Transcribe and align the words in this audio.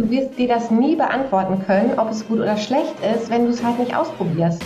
Du 0.00 0.08
wirst 0.08 0.38
dir 0.38 0.48
das 0.48 0.70
nie 0.70 0.96
beantworten 0.96 1.62
können, 1.66 1.98
ob 1.98 2.08
es 2.10 2.26
gut 2.26 2.38
oder 2.38 2.56
schlecht 2.56 2.94
ist, 3.14 3.28
wenn 3.28 3.44
du 3.44 3.50
es 3.50 3.62
halt 3.62 3.78
nicht 3.78 3.94
ausprobierst. 3.94 4.62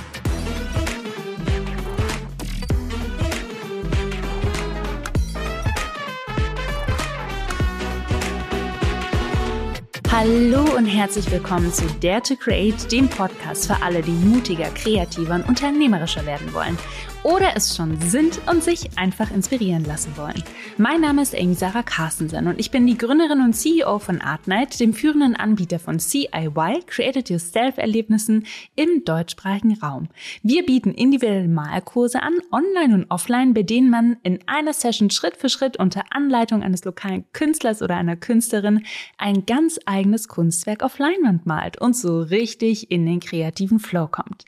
Hallo 10.13 10.63
und 10.77 10.87
herzlich 10.87 11.29
willkommen 11.33 11.73
zu 11.73 11.85
Dare 12.01 12.23
to 12.23 12.37
Create, 12.37 12.93
dem 12.93 13.09
Podcast 13.09 13.67
für 13.67 13.83
alle, 13.83 14.03
die 14.03 14.13
mutiger, 14.13 14.69
kreativer 14.69 15.35
und 15.35 15.49
unternehmerischer 15.49 16.25
werden 16.27 16.55
wollen 16.55 16.79
oder 17.25 17.57
es 17.57 17.75
schon 17.75 17.99
sind 18.03 18.39
und 18.49 18.63
sich 18.63 18.97
einfach 18.97 19.31
inspirieren 19.33 19.85
lassen 19.85 20.17
wollen. 20.17 20.45
Mein 20.77 21.01
Name 21.01 21.23
ist 21.23 21.35
Amy 21.35 21.55
Sarah 21.55 21.83
Carstensen 21.83 22.47
und 22.47 22.61
ich 22.61 22.71
bin 22.71 22.87
die 22.87 22.99
Gründerin 22.99 23.41
und 23.41 23.55
CEO 23.55 23.99
von 23.99 24.21
Artnight, 24.21 24.79
dem 24.79 24.93
führenden 24.93 25.35
Anbieter 25.35 25.79
von 25.79 25.99
CIY, 25.99 26.85
Created 26.87 27.31
Yourself 27.31 27.79
Erlebnissen 27.79 28.47
im 28.77 29.05
deutschsprachigen 29.05 29.77
Raum. 29.79 30.09
Wir 30.43 30.67
bieten 30.67 30.93
individuelle 30.93 31.49
Malkurse 31.49 32.23
an, 32.23 32.35
online 32.53 32.95
und 32.95 33.11
offline, 33.11 33.55
bei 33.55 33.63
denen 33.63 33.89
man 33.89 34.19
in 34.23 34.41
einer 34.47 34.75
Session 34.75 35.09
Schritt 35.09 35.39
für 35.39 35.49
Schritt 35.49 35.79
unter 35.79 36.05
Anleitung 36.11 36.63
eines 36.63 36.85
lokalen 36.85 37.25
Künstlers 37.33 37.81
oder 37.81 37.97
einer 37.97 38.17
Künstlerin 38.17 38.85
ein 39.17 39.47
ganz 39.47 39.81
eigenes 39.87 40.29
Kunstwerk 40.29 40.83
auf 40.83 40.99
Leinwand 40.99 41.47
malt 41.47 41.81
und 41.81 41.97
so 41.97 42.21
richtig 42.21 42.91
in 42.91 43.07
den 43.07 43.21
kreativen 43.21 43.79
Flow 43.79 44.09
kommt. 44.09 44.45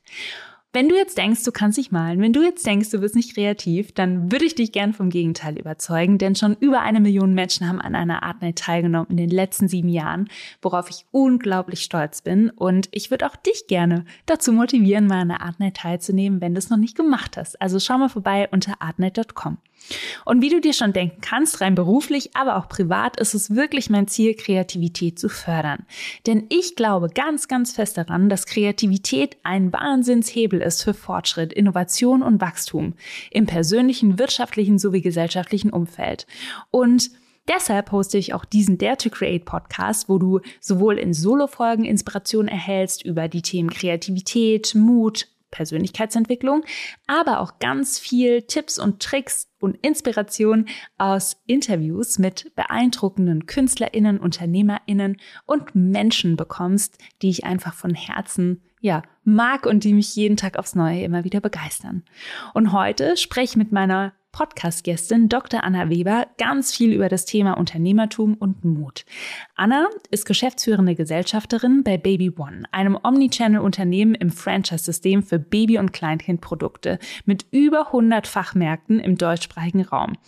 Wenn 0.77 0.91
du 0.91 0.95
jetzt 0.95 1.17
denkst, 1.17 1.43
du 1.43 1.53
kannst 1.53 1.79
nicht 1.79 1.91
malen, 1.91 2.21
wenn 2.21 2.35
du 2.35 2.43
jetzt 2.43 2.67
denkst, 2.67 2.91
du 2.91 3.01
bist 3.01 3.15
nicht 3.15 3.33
kreativ, 3.33 3.93
dann 3.93 4.31
würde 4.31 4.45
ich 4.45 4.57
dich 4.57 4.73
gern 4.73 4.93
vom 4.93 5.09
Gegenteil 5.09 5.59
überzeugen, 5.59 6.19
denn 6.19 6.35
schon 6.35 6.55
über 6.61 6.83
eine 6.83 7.01
Million 7.01 7.33
Menschen 7.33 7.67
haben 7.67 7.81
an 7.81 7.95
einer 7.95 8.23
Art 8.23 8.43
Night 8.43 8.59
teilgenommen 8.59 9.09
in 9.09 9.17
den 9.17 9.31
letzten 9.31 9.69
sieben 9.69 9.89
Jahren, 9.89 10.29
worauf 10.61 10.91
ich 10.91 11.07
unglaublich 11.13 11.81
stolz 11.81 12.21
bin. 12.21 12.51
Und 12.51 12.91
ich 12.93 13.11
würde 13.11 13.27
auch 13.27 13.37
dich 13.37 13.69
gerne 13.69 14.05
dazu 14.27 14.53
motivieren, 14.53 15.07
mal 15.07 15.23
an 15.23 15.31
einer 15.31 15.41
Art 15.41 15.61
Night 15.61 15.79
teilzunehmen, 15.79 16.43
wenn 16.43 16.53
du 16.53 16.59
es 16.59 16.69
noch 16.69 16.77
nicht 16.77 16.95
gemacht 16.95 17.39
hast. 17.39 17.59
Also 17.59 17.81
schau 17.81 17.97
mal 17.97 18.11
vorbei 18.11 18.47
unter 18.53 18.75
artnight.com. 18.83 19.57
Und 20.25 20.43
wie 20.43 20.49
du 20.49 20.61
dir 20.61 20.73
schon 20.73 20.93
denken 20.93 21.21
kannst, 21.21 21.61
rein 21.61 21.75
beruflich, 21.75 22.35
aber 22.35 22.57
auch 22.57 22.69
privat, 22.69 23.19
ist 23.21 23.35
es 23.35 23.55
wirklich 23.55 23.91
mein 23.91 24.09
Ziel, 24.09 24.35
Kreativität 24.35 25.19
zu 25.19 25.29
fördern. 25.29 25.87
Denn 26.27 26.47
ich 26.49 26.77
glaube 26.77 27.09
ganz, 27.09 27.49
ganz 27.49 27.73
fest 27.73 27.97
daran, 27.97 28.29
dass 28.29 28.47
Kreativität 28.47 29.37
ein 29.43 29.73
Wahnsinnshebel 29.73 30.61
ist 30.61 30.83
für 30.83 30.95
Fortschritt, 30.95 31.53
Innovation 31.53 32.23
und 32.23 32.41
Wachstum 32.41 32.95
im 33.31 33.47
persönlichen, 33.47 34.19
wirtschaftlichen 34.19 34.79
sowie 34.79 35.03
gesellschaftlichen 35.03 35.71
Umfeld. 35.71 36.27
Und 36.71 37.11
Deshalb 37.49 37.87
poste 37.87 38.19
ich 38.19 38.35
auch 38.35 38.45
diesen 38.45 38.77
Dare 38.77 38.97
to 38.97 39.09
Create 39.09 39.45
Podcast, 39.45 40.09
wo 40.09 40.19
du 40.19 40.41
sowohl 40.61 40.99
in 40.99 41.15
Solo-Folgen 41.15 41.85
Inspiration 41.85 42.49
erhältst 42.49 43.05
über 43.05 43.29
die 43.29 43.43
Themen 43.43 43.71
Kreativität, 43.71 44.75
Mut, 44.75 45.29
Persönlichkeitsentwicklung, 45.57 46.65
aber 47.07 47.41
auch 47.41 47.59
ganz 47.59 47.99
viel 47.99 48.43
Tipps 48.43 48.79
und 48.79 49.03
Tricks 49.03 49.49
und 49.59 49.77
Inspiration 49.85 50.67
aus 50.99 51.39
Interviews 51.47 52.19
mit 52.19 52.55
beeindruckenden 52.55 53.47
KünstlerInnen, 53.47 54.21
UnternehmerInnen 54.21 55.17
und 55.47 55.75
Menschen 55.75 56.37
bekommst, 56.37 56.99
die 57.23 57.31
ich 57.31 57.45
einfach 57.45 57.73
von 57.73 57.95
Herzen 57.95 58.63
ja, 58.81 59.03
mag 59.25 59.65
und 59.65 59.83
die 59.85 59.95
mich 59.95 60.15
jeden 60.15 60.37
Tag 60.37 60.59
aufs 60.59 60.75
Neue 60.75 61.03
immer 61.03 61.25
wieder 61.25 61.41
begeistern. 61.41 62.05
Und 62.53 62.73
heute 62.73 63.17
spreche 63.17 63.53
ich 63.53 63.57
mit 63.57 63.73
meiner 63.73 64.13
Podcast-Gästin 64.37 65.31
Dr. 65.31 65.65
Anna 65.65 65.89
Weber 65.89 66.27
ganz 66.37 66.75
viel 66.75 66.93
über 66.93 67.09
das 67.09 67.25
Thema 67.25 67.57
Unternehmertum 67.57 68.35
und 68.35 68.67
Mut. 68.67 69.07
Anna 69.55 69.89
ist 70.11 70.27
geschäftsführende 70.27 70.95
Gesellschafterin 70.95 71.83
bei 71.83 71.97
Baby 71.97 72.33
One, 72.37 72.65
einem 72.71 72.99
Omnichannel-Unternehmen 73.03 74.15
im 74.15 74.29
Franchise-System 74.29 75.23
für 75.23 75.39
Baby- 75.39 75.79
und 75.79 75.95
Kleinkindprodukte 75.95 76.99
mit 77.25 77.47
über 77.51 77.87
100 77.87 78.27
Fachmärkten 78.27 79.01
im 79.01 79.17
deutschsprachigen 79.17 79.81
Raum. 79.81 80.19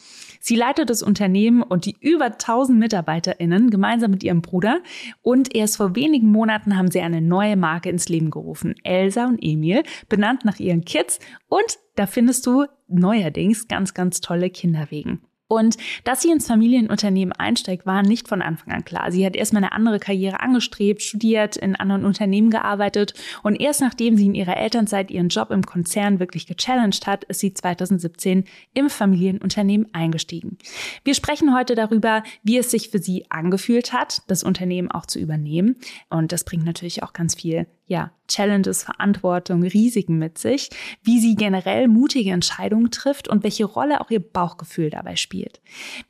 Sie 0.41 0.57
leitet 0.57 0.89
das 0.89 1.03
Unternehmen 1.03 1.61
und 1.63 1.85
die 1.85 1.97
über 2.01 2.27
1000 2.27 2.79
MitarbeiterInnen 2.79 3.69
gemeinsam 3.69 4.13
mit 4.13 4.23
ihrem 4.23 4.41
Bruder 4.41 4.81
und 5.21 5.55
erst 5.55 5.77
vor 5.77 5.95
wenigen 5.97 6.33
Monaten 6.33 6.79
haben 6.79 6.91
sie 6.91 7.03
eine 7.03 7.21
neue 7.21 7.57
Marke 7.57 7.91
ins 7.91 8.09
Leben 8.09 8.31
gerufen, 8.31 8.75
Elsa 8.85 9.27
und 9.27 9.39
Emil, 9.43 9.83
benannt 10.09 10.47
nach 10.47 10.59
ihren 10.59 10.87
Kids 10.87 11.19
und 11.49 11.79
da 11.99 12.07
findest 12.07 12.47
du 12.47 12.67
neuerdings 12.87 13.69
ganz, 13.69 13.93
ganz 13.93 14.21
tolle 14.21 14.51
Kinderwegen. 14.51 15.21
Und 15.51 15.79
dass 16.05 16.21
sie 16.21 16.31
ins 16.31 16.47
Familienunternehmen 16.47 17.33
einsteigt, 17.33 17.87
war 17.87 18.03
nicht 18.03 18.29
von 18.29 18.43
Anfang 18.43 18.75
an 18.75 18.85
klar. 18.85 19.11
Sie 19.11 19.25
hat 19.25 19.35
erstmal 19.35 19.65
eine 19.65 19.73
andere 19.73 19.99
Karriere 19.99 20.41
angestrebt, 20.41 21.03
studiert, 21.03 21.57
in 21.57 21.75
anderen 21.75 22.05
Unternehmen 22.05 22.51
gearbeitet 22.51 23.15
und 23.43 23.59
erst 23.59 23.81
nachdem 23.81 24.19
sie 24.19 24.27
in 24.27 24.35
ihrer 24.35 24.59
Elternzeit 24.59 25.11
ihren 25.11 25.31
Job 25.31 25.51
im 25.51 25.65
Konzern 25.65 26.21
wirklich 26.21 26.47
gechallenged 26.47 27.07
hat, 27.07 27.25
ist 27.25 27.41
sie 27.41 27.55
2017 27.55 28.45
im 28.75 28.91
Familienunternehmen 28.91 29.89
eingestiegen. 29.95 30.59
Wir 31.03 31.15
sprechen 31.15 31.55
heute 31.57 31.75
darüber, 31.75 32.23
wie 32.43 32.59
es 32.59 32.71
sich 32.71 32.91
für 32.91 32.99
sie 32.99 33.25
angefühlt 33.31 33.95
hat, 33.95 34.23
das 34.27 34.43
Unternehmen 34.43 34.91
auch 34.91 35.07
zu 35.07 35.19
übernehmen. 35.19 35.77
Und 36.11 36.31
das 36.31 36.45
bringt 36.45 36.67
natürlich 36.67 37.03
auch 37.03 37.15
ganz 37.15 37.35
viel 37.35 37.67
ja, 37.89 38.13
Challenges, 38.29 38.85
Verantwortung, 38.85 39.63
Risiken 39.63 40.19
mit 40.19 40.37
sich, 40.37 40.69
wie 41.03 41.19
sie 41.19 41.35
generell 41.35 41.89
mutige 41.89 42.31
Entscheidungen 42.31 42.91
trifft 42.91 43.29
und 43.29 43.43
welche 43.43 43.65
Rolle 43.65 44.03
auch 44.03 44.11
ihr 44.11 44.21
Bauchgefühl 44.21 44.91
dabei 44.91 45.17
spielt. 45.17 45.61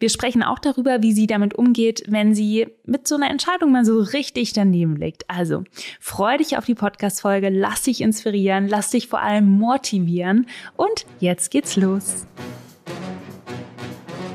Wir 0.00 0.11
sprechen 0.11 0.43
auch 0.43 0.59
darüber, 0.59 1.03
wie 1.03 1.12
sie 1.12 1.28
damit 1.28 1.55
umgeht, 1.55 2.03
wenn 2.09 2.34
sie 2.34 2.67
mit 2.84 3.06
so 3.06 3.15
einer 3.15 3.31
Entscheidung 3.31 3.71
mal 3.71 3.84
so 3.84 4.00
richtig 4.00 4.53
daneben 4.53 4.97
liegt. 4.97 5.31
Also, 5.31 5.62
freu 6.00 6.37
dich 6.37 6.59
auf 6.59 6.65
die 6.65 6.75
Podcast-Folge, 6.75 7.49
lass 7.49 7.83
dich 7.83 8.00
inspirieren, 8.00 8.67
lass 8.67 8.91
dich 8.91 9.06
vor 9.06 9.21
allem 9.21 9.49
motivieren 9.49 10.47
und 10.77 11.06
jetzt 11.21 11.53
geht's 11.53 11.77
los. 11.77 12.27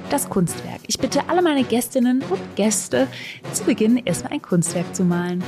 Das 0.10 0.30
Kunstwerk. 0.30 0.80
Ich 0.88 1.00
bitte 1.00 1.28
alle 1.28 1.42
meine 1.42 1.66
Gästinnen 1.66 2.22
und 2.30 2.56
Gäste 2.56 3.08
zu 3.52 3.66
Beginn 3.66 3.98
erstmal 3.98 4.34
ein 4.34 4.42
Kunstwerk 4.42 4.96
zu 4.96 5.04
malen. 5.04 5.44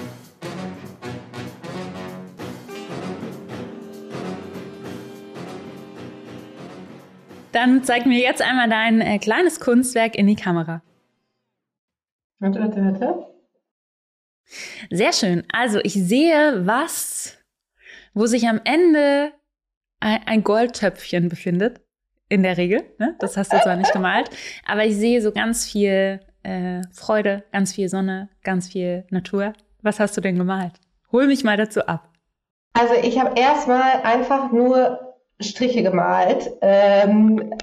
Dann 7.56 7.86
zeig 7.86 8.06
mir 8.06 8.20
jetzt 8.20 8.42
einmal 8.42 8.68
dein 8.68 9.00
äh, 9.00 9.18
kleines 9.18 9.62
Kunstwerk 9.62 10.16
in 10.16 10.28
die 10.28 10.36
Kamera. 10.36 10.82
Warte, 12.40 12.60
warte, 12.60 12.84
warte. 12.84 13.28
Sehr 14.92 15.14
schön. 15.14 15.46
Also 15.54 15.80
ich 15.82 15.94
sehe 15.94 16.68
was, 16.68 17.38
wo 18.14 18.26
sich 18.26 18.50
am 18.50 18.60
Ende 18.66 19.32
ein, 20.02 20.20
ein 20.26 20.44
Goldtöpfchen 20.44 21.30
befindet. 21.30 21.80
In 22.28 22.44
der 22.44 22.58
Regel. 22.58 22.84
Ne? 22.98 23.16
Das 23.20 23.38
hast 23.38 23.54
du 23.54 23.58
zwar 23.62 23.78
nicht 23.78 23.94
gemalt. 23.94 24.30
Aber 24.66 24.84
ich 24.84 24.98
sehe 24.98 25.22
so 25.22 25.32
ganz 25.32 25.66
viel 25.66 26.20
äh, 26.44 26.82
Freude, 26.92 27.46
ganz 27.54 27.72
viel 27.72 27.88
Sonne, 27.88 28.30
ganz 28.44 28.68
viel 28.68 29.06
Natur. 29.12 29.54
Was 29.82 30.02
hast 30.02 30.18
du 30.18 30.22
denn 30.22 30.38
gemalt? 30.38 30.74
Hol 31.12 31.28
mich 31.28 31.46
mal 31.46 31.56
dazu 31.56 31.86
ab. 31.86 32.12
Also 32.74 32.96
ich 33.02 33.18
habe 33.18 33.40
erstmal 33.40 34.02
einfach 34.02 34.52
nur 34.52 35.05
Striche 35.40 35.84
gemalt. 35.84 36.52
Ähm, 36.62 37.54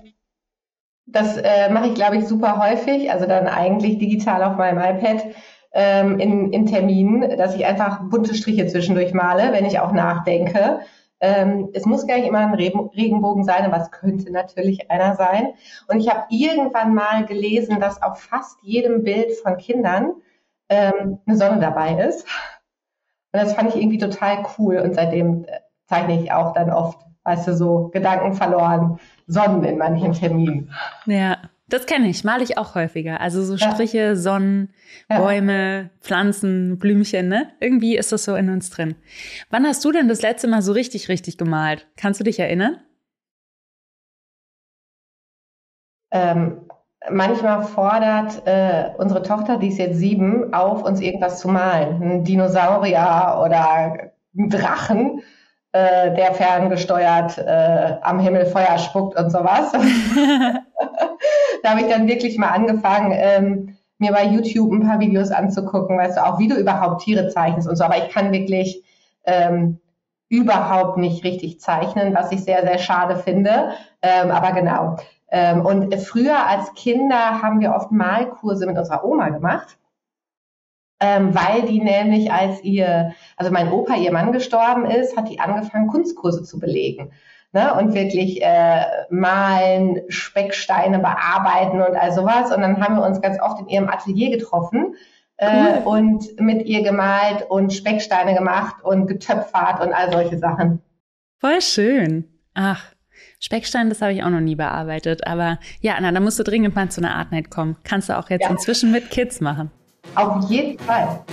das 1.06 1.36
äh, 1.36 1.70
mache 1.70 1.88
ich, 1.88 1.94
glaube 1.94 2.16
ich, 2.16 2.26
super 2.26 2.58
häufig, 2.58 3.10
also 3.10 3.26
dann 3.26 3.46
eigentlich 3.46 3.98
digital 3.98 4.42
auf 4.42 4.56
meinem 4.56 4.78
iPad 4.78 5.26
ähm, 5.72 6.18
in, 6.18 6.52
in 6.52 6.66
Terminen, 6.66 7.36
dass 7.36 7.54
ich 7.54 7.66
einfach 7.66 8.00
bunte 8.08 8.34
Striche 8.34 8.66
zwischendurch 8.66 9.12
male, 9.12 9.52
wenn 9.52 9.66
ich 9.66 9.78
auch 9.78 9.92
nachdenke. 9.92 10.80
Ähm, 11.20 11.68
es 11.72 11.86
muss 11.86 12.06
gar 12.06 12.16
nicht 12.16 12.26
immer 12.26 12.40
ein 12.40 12.54
Regenbogen 12.54 13.44
sein, 13.44 13.64
aber 13.64 13.76
es 13.76 13.90
könnte 13.90 14.32
natürlich 14.32 14.90
einer 14.90 15.14
sein. 15.14 15.54
Und 15.88 16.00
ich 16.00 16.10
habe 16.10 16.24
irgendwann 16.30 16.94
mal 16.94 17.24
gelesen, 17.26 17.78
dass 17.78 18.02
auf 18.02 18.20
fast 18.20 18.58
jedem 18.62 19.04
Bild 19.04 19.32
von 19.42 19.56
Kindern 19.56 20.14
ähm, 20.68 21.18
eine 21.26 21.36
Sonne 21.36 21.60
dabei 21.60 22.04
ist. 22.04 22.26
Und 23.32 23.42
das 23.42 23.54
fand 23.54 23.70
ich 23.70 23.76
irgendwie 23.76 23.98
total 23.98 24.44
cool 24.58 24.78
und 24.78 24.94
seitdem 24.94 25.44
äh, 25.44 25.60
zeichne 25.86 26.20
ich 26.20 26.32
auch 26.32 26.54
dann 26.54 26.70
oft 26.70 26.98
weißt 27.24 27.48
du, 27.48 27.56
so 27.56 27.88
Gedanken 27.92 28.34
verloren, 28.34 28.98
Sonnen 29.26 29.64
in 29.64 29.78
manchen 29.78 30.12
Terminen. 30.12 30.72
Ja, 31.06 31.38
das 31.68 31.86
kenne 31.86 32.08
ich, 32.08 32.22
male 32.22 32.42
ich 32.42 32.58
auch 32.58 32.74
häufiger. 32.74 33.20
Also 33.20 33.42
so 33.42 33.56
Striche, 33.56 33.98
ja. 33.98 34.14
Sonnen, 34.14 34.74
Bäume, 35.08 35.82
ja. 35.82 35.90
Pflanzen, 36.00 36.78
Blümchen, 36.78 37.28
ne? 37.28 37.50
Irgendwie 37.60 37.96
ist 37.96 38.12
das 38.12 38.24
so 38.24 38.34
in 38.34 38.50
uns 38.50 38.70
drin. 38.70 38.94
Wann 39.50 39.66
hast 39.66 39.84
du 39.84 39.92
denn 39.92 40.08
das 40.08 40.20
letzte 40.20 40.48
Mal 40.48 40.60
so 40.60 40.72
richtig, 40.72 41.08
richtig 41.08 41.38
gemalt? 41.38 41.88
Kannst 41.96 42.20
du 42.20 42.24
dich 42.24 42.38
erinnern? 42.38 42.78
Ähm, 46.10 46.68
manchmal 47.10 47.62
fordert 47.62 48.46
äh, 48.46 48.90
unsere 48.98 49.22
Tochter, 49.22 49.56
die 49.56 49.68
ist 49.68 49.78
jetzt 49.78 49.96
sieben, 49.96 50.52
auf, 50.52 50.82
uns 50.82 51.00
irgendwas 51.00 51.40
zu 51.40 51.48
malen. 51.48 52.02
Ein 52.02 52.24
Dinosaurier 52.24 53.40
oder 53.42 54.12
ein 54.34 54.50
Drachen 54.50 55.22
äh, 55.72 56.14
der 56.14 56.34
ferngesteuert 56.34 57.38
äh, 57.38 57.96
am 58.02 58.18
Himmel 58.20 58.46
Feuer 58.46 58.78
spuckt 58.78 59.18
und 59.18 59.30
sowas. 59.30 59.72
da 61.62 61.70
habe 61.70 61.80
ich 61.80 61.88
dann 61.88 62.06
wirklich 62.06 62.38
mal 62.38 62.50
angefangen, 62.50 63.12
ähm, 63.14 63.76
mir 63.98 64.12
bei 64.12 64.24
YouTube 64.24 64.72
ein 64.72 64.86
paar 64.86 65.00
Videos 65.00 65.30
anzugucken, 65.30 65.96
weißt 65.96 66.18
du, 66.18 66.26
auch 66.26 66.38
wie 66.38 66.48
du 66.48 66.56
überhaupt 66.56 67.02
Tiere 67.02 67.28
zeichnest 67.28 67.68
und 67.68 67.76
so. 67.76 67.84
Aber 67.84 67.96
ich 67.96 68.10
kann 68.10 68.32
wirklich 68.32 68.82
ähm, 69.24 69.78
überhaupt 70.28 70.98
nicht 70.98 71.24
richtig 71.24 71.60
zeichnen, 71.60 72.14
was 72.14 72.32
ich 72.32 72.44
sehr, 72.44 72.62
sehr 72.62 72.78
schade 72.78 73.16
finde. 73.16 73.70
Ähm, 74.02 74.30
aber 74.30 74.52
genau. 74.52 74.96
Ähm, 75.30 75.64
und 75.64 75.94
früher 75.96 76.46
als 76.46 76.74
Kinder 76.74 77.40
haben 77.40 77.60
wir 77.60 77.74
oft 77.74 77.92
Malkurse 77.92 78.66
mit 78.66 78.76
unserer 78.76 79.04
Oma 79.04 79.30
gemacht 79.30 79.78
ähm, 81.02 81.34
weil 81.34 81.62
die 81.62 81.80
nämlich 81.80 82.32
als 82.32 82.62
ihr, 82.62 83.12
also 83.36 83.50
mein 83.50 83.72
Opa, 83.72 83.96
ihr 83.96 84.12
Mann 84.12 84.30
gestorben 84.30 84.86
ist, 84.86 85.16
hat 85.16 85.28
die 85.28 85.40
angefangen, 85.40 85.88
Kunstkurse 85.88 86.44
zu 86.44 86.60
belegen. 86.60 87.12
Ne, 87.54 87.74
und 87.74 87.92
wirklich 87.92 88.42
äh, 88.42 88.84
malen, 89.10 90.00
Specksteine 90.08 91.00
bearbeiten 91.00 91.82
und 91.82 91.96
all 91.96 92.10
sowas. 92.12 92.50
Und 92.50 92.62
dann 92.62 92.82
haben 92.82 92.96
wir 92.96 93.04
uns 93.04 93.20
ganz 93.20 93.38
oft 93.42 93.60
in 93.60 93.68
ihrem 93.68 93.90
Atelier 93.90 94.30
getroffen 94.30 94.94
äh, 95.36 95.80
cool. 95.84 95.98
und 95.98 96.40
mit 96.40 96.64
ihr 96.64 96.82
gemalt 96.82 97.44
und 97.50 97.74
Specksteine 97.74 98.34
gemacht 98.34 98.76
und 98.82 99.06
getöpfert 99.06 99.82
und 99.82 99.92
all 99.92 100.10
solche 100.10 100.38
Sachen. 100.38 100.80
Voll 101.40 101.60
schön. 101.60 102.24
Ach, 102.54 102.82
Speckstein, 103.38 103.90
das 103.90 104.00
habe 104.00 104.14
ich 104.14 104.22
auch 104.22 104.30
noch 104.30 104.40
nie 104.40 104.54
bearbeitet. 104.54 105.26
Aber 105.26 105.58
ja, 105.82 105.96
Anna, 105.96 106.10
da 106.10 106.20
musst 106.20 106.38
du 106.38 106.44
dringend 106.44 106.74
mal 106.74 106.88
zu 106.88 107.02
einer 107.02 107.16
Art 107.16 107.32
Night 107.32 107.50
kommen. 107.50 107.76
Kannst 107.84 108.08
du 108.08 108.16
auch 108.18 108.30
jetzt 108.30 108.44
ja. 108.44 108.50
inzwischen 108.50 108.92
mit 108.92 109.10
Kids 109.10 109.42
machen. 109.42 109.70
Auf 110.14 110.50
jeden 110.50 110.78
Fall. 110.80 111.24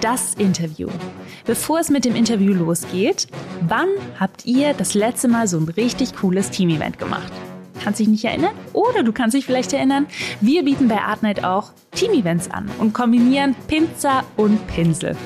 Das 0.00 0.34
Interview. 0.34 0.88
Bevor 1.46 1.80
es 1.80 1.90
mit 1.90 2.04
dem 2.04 2.14
Interview 2.14 2.52
losgeht, 2.52 3.26
wann 3.62 3.88
habt 4.20 4.44
ihr 4.44 4.74
das 4.74 4.94
letzte 4.94 5.28
Mal 5.28 5.48
so 5.48 5.58
ein 5.58 5.68
richtig 5.68 6.14
cooles 6.16 6.50
Team-Event 6.50 6.98
gemacht? 6.98 7.32
Kannst 7.84 8.00
dich 8.00 8.08
nicht 8.08 8.24
erinnern 8.24 8.54
oder 8.72 9.02
du 9.02 9.12
kannst 9.12 9.36
dich 9.36 9.44
vielleicht 9.44 9.72
erinnern. 9.74 10.06
Wir 10.40 10.64
bieten 10.64 10.88
bei 10.88 11.00
Artnight 11.00 11.44
auch 11.44 11.72
Team-Events 11.94 12.50
an 12.50 12.68
und 12.78 12.92
kombinieren 12.92 13.54
Pinzer 13.68 14.24
und 14.36 14.66
Pinsel. 14.66 15.16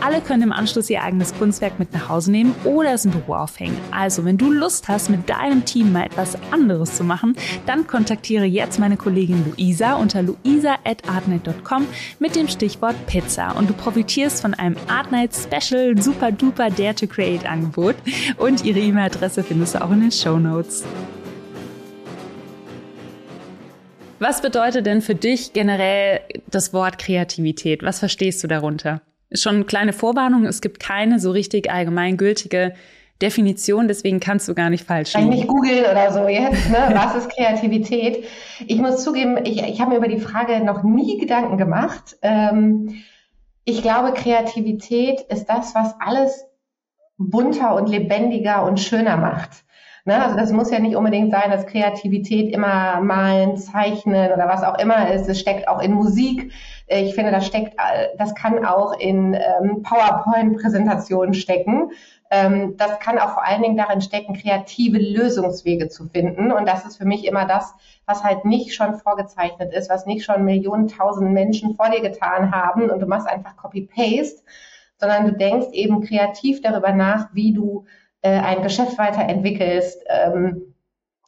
Alle 0.00 0.20
können 0.20 0.42
im 0.42 0.52
Anschluss 0.52 0.90
ihr 0.90 1.02
eigenes 1.02 1.32
Kunstwerk 1.34 1.78
mit 1.78 1.92
nach 1.92 2.08
Hause 2.08 2.30
nehmen 2.30 2.54
oder 2.64 2.92
es 2.92 3.04
im 3.04 3.12
Büro 3.12 3.34
aufhängen. 3.34 3.78
Also, 3.90 4.24
wenn 4.24 4.36
du 4.36 4.50
Lust 4.50 4.88
hast, 4.88 5.08
mit 5.10 5.28
deinem 5.28 5.64
Team 5.64 5.92
mal 5.92 6.04
etwas 6.04 6.36
anderes 6.50 6.96
zu 6.96 7.04
machen, 7.04 7.36
dann 7.66 7.86
kontaktiere 7.86 8.44
jetzt 8.44 8.78
meine 8.78 8.96
Kollegin 8.96 9.44
Luisa 9.46 9.94
unter 9.94 10.22
luisa.artnight.com 10.22 11.86
mit 12.18 12.36
dem 12.36 12.48
Stichwort 12.48 12.96
Pizza 13.06 13.56
und 13.56 13.70
du 13.70 13.74
profitierst 13.74 14.42
von 14.42 14.54
einem 14.54 14.76
Artnight 14.88 15.32
Special 15.34 16.00
Super 16.00 16.32
Duper 16.32 16.70
Dare 16.70 16.94
to 16.94 17.06
Create 17.06 17.46
Angebot 17.46 17.96
und 18.36 18.64
ihre 18.64 18.80
E-Mail-Adresse 18.80 19.42
findest 19.42 19.74
du 19.74 19.84
auch 19.84 19.90
in 19.90 20.00
den 20.00 20.12
Show 20.12 20.38
Notes. 20.38 20.84
Was 24.18 24.42
bedeutet 24.42 24.86
denn 24.86 25.00
für 25.00 25.14
dich 25.14 25.52
generell 25.52 26.20
das 26.50 26.72
Wort 26.72 26.98
Kreativität? 26.98 27.82
Was 27.82 28.00
verstehst 28.00 28.42
du 28.42 28.48
darunter? 28.48 29.00
Schon 29.32 29.56
eine 29.56 29.64
kleine 29.64 29.92
Vorwarnung, 29.92 30.46
es 30.46 30.60
gibt 30.60 30.80
keine 30.80 31.20
so 31.20 31.30
richtig 31.30 31.70
allgemeingültige 31.70 32.74
Definition, 33.20 33.88
deswegen 33.88 34.20
kannst 34.20 34.48
du 34.48 34.54
gar 34.54 34.70
nicht 34.70 34.84
falsch 34.84 35.14
liegen. 35.14 35.28
Nicht 35.28 35.48
googeln 35.48 35.84
oder 35.84 36.12
so 36.12 36.28
jetzt, 36.28 36.70
ne? 36.70 36.90
Was 36.94 37.16
ist 37.16 37.30
Kreativität? 37.30 38.24
Ich 38.66 38.78
muss 38.78 39.02
zugeben, 39.02 39.38
ich, 39.44 39.62
ich 39.62 39.80
habe 39.80 39.90
mir 39.90 39.96
über 39.96 40.08
die 40.08 40.20
Frage 40.20 40.64
noch 40.64 40.82
nie 40.82 41.18
Gedanken 41.18 41.58
gemacht. 41.58 42.16
Ähm, 42.22 43.02
ich 43.64 43.82
glaube, 43.82 44.14
Kreativität 44.14 45.20
ist 45.28 45.46
das, 45.46 45.74
was 45.74 45.94
alles 46.00 46.46
bunter 47.18 47.74
und 47.74 47.88
lebendiger 47.88 48.64
und 48.64 48.80
schöner 48.80 49.16
macht. 49.16 49.64
Ne? 50.04 50.22
Also 50.22 50.36
das 50.36 50.52
muss 50.52 50.70
ja 50.70 50.78
nicht 50.78 50.96
unbedingt 50.96 51.30
sein, 51.30 51.50
dass 51.50 51.66
Kreativität 51.66 52.52
immer 52.52 53.00
malen, 53.00 53.56
zeichnen 53.56 54.32
oder 54.32 54.48
was 54.48 54.62
auch 54.62 54.78
immer 54.78 55.10
ist. 55.12 55.28
Es 55.28 55.40
steckt 55.40 55.68
auch 55.68 55.80
in 55.80 55.92
Musik. 55.92 56.52
Ich 56.86 57.14
finde, 57.14 57.30
das 57.30 57.46
steckt, 57.46 57.76
das 58.16 58.34
kann 58.34 58.64
auch 58.64 58.98
in 58.98 59.34
ähm, 59.34 59.82
PowerPoint-Präsentationen 59.82 61.34
stecken. 61.34 61.90
Ähm, 62.30 62.76
das 62.76 62.98
kann 62.98 63.18
auch 63.18 63.34
vor 63.34 63.46
allen 63.46 63.62
Dingen 63.62 63.76
darin 63.76 64.00
stecken, 64.00 64.34
kreative 64.34 64.98
Lösungswege 64.98 65.88
zu 65.88 66.06
finden. 66.06 66.52
Und 66.52 66.66
das 66.66 66.86
ist 66.86 66.96
für 66.96 67.06
mich 67.06 67.26
immer 67.26 67.46
das, 67.46 67.74
was 68.06 68.24
halt 68.24 68.44
nicht 68.44 68.74
schon 68.74 68.94
vorgezeichnet 68.94 69.72
ist, 69.72 69.90
was 69.90 70.06
nicht 70.06 70.24
schon 70.24 70.44
Millionen, 70.44 70.88
tausend 70.88 71.32
Menschen 71.32 71.74
vor 71.74 71.90
dir 71.90 72.00
getan 72.00 72.52
haben 72.52 72.90
und 72.90 73.00
du 73.00 73.06
machst 73.06 73.28
einfach 73.28 73.56
Copy-Paste, 73.56 74.42
sondern 74.96 75.26
du 75.26 75.32
denkst 75.32 75.68
eben 75.72 76.02
kreativ 76.02 76.60
darüber 76.60 76.92
nach, 76.92 77.28
wie 77.32 77.52
du 77.52 77.84
äh, 78.22 78.30
ein 78.30 78.62
Geschäft 78.62 78.98
weiterentwickelst, 78.98 79.98
ähm, 80.08 80.74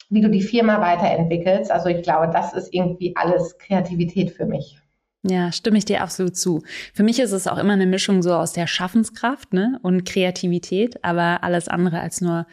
wie 0.08 0.20
du 0.20 0.28
die 0.28 0.42
Firma 0.42 0.80
weiterentwickelst. 0.80 1.70
Also 1.70 1.88
ich 1.88 2.02
glaube, 2.02 2.30
das 2.32 2.52
ist 2.52 2.74
irgendwie 2.74 3.14
alles 3.16 3.58
Kreativität 3.58 4.32
für 4.32 4.46
mich. 4.46 4.76
Ja, 5.22 5.52
stimme 5.52 5.76
ich 5.76 5.84
dir 5.84 6.02
absolut 6.02 6.36
zu. 6.36 6.62
Für 6.94 7.02
mich 7.02 7.20
ist 7.20 7.32
es 7.32 7.46
auch 7.46 7.58
immer 7.58 7.74
eine 7.74 7.86
Mischung 7.86 8.22
so 8.22 8.32
aus 8.34 8.52
der 8.52 8.66
Schaffenskraft 8.66 9.52
ne, 9.52 9.78
und 9.82 10.04
Kreativität, 10.04 11.04
aber 11.04 11.44
alles 11.44 11.68
andere 11.68 12.00
als 12.00 12.20
nur 12.20 12.46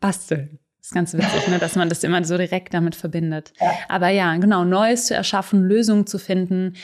basteln. 0.00 0.58
Das 0.78 0.88
ist 0.88 0.94
ganz 0.94 1.14
witzig, 1.14 1.48
ne, 1.48 1.58
dass 1.58 1.76
man 1.76 1.88
das 1.88 2.04
immer 2.04 2.22
so 2.24 2.36
direkt 2.36 2.74
damit 2.74 2.94
verbindet. 2.94 3.52
Ja. 3.60 3.72
Aber 3.88 4.08
ja, 4.08 4.36
genau, 4.36 4.64
Neues 4.64 5.06
zu 5.06 5.14
erschaffen, 5.14 5.62
Lösungen 5.62 6.06
zu 6.06 6.18
finden, 6.18 6.74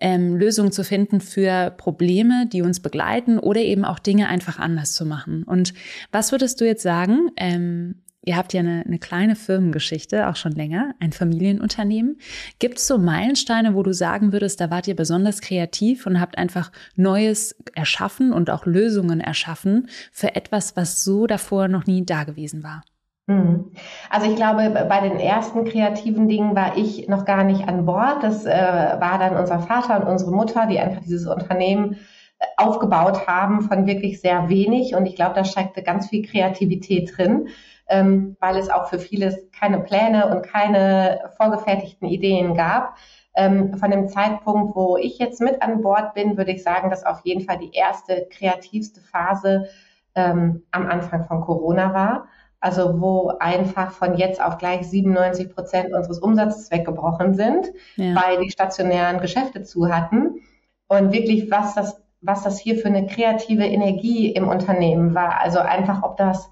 ähm, 0.00 0.36
Lösungen 0.36 0.72
zu 0.72 0.84
finden 0.84 1.20
für 1.20 1.70
Probleme, 1.76 2.46
die 2.52 2.62
uns 2.62 2.80
begleiten 2.80 3.38
oder 3.38 3.60
eben 3.60 3.84
auch 3.84 3.98
Dinge 3.98 4.28
einfach 4.28 4.58
anders 4.58 4.92
zu 4.92 5.06
machen. 5.06 5.44
Und 5.44 5.74
was 6.12 6.32
würdest 6.32 6.60
du 6.60 6.66
jetzt 6.66 6.82
sagen? 6.82 7.30
Ähm, 7.36 7.96
Ihr 8.26 8.36
habt 8.36 8.54
ja 8.54 8.60
eine, 8.60 8.84
eine 8.86 8.98
kleine 8.98 9.36
Firmengeschichte, 9.36 10.28
auch 10.28 10.36
schon 10.36 10.52
länger, 10.52 10.94
ein 10.98 11.12
Familienunternehmen. 11.12 12.16
Gibt 12.58 12.78
es 12.78 12.86
so 12.86 12.96
Meilensteine, 12.96 13.74
wo 13.74 13.82
du 13.82 13.92
sagen 13.92 14.32
würdest, 14.32 14.60
da 14.60 14.70
wart 14.70 14.88
ihr 14.88 14.96
besonders 14.96 15.42
kreativ 15.42 16.06
und 16.06 16.20
habt 16.20 16.38
einfach 16.38 16.72
Neues 16.96 17.54
erschaffen 17.74 18.32
und 18.32 18.48
auch 18.48 18.64
Lösungen 18.64 19.20
erschaffen 19.20 19.88
für 20.10 20.34
etwas, 20.36 20.74
was 20.74 21.04
so 21.04 21.26
davor 21.26 21.68
noch 21.68 21.86
nie 21.86 22.06
da 22.06 22.24
gewesen 22.24 22.62
war? 22.62 22.82
Mhm. 23.26 23.72
Also 24.10 24.30
ich 24.30 24.36
glaube, 24.36 24.86
bei 24.88 25.00
den 25.00 25.18
ersten 25.18 25.64
kreativen 25.64 26.28
Dingen 26.28 26.54
war 26.54 26.76
ich 26.76 27.08
noch 27.08 27.24
gar 27.24 27.44
nicht 27.44 27.66
an 27.68 27.86
Bord. 27.86 28.22
Das 28.22 28.44
äh, 28.44 28.50
war 28.50 29.18
dann 29.18 29.36
unser 29.36 29.60
Vater 29.60 30.00
und 30.00 30.08
unsere 30.08 30.30
Mutter, 30.32 30.66
die 30.66 30.78
einfach 30.78 31.00
dieses 31.02 31.26
Unternehmen 31.26 31.94
äh, 32.38 32.44
aufgebaut 32.58 33.26
haben 33.26 33.62
von 33.62 33.86
wirklich 33.86 34.20
sehr 34.20 34.50
wenig. 34.50 34.94
Und 34.94 35.06
ich 35.06 35.16
glaube, 35.16 35.34
da 35.34 35.44
steckte 35.44 35.82
ganz 35.82 36.08
viel 36.10 36.26
Kreativität 36.26 37.16
drin, 37.16 37.48
ähm, 37.88 38.36
weil 38.40 38.58
es 38.58 38.68
auch 38.68 38.88
für 38.88 38.98
vieles 38.98 39.50
keine 39.52 39.80
Pläne 39.80 40.28
und 40.28 40.42
keine 40.42 41.30
vorgefertigten 41.38 42.08
Ideen 42.08 42.54
gab. 42.54 42.96
Ähm, 43.34 43.78
von 43.78 43.90
dem 43.90 44.08
Zeitpunkt, 44.08 44.76
wo 44.76 44.98
ich 44.98 45.18
jetzt 45.18 45.40
mit 45.40 45.62
an 45.62 45.80
Bord 45.80 46.12
bin, 46.12 46.36
würde 46.36 46.52
ich 46.52 46.62
sagen, 46.62 46.90
dass 46.90 47.06
auf 47.06 47.20
jeden 47.24 47.40
Fall 47.40 47.56
die 47.58 47.72
erste 47.72 48.28
kreativste 48.30 49.00
Phase 49.00 49.66
ähm, 50.14 50.62
am 50.72 50.86
Anfang 50.86 51.24
von 51.24 51.40
Corona 51.40 51.94
war 51.94 52.28
also 52.64 52.98
wo 52.98 53.32
einfach 53.40 53.90
von 53.90 54.16
jetzt 54.16 54.42
auf 54.42 54.56
gleich 54.56 54.88
97 54.88 55.54
Prozent 55.54 55.92
unseres 55.92 56.18
Umsatzes 56.18 56.70
weggebrochen 56.70 57.34
sind, 57.34 57.66
ja. 57.96 58.14
weil 58.14 58.40
die 58.40 58.50
stationären 58.50 59.20
Geschäfte 59.20 59.62
zu 59.64 59.94
hatten. 59.94 60.40
Und 60.88 61.12
wirklich, 61.12 61.50
was 61.50 61.74
das, 61.74 62.00
was 62.22 62.42
das 62.42 62.58
hier 62.58 62.78
für 62.78 62.88
eine 62.88 63.06
kreative 63.06 63.66
Energie 63.66 64.30
im 64.30 64.48
Unternehmen 64.48 65.14
war. 65.14 65.40
Also 65.42 65.58
einfach, 65.58 66.02
ob 66.02 66.16
das 66.16 66.48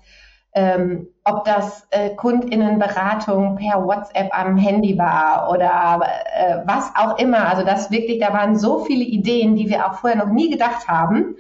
ähm, 0.55 1.09
ob 1.25 1.47
das 1.47 1.87
äh, 1.93 2.11
Kundinnenberatung 2.11 3.57
per 3.57 3.83
WhatsApp 3.87 4.29
am 4.33 4.59
Handy 4.59 4.99
war 4.99 5.51
oder 5.51 6.03
äh, 6.37 6.59
was 6.67 6.93
auch 6.95 7.19
immer. 7.19 7.49
Also 7.49 7.65
das 7.65 7.91
wirklich, 7.91 8.21
da 8.21 8.35
waren 8.35 8.59
so 8.59 8.85
viele 8.85 9.05
Ideen, 9.05 9.57
die 9.57 9.71
wir 9.71 9.87
auch 9.87 9.95
vorher 9.95 10.19
noch 10.19 10.31
nie 10.31 10.51
gedacht 10.51 10.89
haben. 10.89 11.37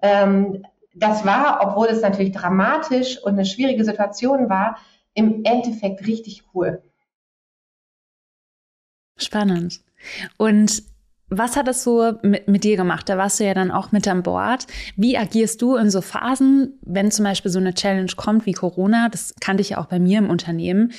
Ähm, 0.00 0.64
das 0.94 1.24
war, 1.24 1.60
obwohl 1.62 1.88
es 1.88 2.00
natürlich 2.00 2.32
dramatisch 2.32 3.22
und 3.22 3.32
eine 3.32 3.44
schwierige 3.44 3.84
Situation 3.84 4.48
war, 4.48 4.78
im 5.14 5.44
Endeffekt 5.44 6.06
richtig 6.06 6.44
cool. 6.54 6.82
Spannend. 9.16 9.80
Und 10.36 10.82
was 11.28 11.56
hat 11.56 11.66
das 11.66 11.82
so 11.82 12.12
mit, 12.22 12.48
mit, 12.48 12.64
dir 12.64 12.76
gemacht? 12.76 13.08
Da 13.08 13.16
warst 13.16 13.40
du 13.40 13.44
ja 13.44 13.54
dann 13.54 13.70
auch 13.70 13.92
mit 13.92 14.06
an 14.06 14.22
Bord. 14.22 14.66
Wie 14.96 15.16
agierst 15.16 15.62
du 15.62 15.76
in 15.76 15.90
so 15.90 16.00
Phasen, 16.00 16.78
wenn 16.82 17.10
zum 17.10 17.24
Beispiel 17.24 17.50
so 17.50 17.58
eine 17.58 17.74
Challenge 17.74 18.12
kommt 18.16 18.46
wie 18.46 18.52
Corona? 18.52 19.08
Das 19.08 19.34
kannte 19.40 19.62
ich 19.62 19.70
ja 19.70 19.78
auch 19.78 19.86
bei 19.86 19.98
mir 19.98 20.18
im 20.18 20.30
Unternehmen. 20.30 20.92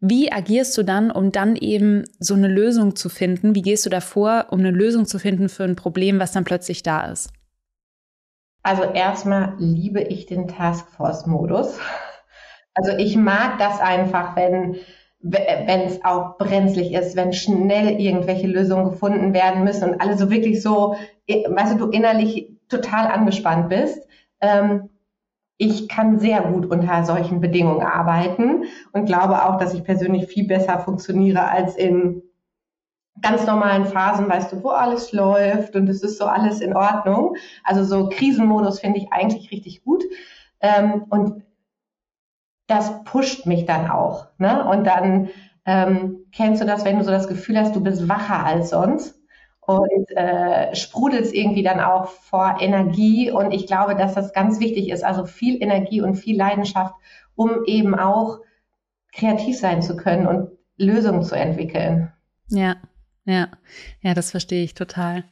Wie 0.00 0.30
agierst 0.30 0.76
du 0.76 0.82
dann, 0.82 1.10
um 1.10 1.32
dann 1.32 1.56
eben 1.56 2.04
so 2.18 2.34
eine 2.34 2.48
Lösung 2.48 2.96
zu 2.96 3.08
finden? 3.08 3.54
Wie 3.54 3.62
gehst 3.62 3.86
du 3.86 3.90
davor, 3.90 4.46
um 4.50 4.60
eine 4.60 4.70
Lösung 4.70 5.06
zu 5.06 5.18
finden 5.18 5.48
für 5.48 5.64
ein 5.64 5.74
Problem, 5.74 6.20
was 6.20 6.32
dann 6.32 6.44
plötzlich 6.44 6.82
da 6.82 7.06
ist? 7.10 7.30
Also 8.66 8.82
erstmal 8.82 9.54
liebe 9.58 10.00
ich 10.00 10.26
den 10.26 10.48
Taskforce-Modus. 10.48 11.78
Also 12.74 12.90
ich 12.98 13.16
mag 13.16 13.58
das 13.60 13.80
einfach, 13.80 14.34
wenn 14.34 14.76
wenn 15.20 15.80
es 15.82 16.04
auch 16.04 16.36
brenzlig 16.36 16.92
ist, 16.92 17.16
wenn 17.16 17.32
schnell 17.32 18.00
irgendwelche 18.00 18.48
Lösungen 18.48 18.90
gefunden 18.90 19.32
werden 19.32 19.62
müssen 19.62 19.90
und 19.90 20.00
alle 20.00 20.18
so 20.18 20.30
wirklich 20.30 20.62
so, 20.62 20.96
weißt 21.28 21.74
du, 21.74 21.78
du 21.78 21.90
innerlich 21.90 22.50
total 22.68 23.06
angespannt 23.06 23.68
bist. 23.68 24.06
Ähm, 24.40 24.90
ich 25.58 25.88
kann 25.88 26.18
sehr 26.18 26.42
gut 26.42 26.66
unter 26.66 27.04
solchen 27.04 27.40
Bedingungen 27.40 27.86
arbeiten 27.86 28.64
und 28.92 29.06
glaube 29.06 29.44
auch, 29.44 29.58
dass 29.58 29.74
ich 29.74 29.84
persönlich 29.84 30.26
viel 30.26 30.46
besser 30.46 30.80
funktioniere 30.80 31.48
als 31.48 31.76
in 31.76 32.22
ganz 33.22 33.46
normalen 33.46 33.86
Phasen, 33.86 34.28
weißt 34.28 34.52
du, 34.52 34.62
wo 34.62 34.70
alles 34.70 35.12
läuft 35.12 35.74
und 35.76 35.88
es 35.88 36.02
ist 36.02 36.18
so 36.18 36.26
alles 36.26 36.60
in 36.60 36.76
Ordnung. 36.76 37.36
Also 37.64 37.84
so 37.84 38.08
Krisenmodus 38.08 38.80
finde 38.80 38.98
ich 38.98 39.12
eigentlich 39.12 39.50
richtig 39.50 39.84
gut. 39.84 40.04
Ähm, 40.60 41.04
und 41.08 41.42
das 42.66 43.04
pusht 43.04 43.46
mich 43.46 43.64
dann 43.64 43.90
auch. 43.90 44.26
Ne? 44.38 44.64
Und 44.68 44.84
dann 44.84 45.30
ähm, 45.64 46.26
kennst 46.32 46.62
du 46.62 46.66
das, 46.66 46.84
wenn 46.84 46.98
du 46.98 47.04
so 47.04 47.10
das 47.10 47.28
Gefühl 47.28 47.58
hast, 47.58 47.74
du 47.74 47.82
bist 47.82 48.08
wacher 48.08 48.44
als 48.44 48.70
sonst 48.70 49.20
und 49.60 50.10
äh, 50.16 50.74
sprudelst 50.74 51.34
irgendwie 51.34 51.62
dann 51.62 51.80
auch 51.80 52.06
vor 52.06 52.56
Energie. 52.60 53.30
Und 53.30 53.52
ich 53.52 53.66
glaube, 53.66 53.96
dass 53.96 54.14
das 54.14 54.32
ganz 54.32 54.60
wichtig 54.60 54.90
ist. 54.90 55.04
Also 55.04 55.24
viel 55.24 55.62
Energie 55.62 56.00
und 56.00 56.14
viel 56.14 56.36
Leidenschaft, 56.36 56.94
um 57.34 57.64
eben 57.66 57.98
auch 57.98 58.38
kreativ 59.12 59.58
sein 59.58 59.82
zu 59.82 59.96
können 59.96 60.26
und 60.26 60.50
Lösungen 60.76 61.22
zu 61.22 61.34
entwickeln. 61.34 62.12
Ja, 62.48 62.76
ja, 63.26 63.48
ja, 64.02 64.14
das 64.14 64.30
verstehe 64.30 64.62
ich 64.62 64.74
total. 64.74 65.24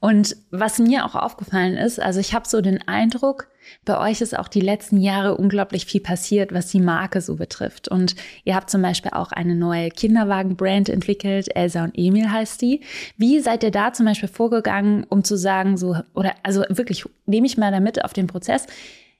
Und 0.00 0.36
was 0.50 0.78
mir 0.78 1.04
auch 1.04 1.14
aufgefallen 1.14 1.76
ist, 1.76 2.00
also 2.00 2.18
ich 2.18 2.32
habe 2.32 2.48
so 2.48 2.62
den 2.62 2.88
Eindruck, 2.88 3.48
bei 3.84 3.98
euch 3.98 4.22
ist 4.22 4.36
auch 4.36 4.48
die 4.48 4.60
letzten 4.60 4.96
Jahre 4.96 5.36
unglaublich 5.36 5.84
viel 5.84 6.00
passiert, 6.00 6.54
was 6.54 6.68
die 6.68 6.80
Marke 6.80 7.20
so 7.20 7.36
betrifft. 7.36 7.88
Und 7.88 8.16
ihr 8.44 8.54
habt 8.54 8.70
zum 8.70 8.80
Beispiel 8.80 9.12
auch 9.12 9.32
eine 9.32 9.54
neue 9.54 9.90
Kinderwagen-Brand 9.90 10.88
entwickelt, 10.88 11.54
Elsa 11.54 11.84
und 11.84 11.92
Emil 11.94 12.30
heißt 12.30 12.60
die. 12.62 12.80
Wie 13.18 13.40
seid 13.40 13.62
ihr 13.62 13.70
da 13.70 13.92
zum 13.92 14.06
Beispiel 14.06 14.30
vorgegangen, 14.30 15.04
um 15.04 15.22
zu 15.22 15.36
sagen, 15.36 15.76
so, 15.76 15.96
oder 16.14 16.34
also 16.42 16.64
wirklich, 16.70 17.04
nehme 17.26 17.46
ich 17.46 17.58
mal 17.58 17.70
damit 17.70 18.02
auf 18.02 18.14
den 18.14 18.28
Prozess. 18.28 18.66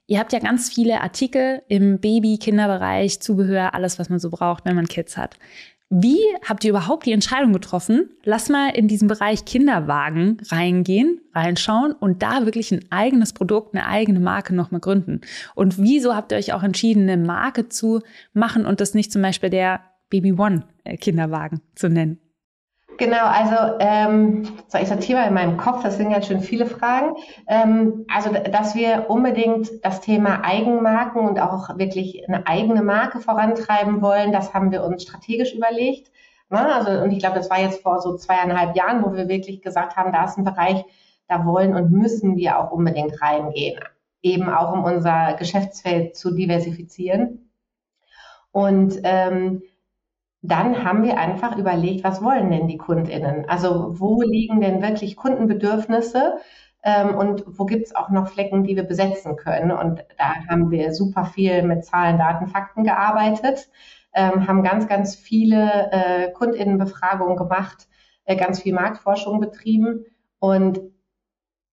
Ihr 0.07 0.19
habt 0.19 0.33
ja 0.33 0.41
ganz 0.41 0.73
viele 0.73 1.01
Artikel 1.01 1.63
im 1.69 2.01
Baby-Kinderbereich, 2.01 3.21
Zubehör, 3.21 3.75
alles, 3.75 3.99
was 3.99 4.09
man 4.09 4.19
so 4.19 4.31
braucht, 4.31 4.65
wenn 4.65 4.75
man 4.75 4.89
Kids 4.89 5.17
hat. 5.17 5.39
Wie 5.95 6.21
habt 6.49 6.65
ihr 6.65 6.71
überhaupt 6.71 7.05
die 7.05 7.13
Entscheidung 7.13 7.53
getroffen? 7.53 8.09
Lass 8.25 8.49
mal 8.49 8.71
in 8.71 8.89
diesen 8.89 9.09
Bereich 9.09 9.45
Kinderwagen 9.45 10.39
reingehen, 10.49 11.21
reinschauen 11.35 11.93
und 11.93 12.23
da 12.23 12.47
wirklich 12.47 12.73
ein 12.73 12.81
eigenes 12.89 13.35
Produkt, 13.35 13.75
eine 13.75 13.87
eigene 13.87 14.19
Marke 14.19 14.55
nochmal 14.55 14.81
gründen. 14.81 15.21
Und 15.55 15.77
wieso 15.77 16.15
habt 16.15 16.33
ihr 16.33 16.39
euch 16.39 16.55
auch 16.55 16.63
entschieden, 16.63 17.03
eine 17.11 17.23
Marke 17.23 17.69
zu 17.69 18.01
machen 18.33 18.65
und 18.65 18.81
das 18.81 18.95
nicht 18.95 19.13
zum 19.13 19.21
Beispiel 19.21 19.51
der 19.51 19.83
Baby 20.09 20.33
One 20.33 20.65
äh, 20.85 20.97
Kinderwagen 20.97 21.61
zu 21.75 21.91
nennen? 21.91 22.22
Genau, 22.99 23.25
also 23.25 23.77
ähm, 23.81 24.45
so 24.69 24.79
ich 24.79 24.89
sortiere 24.89 25.21
mal 25.21 25.29
in 25.29 25.35
meinem 25.35 25.57
Kopf, 25.57 25.83
das 25.83 25.97
sind 25.97 26.11
jetzt 26.11 26.29
schon 26.29 26.41
viele 26.41 26.67
Fragen. 26.67 27.15
Ähm, 27.49 28.05
also, 28.13 28.31
dass 28.33 28.75
wir 28.75 29.07
unbedingt 29.09 29.71
das 29.85 30.01
Thema 30.01 30.45
Eigenmarken 30.45 31.27
und 31.27 31.41
auch 31.41 31.79
wirklich 31.79 32.29
eine 32.29 32.47
eigene 32.47 32.83
Marke 32.83 33.21
vorantreiben 33.21 34.03
wollen, 34.03 34.33
das 34.33 34.53
haben 34.53 34.71
wir 34.71 34.85
uns 34.85 35.03
strategisch 35.05 35.55
überlegt. 35.55 36.11
Ne? 36.51 36.75
Also, 36.75 37.03
und 37.03 37.13
ich 37.13 37.19
glaube, 37.19 37.37
das 37.37 37.51
war 37.51 37.61
jetzt 37.61 37.83
vor 37.83 38.01
so 38.01 38.17
zweieinhalb 38.17 38.77
Jahren, 38.77 39.03
wo 39.05 39.13
wir 39.13 39.29
wirklich 39.29 39.63
gesagt 39.63 39.97
haben, 39.97 40.13
da 40.13 40.25
ist 40.25 40.37
ein 40.37 40.45
Bereich, 40.45 40.85
da 41.29 41.47
wollen 41.47 41.75
und 41.75 41.91
müssen 41.93 42.37
wir 42.37 42.59
auch 42.59 42.73
unbedingt 42.73 43.21
reingehen. 43.23 43.81
Eben 44.23 44.51
auch 44.51 44.73
um 44.73 44.85
unser 44.85 45.35
Geschäftsfeld 45.35 46.17
zu 46.17 46.33
diversifizieren. 46.33 47.51
Und 48.53 49.01
ähm, 49.03 49.63
dann 50.43 50.85
haben 50.85 51.05
wir 51.05 51.19
einfach 51.19 51.57
überlegt, 51.57 52.05
was 52.05 52.23
wollen 52.23 52.51
denn 52.51 52.67
die 52.67 52.77
KundInnen? 52.77 53.49
Also 53.49 53.99
wo 54.01 54.23
liegen 54.23 54.61
denn 54.61 54.83
wirklich 54.83 55.17
Kundenbedürfnisse? 55.17 56.39
Ähm, 56.85 57.15
und 57.15 57.45
wo 57.47 57.65
gibt's 57.65 57.95
auch 57.95 58.11
noch 58.11 58.29
Flecken, 58.29 58.65
die 58.65 58.75
wir 58.75 58.83
besetzen 58.83 59.37
können? 59.37 59.71
Und 59.71 60.05
da 60.19 60.35
haben 60.49 60.71
wir 60.73 60.93
super 60.93 61.25
viel 61.27 61.63
mit 61.63 61.85
Zahlen, 61.85 62.19
Daten, 62.19 62.49
Fakten 62.49 62.83
gearbeitet, 62.83 63.71
ähm, 64.15 64.49
haben 64.49 64.65
ganz, 64.65 64.89
ganz 64.89 65.15
viele 65.15 65.91
äh, 65.93 66.33
KundInnenbefragungen 66.33 67.37
gemacht, 67.37 67.89
äh, 68.25 68.37
ganz 68.37 68.61
viel 68.61 68.75
Marktforschung 68.75 69.41
betrieben 69.41 70.05
und 70.41 70.81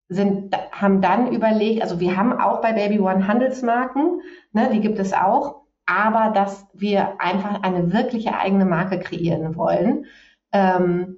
sind, 0.10 0.56
haben 0.72 1.02
dann 1.02 1.32
überlegt, 1.32 1.82
also 1.82 2.00
wir 2.00 2.18
haben 2.18 2.40
auch 2.40 2.62
bei 2.62 2.74
Baby 2.74 3.00
One 3.00 3.28
Handelsmarken, 3.28 4.22
ne, 4.54 4.70
die 4.72 4.82
gibt 4.82 5.00
es 5.00 5.14
auch, 5.14 5.59
aber 5.90 6.32
dass 6.32 6.68
wir 6.74 7.20
einfach 7.20 7.64
eine 7.64 7.92
wirkliche 7.92 8.38
eigene 8.38 8.66
Marke 8.66 9.00
kreieren 9.00 9.56
wollen, 9.56 10.06
ähm, 10.52 11.18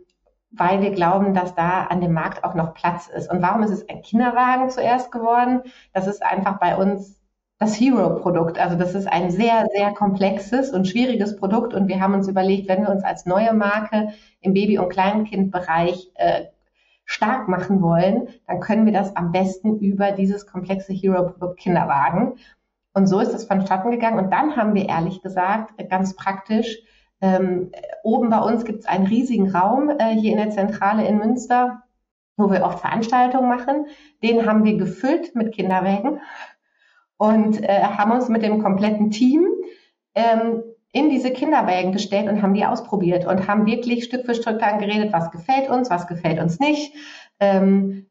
weil 0.49 0.81
wir 0.81 0.91
glauben, 0.91 1.33
dass 1.33 1.55
da 1.55 1.83
an 1.83 1.99
dem 1.99 2.13
Markt 2.13 2.43
auch 2.43 2.55
noch 2.55 2.73
Platz 2.73 3.07
ist. 3.07 3.29
Und 3.29 3.41
warum 3.41 3.63
ist 3.63 3.71
es 3.71 3.87
ein 3.89 4.01
Kinderwagen 4.01 4.69
zuerst 4.69 5.11
geworden? 5.11 5.61
Das 5.93 6.07
ist 6.07 6.23
einfach 6.23 6.59
bei 6.59 6.77
uns 6.77 7.21
das 7.57 7.79
Hero-Produkt. 7.79 8.59
Also 8.59 8.77
das 8.77 8.95
ist 8.95 9.07
ein 9.07 9.29
sehr, 9.29 9.67
sehr 9.75 9.93
komplexes 9.93 10.71
und 10.71 10.87
schwieriges 10.87 11.35
Produkt. 11.35 11.73
Und 11.73 11.87
wir 11.89 11.99
haben 11.99 12.13
uns 12.13 12.27
überlegt, 12.27 12.69
wenn 12.69 12.83
wir 12.83 12.89
uns 12.89 13.03
als 13.03 13.25
neue 13.25 13.53
Marke 13.53 14.13
im 14.39 14.53
Baby- 14.53 14.79
und 14.79 14.89
Kleinkindbereich 14.89 16.11
äh, 16.15 16.45
stark 17.05 17.49
machen 17.49 17.81
wollen, 17.81 18.29
dann 18.47 18.61
können 18.61 18.85
wir 18.85 18.93
das 18.93 19.15
am 19.17 19.31
besten 19.31 19.79
über 19.79 20.11
dieses 20.11 20.47
komplexe 20.47 20.93
Hero-Produkt 20.93 21.59
Kinderwagen. 21.59 22.37
Und 22.93 23.07
so 23.07 23.19
ist 23.19 23.33
es 23.33 23.45
vonstatten 23.45 23.91
gegangen. 23.91 24.19
Und 24.19 24.31
dann 24.31 24.55
haben 24.55 24.73
wir 24.73 24.89
ehrlich 24.89 25.21
gesagt, 25.21 25.73
ganz 25.89 26.15
praktisch, 26.15 26.79
ähm, 27.21 27.71
oben 28.03 28.29
bei 28.29 28.39
uns 28.39 28.65
gibt 28.65 28.79
es 28.79 28.85
einen 28.85 29.05
riesigen 29.05 29.49
Raum 29.49 29.89
äh, 29.89 30.15
hier 30.15 30.31
in 30.31 30.37
der 30.37 30.49
Zentrale 30.49 31.05
in 31.05 31.19
Münster, 31.19 31.83
wo 32.35 32.49
wir 32.49 32.63
oft 32.63 32.79
Veranstaltungen 32.79 33.47
machen. 33.47 33.85
Den 34.23 34.45
haben 34.45 34.63
wir 34.63 34.77
gefüllt 34.77 35.35
mit 35.35 35.53
Kinderwägen 35.53 36.19
und 37.17 37.61
äh, 37.63 37.83
haben 37.83 38.11
uns 38.11 38.27
mit 38.29 38.41
dem 38.41 38.61
kompletten 38.61 39.11
Team 39.11 39.45
ähm, 40.15 40.63
in 40.91 41.09
diese 41.09 41.31
Kinderwägen 41.31 41.93
gestellt 41.93 42.27
und 42.27 42.41
haben 42.41 42.53
die 42.53 42.65
ausprobiert 42.65 43.25
und 43.25 43.47
haben 43.47 43.65
wirklich 43.65 44.03
Stück 44.03 44.25
für 44.25 44.35
Stück 44.35 44.59
dann 44.59 44.79
geredet, 44.79 45.13
was 45.13 45.31
gefällt 45.31 45.69
uns, 45.69 45.89
was 45.89 46.07
gefällt 46.07 46.39
uns 46.39 46.59
nicht. 46.59 46.93
Ähm, 47.41 48.05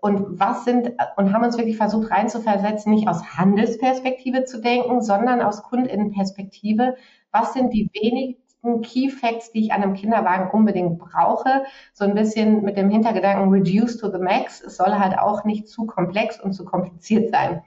und 0.00 0.40
was 0.40 0.64
sind, 0.64 0.92
und 1.16 1.32
haben 1.32 1.44
uns 1.44 1.58
wirklich 1.58 1.76
versucht 1.76 2.10
reinzuversetzen, 2.10 2.92
nicht 2.92 3.08
aus 3.08 3.36
Handelsperspektive 3.36 4.44
zu 4.44 4.60
denken, 4.60 5.02
sondern 5.02 5.42
aus 5.42 5.62
Kundinnenperspektive. 5.62 6.96
Was 7.30 7.52
sind 7.52 7.72
die 7.74 7.90
wenigsten 7.92 8.80
Key 8.80 9.10
Facts, 9.10 9.52
die 9.52 9.60
ich 9.60 9.72
an 9.72 9.82
einem 9.82 9.92
Kinderwagen 9.92 10.50
unbedingt 10.50 10.98
brauche? 10.98 11.64
So 11.92 12.04
ein 12.04 12.14
bisschen 12.14 12.62
mit 12.62 12.78
dem 12.78 12.88
Hintergedanken 12.88 13.50
reduce 13.50 13.98
to 13.98 14.10
the 14.10 14.18
max. 14.18 14.62
Es 14.62 14.78
soll 14.78 14.94
halt 14.98 15.18
auch 15.18 15.44
nicht 15.44 15.68
zu 15.68 15.84
komplex 15.84 16.40
und 16.40 16.54
zu 16.54 16.64
kompliziert 16.64 17.30
sein. 17.30 17.62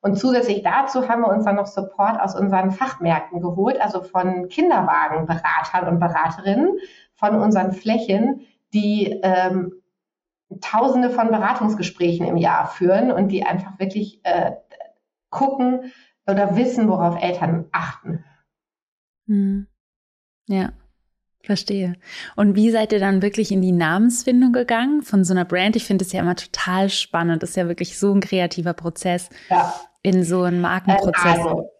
Und 0.00 0.18
zusätzlich 0.18 0.62
dazu 0.62 1.08
haben 1.08 1.22
wir 1.22 1.28
uns 1.28 1.44
dann 1.44 1.56
noch 1.56 1.66
Support 1.66 2.20
aus 2.20 2.34
unseren 2.34 2.70
Fachmärkten 2.70 3.40
geholt, 3.40 3.80
also 3.80 4.02
von 4.02 4.48
Kinderwagenberatern 4.48 5.88
und 5.88 5.98
Beraterinnen, 5.98 6.78
von 7.14 7.36
unseren 7.36 7.72
Flächen, 7.72 8.46
die 8.72 9.20
ähm, 9.22 9.72
Tausende 10.60 11.10
von 11.10 11.28
Beratungsgesprächen 11.28 12.26
im 12.26 12.36
Jahr 12.36 12.66
führen 12.66 13.10
und 13.10 13.28
die 13.28 13.44
einfach 13.44 13.78
wirklich 13.78 14.20
äh, 14.24 14.52
gucken 15.30 15.92
oder 16.26 16.56
wissen, 16.56 16.88
worauf 16.88 17.22
Eltern 17.22 17.66
achten. 17.72 18.24
Hm. 19.26 19.66
Ja, 20.48 20.72
verstehe. 21.42 21.94
Und 22.36 22.54
wie 22.56 22.70
seid 22.70 22.92
ihr 22.92 23.00
dann 23.00 23.22
wirklich 23.22 23.50
in 23.52 23.62
die 23.62 23.72
Namensfindung 23.72 24.52
gegangen 24.52 25.02
von 25.02 25.24
so 25.24 25.34
einer 25.34 25.44
Brand? 25.44 25.76
Ich 25.76 25.84
finde 25.84 26.04
es 26.04 26.12
ja 26.12 26.20
immer 26.20 26.36
total 26.36 26.90
spannend. 26.90 27.42
Das 27.42 27.50
ist 27.50 27.56
ja 27.56 27.68
wirklich 27.68 27.98
so 27.98 28.12
ein 28.12 28.20
kreativer 28.20 28.74
Prozess 28.74 29.30
ja. 29.50 29.74
in 30.02 30.24
so 30.24 30.42
einem 30.42 30.60
Markenprozess. 30.60 31.38
Also, 31.38 31.70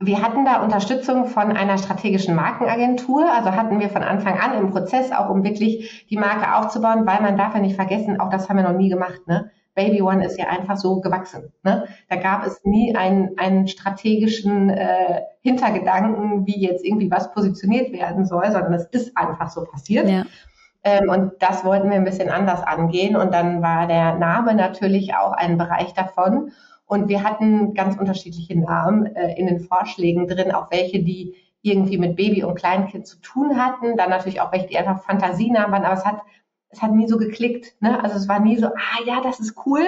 wir 0.00 0.22
hatten 0.22 0.44
da 0.44 0.62
Unterstützung 0.62 1.26
von 1.26 1.56
einer 1.56 1.78
strategischen 1.78 2.34
Markenagentur, 2.34 3.26
also 3.32 3.52
hatten 3.52 3.80
wir 3.80 3.88
von 3.88 4.02
Anfang 4.02 4.38
an 4.38 4.58
im 4.58 4.70
Prozess 4.70 5.12
auch, 5.12 5.30
um 5.30 5.44
wirklich 5.44 6.06
die 6.10 6.16
Marke 6.16 6.54
aufzubauen, 6.54 7.06
weil 7.06 7.22
man 7.22 7.36
darf 7.36 7.54
ja 7.54 7.60
nicht 7.60 7.76
vergessen, 7.76 8.20
auch 8.20 8.30
das 8.30 8.48
haben 8.48 8.56
wir 8.56 8.64
noch 8.64 8.76
nie 8.76 8.88
gemacht, 8.88 9.26
ne? 9.26 9.50
Baby 9.74 10.02
One 10.02 10.24
ist 10.24 10.38
ja 10.38 10.46
einfach 10.46 10.76
so 10.76 11.00
gewachsen. 11.00 11.52
Ne? 11.62 11.86
Da 12.08 12.16
gab 12.16 12.46
es 12.46 12.64
nie 12.64 12.94
einen, 12.94 13.36
einen 13.38 13.66
strategischen 13.66 14.70
äh, 14.70 15.22
Hintergedanken, 15.40 16.46
wie 16.46 16.60
jetzt 16.60 16.84
irgendwie 16.84 17.10
was 17.10 17.32
positioniert 17.32 17.92
werden 17.92 18.24
soll, 18.24 18.50
sondern 18.52 18.72
es 18.74 18.86
ist 18.86 19.16
einfach 19.16 19.50
so 19.50 19.64
passiert. 19.64 20.08
Ja. 20.08 20.24
Ähm, 20.84 21.08
und 21.08 21.32
das 21.40 21.64
wollten 21.64 21.90
wir 21.90 21.96
ein 21.96 22.04
bisschen 22.04 22.30
anders 22.30 22.62
angehen. 22.62 23.16
Und 23.16 23.34
dann 23.34 23.62
war 23.62 23.86
der 23.88 24.14
Name 24.14 24.54
natürlich 24.54 25.14
auch 25.16 25.32
ein 25.32 25.58
Bereich 25.58 25.92
davon. 25.94 26.52
Und 26.94 27.08
wir 27.08 27.24
hatten 27.24 27.74
ganz 27.74 27.96
unterschiedliche 27.98 28.56
Namen 28.56 29.06
äh, 29.16 29.34
in 29.36 29.48
den 29.48 29.58
Vorschlägen 29.58 30.28
drin, 30.28 30.52
auch 30.52 30.70
welche, 30.70 31.02
die 31.02 31.34
irgendwie 31.60 31.98
mit 31.98 32.14
Baby 32.14 32.44
und 32.44 32.54
Kleinkind 32.54 33.04
zu 33.04 33.16
tun 33.20 33.58
hatten. 33.58 33.96
Dann 33.96 34.10
natürlich 34.10 34.40
auch 34.40 34.52
welche, 34.52 34.68
die 34.68 34.78
einfach 34.78 35.02
Fantasienamen 35.02 35.72
waren. 35.72 35.84
Aber 35.84 35.94
es 35.94 36.04
hat, 36.04 36.20
es 36.68 36.80
hat 36.82 36.92
nie 36.92 37.08
so 37.08 37.18
geklickt. 37.18 37.74
Ne? 37.80 38.00
Also 38.00 38.16
es 38.16 38.28
war 38.28 38.38
nie 38.38 38.58
so, 38.58 38.68
ah 38.68 39.02
ja, 39.04 39.20
das 39.22 39.40
ist 39.40 39.66
cool. 39.66 39.82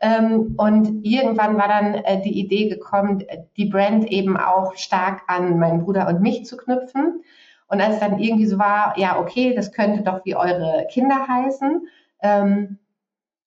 Ähm, 0.00 0.54
und 0.58 1.06
irgendwann 1.06 1.56
war 1.56 1.68
dann 1.68 1.94
äh, 1.94 2.20
die 2.20 2.38
Idee 2.38 2.68
gekommen, 2.68 3.24
die 3.56 3.70
Brand 3.70 4.12
eben 4.12 4.36
auch 4.36 4.76
stark 4.76 5.22
an 5.28 5.58
meinen 5.58 5.84
Bruder 5.84 6.06
und 6.06 6.20
mich 6.20 6.44
zu 6.44 6.58
knüpfen. 6.58 7.22
Und 7.66 7.80
als 7.80 7.94
es 7.94 8.00
dann 8.00 8.18
irgendwie 8.18 8.44
so 8.44 8.58
war, 8.58 8.92
ja, 8.98 9.18
okay, 9.18 9.54
das 9.54 9.72
könnte 9.72 10.02
doch 10.02 10.22
wie 10.26 10.36
eure 10.36 10.86
Kinder 10.90 11.26
heißen, 11.26 11.88
ähm, 12.20 12.78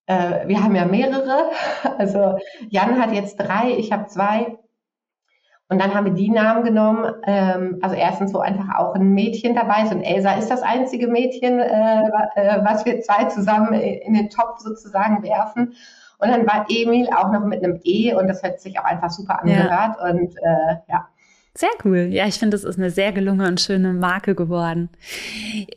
äh, 0.07 0.47
wir 0.47 0.63
haben 0.63 0.75
ja 0.75 0.85
mehrere. 0.85 1.51
Also 1.97 2.37
Jan 2.69 2.99
hat 2.99 3.13
jetzt 3.13 3.37
drei, 3.37 3.71
ich 3.77 3.91
habe 3.91 4.07
zwei. 4.07 4.57
Und 5.67 5.81
dann 5.81 5.95
haben 5.95 6.05
wir 6.05 6.13
die 6.13 6.29
Namen 6.29 6.63
genommen. 6.63 7.11
Ähm, 7.25 7.79
also 7.81 7.95
erstens, 7.95 8.33
wo 8.33 8.39
einfach 8.39 8.75
auch 8.77 8.93
ein 8.95 9.13
Mädchen 9.13 9.55
dabei 9.55 9.83
ist. 9.83 9.93
Und 9.93 10.03
Elsa 10.03 10.33
ist 10.33 10.51
das 10.51 10.61
einzige 10.61 11.07
Mädchen, 11.07 11.59
äh, 11.59 12.01
äh, 12.35 12.63
was 12.63 12.85
wir 12.85 13.01
zwei 13.01 13.25
zusammen 13.25 13.73
in 13.73 14.13
den 14.13 14.29
Topf 14.29 14.59
sozusagen 14.59 15.23
werfen. 15.23 15.73
Und 16.19 16.29
dann 16.29 16.45
war 16.45 16.65
Emil 16.69 17.09
auch 17.09 17.31
noch 17.31 17.43
mit 17.43 17.63
einem 17.63 17.79
E 17.83 18.13
und 18.13 18.27
das 18.27 18.43
hat 18.43 18.59
sich 18.59 18.79
auch 18.79 18.85
einfach 18.85 19.09
super 19.09 19.41
angehört. 19.41 19.97
Ja. 19.99 20.09
Und 20.09 20.35
äh, 20.37 20.75
ja, 20.87 21.07
sehr 21.57 21.69
cool. 21.85 22.09
Ja, 22.11 22.27
ich 22.27 22.35
finde, 22.35 22.57
es 22.57 22.65
ist 22.65 22.77
eine 22.77 22.89
sehr 22.89 23.13
gelungene 23.13 23.47
und 23.47 23.61
schöne 23.61 23.93
Marke 23.93 24.35
geworden. 24.35 24.89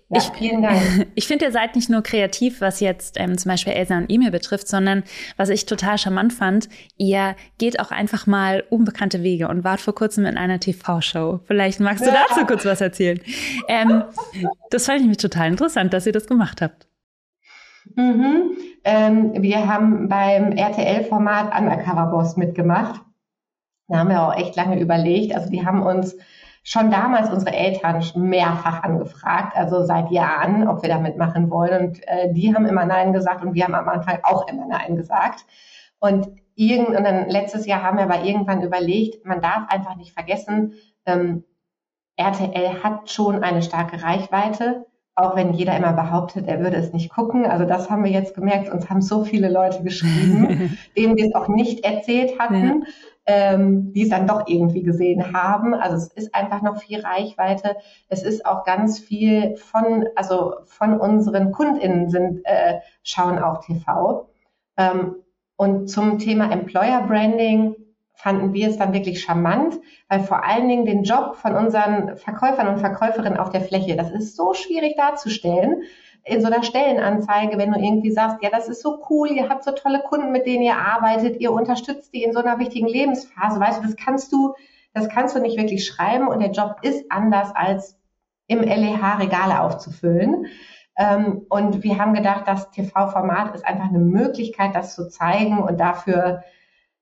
Ja, 0.09 0.19
ich, 0.19 0.25
vielen 0.37 0.63
Dank. 0.63 1.07
Ich 1.15 1.27
finde, 1.27 1.45
ihr 1.47 1.53
seid 1.53 1.77
nicht 1.77 1.89
nur 1.89 2.03
kreativ, 2.03 2.61
was 2.61 2.81
jetzt 2.81 3.19
ähm, 3.19 3.39
zum 3.39 3.51
Beispiel 3.51 3.73
Elsa 3.73 3.97
und 3.97 4.11
E-Mail 4.11 4.31
betrifft, 4.31 4.67
sondern 4.67 5.05
was 5.37 5.49
ich 5.49 5.67
total 5.67 5.97
charmant 5.97 6.33
fand, 6.33 6.69
ihr 6.97 7.37
geht 7.59 7.79
auch 7.79 7.91
einfach 7.91 8.27
mal 8.27 8.65
unbekannte 8.71 9.23
Wege 9.23 9.49
und 9.49 9.63
wart 9.63 9.81
vor 9.81 9.95
kurzem 9.95 10.27
in 10.27 10.37
einer 10.37 10.59
TV-Show. 10.59 11.41
Vielleicht 11.45 11.79
magst 11.81 12.05
du 12.05 12.11
ja. 12.11 12.17
dazu 12.29 12.45
kurz 12.45 12.65
was 12.65 12.81
erzählen. 12.81 13.21
Ähm, 13.69 14.03
das 14.71 14.87
fand 14.87 15.01
ich 15.01 15.07
mich 15.07 15.19
total 15.19 15.49
interessant, 15.49 15.93
dass 15.93 16.07
ihr 16.07 16.13
das 16.13 16.27
gemacht 16.27 16.61
habt. 16.61 16.89
Mhm. 17.95 18.53
Ähm, 18.85 19.33
wir 19.43 19.67
haben 19.67 20.09
beim 20.09 20.53
RTL-Format 20.53 21.57
Undercover 21.59 22.07
Boss 22.07 22.37
mitgemacht. 22.37 23.01
Da 23.89 23.99
haben 23.99 24.11
wir 24.11 24.23
auch 24.23 24.37
echt 24.37 24.55
lange 24.55 24.79
überlegt. 24.79 25.35
Also 25.35 25.51
die 25.51 25.67
haben 25.67 25.83
uns 25.83 26.15
schon 26.63 26.91
damals 26.91 27.31
unsere 27.31 27.57
Eltern 27.57 28.05
mehrfach 28.15 28.83
angefragt, 28.83 29.57
also 29.57 29.85
seit 29.85 30.11
Jahren, 30.11 30.69
ob 30.69 30.83
wir 30.83 30.91
da 30.91 30.99
mitmachen 30.99 31.51
wollen. 31.51 31.89
Und 31.89 32.07
äh, 32.07 32.33
die 32.35 32.55
haben 32.55 32.67
immer 32.67 32.85
Nein 32.85 33.15
gesagt 33.15 33.43
und 33.43 33.55
wir 33.55 33.65
haben 33.65 33.75
am 33.75 33.89
Anfang 33.89 34.19
auch 34.23 34.47
immer 34.49 34.67
Nein 34.67 34.95
gesagt. 34.97 35.47
Und, 35.99 36.29
irgend, 36.55 36.91
und 36.91 37.05
dann 37.05 37.31
letztes 37.31 37.67
Jahr 37.67 37.83
haben 37.83 37.97
wir 37.97 38.05
aber 38.05 38.23
irgendwann 38.23 38.63
überlegt, 38.63 39.25
man 39.25 39.41
darf 39.41 39.71
einfach 39.71 39.97
nicht 39.97 40.13
vergessen, 40.13 40.75
ähm, 41.07 41.45
RTL 42.17 42.83
hat 42.83 43.11
schon 43.11 43.43
eine 43.43 43.63
starke 43.63 44.03
Reichweite, 44.03 44.85
auch 45.15 45.37
wenn 45.37 45.55
jeder 45.55 45.77
immer 45.77 45.95
behauptet, 45.95 46.47
er 46.49 46.61
würde 46.61 46.77
es 46.77 46.93
nicht 46.93 47.11
gucken. 47.11 47.47
Also 47.47 47.65
das 47.65 47.89
haben 47.91 48.05
wir 48.05 48.11
jetzt 48.11 48.35
gemerkt. 48.35 48.71
Uns 48.71 48.91
haben 48.91 49.01
so 49.01 49.25
viele 49.25 49.49
Leute 49.49 49.83
geschrieben, 49.83 50.79
denen 50.97 51.17
wir 51.17 51.27
es 51.27 51.35
auch 51.35 51.49
nicht 51.49 51.85
erzählt 51.85 52.39
hatten. 52.39 52.85
Ja 52.85 52.87
ähm, 53.29 53.93
die 53.93 54.03
es 54.03 54.09
dann 54.09 54.27
doch 54.27 54.49
irgendwie 54.49 54.83
gesehen 54.83 55.35
haben. 55.35 55.75
Also 55.75 55.97
es 55.97 56.09
ist 56.09 56.35
einfach 56.35 56.63
noch 56.63 56.81
viel 56.81 57.01
Reichweite. 57.01 57.77
Es 58.09 58.23
ist 58.23 58.47
auch 58.47 58.65
ganz 58.65 58.99
viel 58.99 59.55
von, 59.57 60.07
also 60.17 60.55
von 60.65 60.99
unseren 60.99 61.53
KundInnen 61.53 62.09
sind, 62.09 62.41
äh, 62.45 62.79
schauen 63.03 63.39
auch 63.39 63.61
TV. 63.61 64.31
Ähm, 64.79 65.17
und 65.57 65.89
zum 65.89 66.19
Thema 66.19 66.51
Employer 66.51 67.07
Branding 67.07 67.75
fanden 68.19 68.53
wir 68.53 68.69
es 68.69 68.77
dann 68.77 68.93
wirklich 68.93 69.23
charmant, 69.23 69.79
weil 70.09 70.19
vor 70.19 70.45
allen 70.45 70.69
Dingen 70.69 70.85
den 70.85 71.05
Job 71.05 71.37
von 71.37 71.55
unseren 71.55 72.17
Verkäufern 72.17 72.67
und 72.67 72.81
Verkäuferinnen 72.81 73.39
auf 73.39 73.51
der 73.51 73.61
Fläche, 73.61 73.95
das 73.95 74.11
ist 74.11 74.35
so 74.35 74.55
schwierig 74.55 74.97
darzustellen 74.97 75.85
in 76.25 76.41
so 76.41 76.49
einer 76.49 76.65
Stellenanzeige, 76.65 77.59
wenn 77.59 77.71
du 77.71 77.79
irgendwie 77.79 78.11
sagst, 78.11 78.39
ja, 78.43 78.51
das 78.51 78.69
ist 78.69 78.83
so 78.83 79.05
cool, 79.09 79.31
ihr 79.31 79.49
habt 79.49 79.63
so 79.63 79.71
tolle 79.71 80.01
Kunden, 80.01 80.33
mit 80.33 80.47
denen 80.47 80.65
ihr 80.65 80.77
arbeitet, 80.77 81.41
ihr 81.41 81.53
unterstützt 81.53 82.13
die 82.13 82.25
in 82.25 82.33
so 82.33 82.41
einer 82.41 82.59
wichtigen 82.59 82.89
Lebensphase, 82.89 83.61
weißt 83.61 83.79
du, 83.79 83.87
das 83.87 83.95
kannst 83.95 84.33
du, 84.33 84.53
das 84.95 85.09
kannst 85.09 85.37
du 85.37 85.41
nicht 85.41 85.57
wirklich 85.57 85.87
schreiben 85.87 86.27
und 86.27 86.41
der 86.41 86.51
Job 86.51 86.79
ist 86.83 87.05
anders 87.11 87.55
als 87.55 87.97
im 88.49 88.63
LEH 88.63 89.21
Regale 89.21 89.61
aufzufüllen. 89.61 90.47
Ähm, 90.99 91.47
und 91.49 91.85
wir 91.85 91.99
haben 91.99 92.15
gedacht, 92.15 92.49
das 92.49 92.73
TV-Format 92.73 93.55
ist 93.55 93.65
einfach 93.65 93.91
eine 93.91 94.01
Möglichkeit, 94.01 94.75
das 94.75 94.97
zu 94.97 95.09
zeigen 95.09 95.63
und 95.63 95.79
dafür 95.79 96.43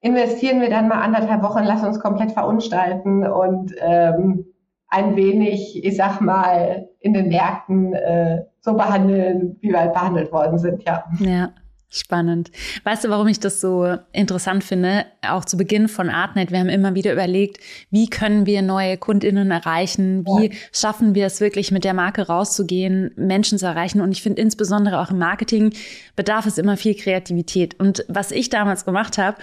investieren 0.00 0.60
wir 0.60 0.70
dann 0.70 0.88
mal 0.88 1.00
anderthalb 1.00 1.42
Wochen, 1.42 1.64
lass 1.64 1.82
uns 1.82 2.00
komplett 2.00 2.32
verunstalten 2.32 3.26
und 3.26 3.74
ähm, 3.78 4.46
ein 4.88 5.16
wenig, 5.16 5.84
ich 5.84 5.96
sag 5.96 6.20
mal, 6.20 6.88
in 7.00 7.12
den 7.12 7.28
Märkten 7.28 7.92
äh, 7.92 8.44
so 8.60 8.74
behandeln, 8.74 9.56
wie 9.60 9.70
wir 9.70 9.80
halt 9.80 9.92
behandelt 9.94 10.32
worden 10.32 10.58
sind, 10.58 10.82
ja. 10.84 11.04
Ja. 11.20 11.50
Spannend. 11.88 12.50
Weißt 12.82 13.04
du, 13.04 13.10
warum 13.10 13.28
ich 13.28 13.38
das 13.38 13.60
so 13.60 13.96
interessant 14.12 14.64
finde? 14.64 15.06
Auch 15.26 15.44
zu 15.44 15.56
Beginn 15.56 15.86
von 15.86 16.10
Artnet, 16.10 16.50
wir 16.50 16.58
haben 16.58 16.68
immer 16.68 16.96
wieder 16.96 17.12
überlegt, 17.12 17.58
wie 17.90 18.08
können 18.10 18.44
wir 18.44 18.60
neue 18.60 18.96
KundInnen 18.98 19.52
erreichen? 19.52 20.26
Wie 20.26 20.48
ja. 20.48 20.52
schaffen 20.72 21.14
wir 21.14 21.26
es 21.26 21.40
wirklich 21.40 21.70
mit 21.70 21.84
der 21.84 21.94
Marke 21.94 22.26
rauszugehen, 22.26 23.12
Menschen 23.16 23.56
zu 23.56 23.66
erreichen? 23.66 24.00
Und 24.00 24.10
ich 24.10 24.20
finde 24.20 24.42
insbesondere 24.42 25.00
auch 25.00 25.12
im 25.12 25.18
Marketing 25.18 25.72
bedarf 26.16 26.46
es 26.46 26.58
immer 26.58 26.76
viel 26.76 26.96
Kreativität. 26.96 27.78
Und 27.78 28.04
was 28.08 28.32
ich 28.32 28.50
damals 28.50 28.84
gemacht 28.84 29.16
habe, 29.16 29.36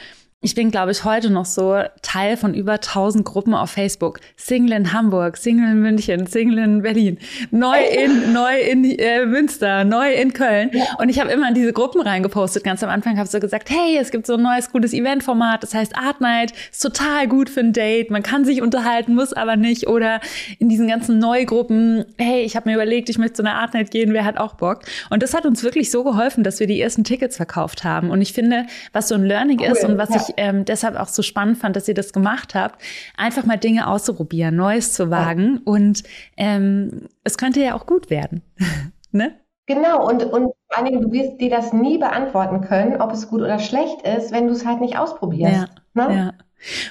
ich 0.44 0.56
bin, 0.56 0.72
glaube 0.72 0.92
ich, 0.92 1.06
heute 1.06 1.30
noch 1.30 1.46
so 1.46 1.82
Teil 2.02 2.36
von 2.36 2.54
über 2.54 2.74
1000 2.74 3.24
Gruppen 3.24 3.54
auf 3.54 3.72
Facebook. 3.72 4.20
Single 4.36 4.74
in 4.74 4.92
Hamburg, 4.92 5.38
Single 5.38 5.72
in 5.72 5.82
München, 5.82 6.28
Single 6.28 6.58
in 6.58 6.82
Berlin, 6.82 7.18
neu 7.50 7.78
in, 7.82 8.34
neu 8.34 8.60
in 8.60 8.84
äh, 8.84 9.26
Münster, 9.26 9.86
neu 9.86 10.14
in 10.14 10.34
Köln. 10.34 10.70
Und 11.00 11.08
ich 11.08 11.22
habe 11.22 11.32
immer 11.32 11.48
in 11.48 11.54
diese 11.54 11.72
Gruppen 11.72 12.02
reingepostet. 12.02 12.66
Ganz 12.66 12.84
am 12.84 12.90
Anfang 12.90 13.16
habe 13.16 13.26
ich 13.26 13.32
so 13.32 13.40
gesagt, 13.40 13.70
hey, 13.70 13.98
es 13.98 14.12
gibt 14.12 14.28
so 14.28 14.34
ein 14.34 14.42
neues, 14.42 14.70
cooles 14.70 14.92
Eventformat, 14.92 15.64
das 15.64 15.74
heißt 15.74 15.96
Art 15.96 16.20
Night, 16.20 16.52
ist 16.70 16.82
total 16.82 17.30
gut 17.30 17.50
für 17.50 17.62
ein 17.62 17.72
Date. 17.72 18.12
Man 18.12 18.22
kann 18.22 18.44
sich 18.44 18.62
unterhalten, 18.62 19.16
muss 19.16 19.32
aber 19.32 19.56
nicht. 19.56 19.88
Oder 19.88 20.20
in 20.60 20.68
diesen 20.68 20.90
ganzen 20.90 21.20
Neugruppen, 21.20 22.04
hey, 22.18 22.42
ich 22.42 22.58
habe 22.58 22.70
mir 22.70 22.76
überlegt, 22.76 23.10
ich 23.10 23.18
möchte 23.18 23.36
zu 23.36 23.44
einer 23.44 23.56
Art 23.56 23.74
Night 23.74 23.92
gehen, 23.92 24.12
wer 24.12 24.26
hat 24.26 24.36
auch 24.36 24.56
Bock? 24.56 24.82
Und 25.10 25.24
das 25.24 25.34
hat 25.34 25.46
uns 25.46 25.64
wirklich 25.64 25.90
so 25.90 26.04
geholfen, 26.04 26.44
dass 26.44 26.60
wir 26.60 26.68
die 26.68 26.82
ersten 26.82 27.06
Tickets 27.06 27.38
verkauft 27.38 27.86
haben. 27.86 28.10
Und 28.10 28.22
ich 28.22 28.34
finde, 28.34 28.66
was 28.92 29.08
so 29.08 29.16
ein 29.16 29.24
Learning 29.24 29.62
cool. 29.62 29.68
ist 29.68 29.86
und 29.86 29.98
was 29.98 30.10
ja. 30.10 30.33
Ich 30.36 30.44
ähm, 30.44 30.66
deshalb 30.66 30.96
auch 30.96 31.08
so 31.08 31.22
spannend 31.22 31.58
fand, 31.58 31.76
dass 31.76 31.88
ihr 31.88 31.94
das 31.94 32.14
gemacht 32.14 32.56
habt, 32.56 32.82
einfach 33.18 33.46
mal 33.46 33.58
Dinge 33.58 33.88
auszuprobieren, 33.88 34.56
Neues 34.56 34.94
zu 34.94 35.10
wagen. 35.10 35.56
Ja. 35.56 35.62
Und 35.66 36.04
ähm, 36.38 37.10
es 37.24 37.38
könnte 37.38 37.62
ja 37.62 37.76
auch 37.76 37.86
gut 37.86 38.10
werden. 38.10 38.42
ne? 39.12 39.40
Genau, 39.66 40.08
und, 40.08 40.24
und 40.26 40.52
vor 40.68 40.78
allen 40.78 40.86
Dingen, 40.86 41.02
du 41.02 41.12
wirst 41.12 41.40
dir 41.40 41.50
das 41.50 41.72
nie 41.72 41.98
beantworten 41.98 42.62
können, 42.62 43.00
ob 43.00 43.14
es 43.14 43.30
gut 43.30 43.42
oder 43.42 43.60
schlecht 43.60 44.02
ist, 44.02 44.34
wenn 44.34 44.48
du 44.48 44.54
es 44.54 44.66
halt 44.66 44.82
nicht 44.82 44.98
ausprobierst. 44.98 45.54
Ja, 45.96 46.08
ne? 46.08 46.16
ja. 46.16 46.34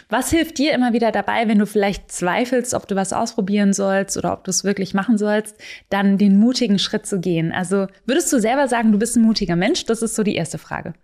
Was 0.09 0.31
hilft 0.31 0.59
dir 0.59 0.73
immer 0.73 0.93
wieder 0.93 1.13
dabei, 1.13 1.49
wenn 1.49 1.59
du 1.59 1.67
vielleicht 1.67 2.11
zweifelst, 2.11 2.75
ob 2.75 2.87
du 2.87 2.95
was 2.95 3.13
ausprobieren 3.13 3.73
sollst 3.73 4.17
oder 4.17 4.33
ob 4.33 4.45
du 4.45 4.51
es 4.51 4.65
wirklich 4.65 4.95
machen 4.95 5.17
sollst, 5.17 5.57
dann 5.89 6.19
den 6.19 6.39
mutigen 6.39 6.79
Schritt 6.79 7.07
zu 7.07 7.21
gehen? 7.21 7.53
Also 7.53 7.87
würdest 8.05 8.33
du 8.33 8.39
selber 8.39 8.69
sagen, 8.69 8.93
du 8.93 8.99
bist 8.99 9.17
ein 9.17 9.23
mutiger 9.23 9.57
Mensch? 9.57 9.87
Das 9.87 10.03
ist 10.03 10.15
so 10.15 10.23
die 10.23 10.37
erste 10.37 10.59
Frage. 10.59 10.95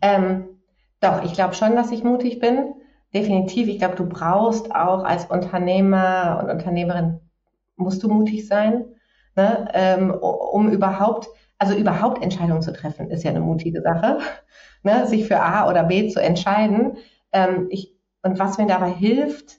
Ähm, 0.00 0.44
doch, 1.04 1.22
ich 1.24 1.34
glaube 1.34 1.54
schon, 1.54 1.76
dass 1.76 1.92
ich 1.92 2.02
mutig 2.02 2.40
bin. 2.40 2.74
Definitiv. 3.12 3.68
Ich 3.68 3.78
glaube, 3.78 3.94
du 3.94 4.06
brauchst 4.08 4.74
auch 4.74 5.04
als 5.04 5.26
Unternehmer 5.26 6.40
und 6.42 6.50
Unternehmerin, 6.50 7.20
musst 7.76 8.02
du 8.02 8.08
mutig 8.08 8.46
sein, 8.46 8.84
ne? 9.36 9.68
ähm, 9.72 10.10
um 10.12 10.70
überhaupt, 10.70 11.28
also 11.58 11.74
überhaupt 11.74 12.22
Entscheidungen 12.22 12.62
zu 12.62 12.72
treffen, 12.72 13.10
ist 13.10 13.22
ja 13.22 13.30
eine 13.30 13.40
mutige 13.40 13.82
Sache, 13.82 14.18
ne? 14.82 15.06
sich 15.06 15.26
für 15.26 15.40
A 15.40 15.68
oder 15.68 15.84
B 15.84 16.08
zu 16.08 16.20
entscheiden. 16.20 16.96
Ähm, 17.32 17.66
ich, 17.70 17.94
und 18.22 18.38
was 18.38 18.58
mir 18.58 18.66
dabei 18.66 18.90
hilft, 18.90 19.58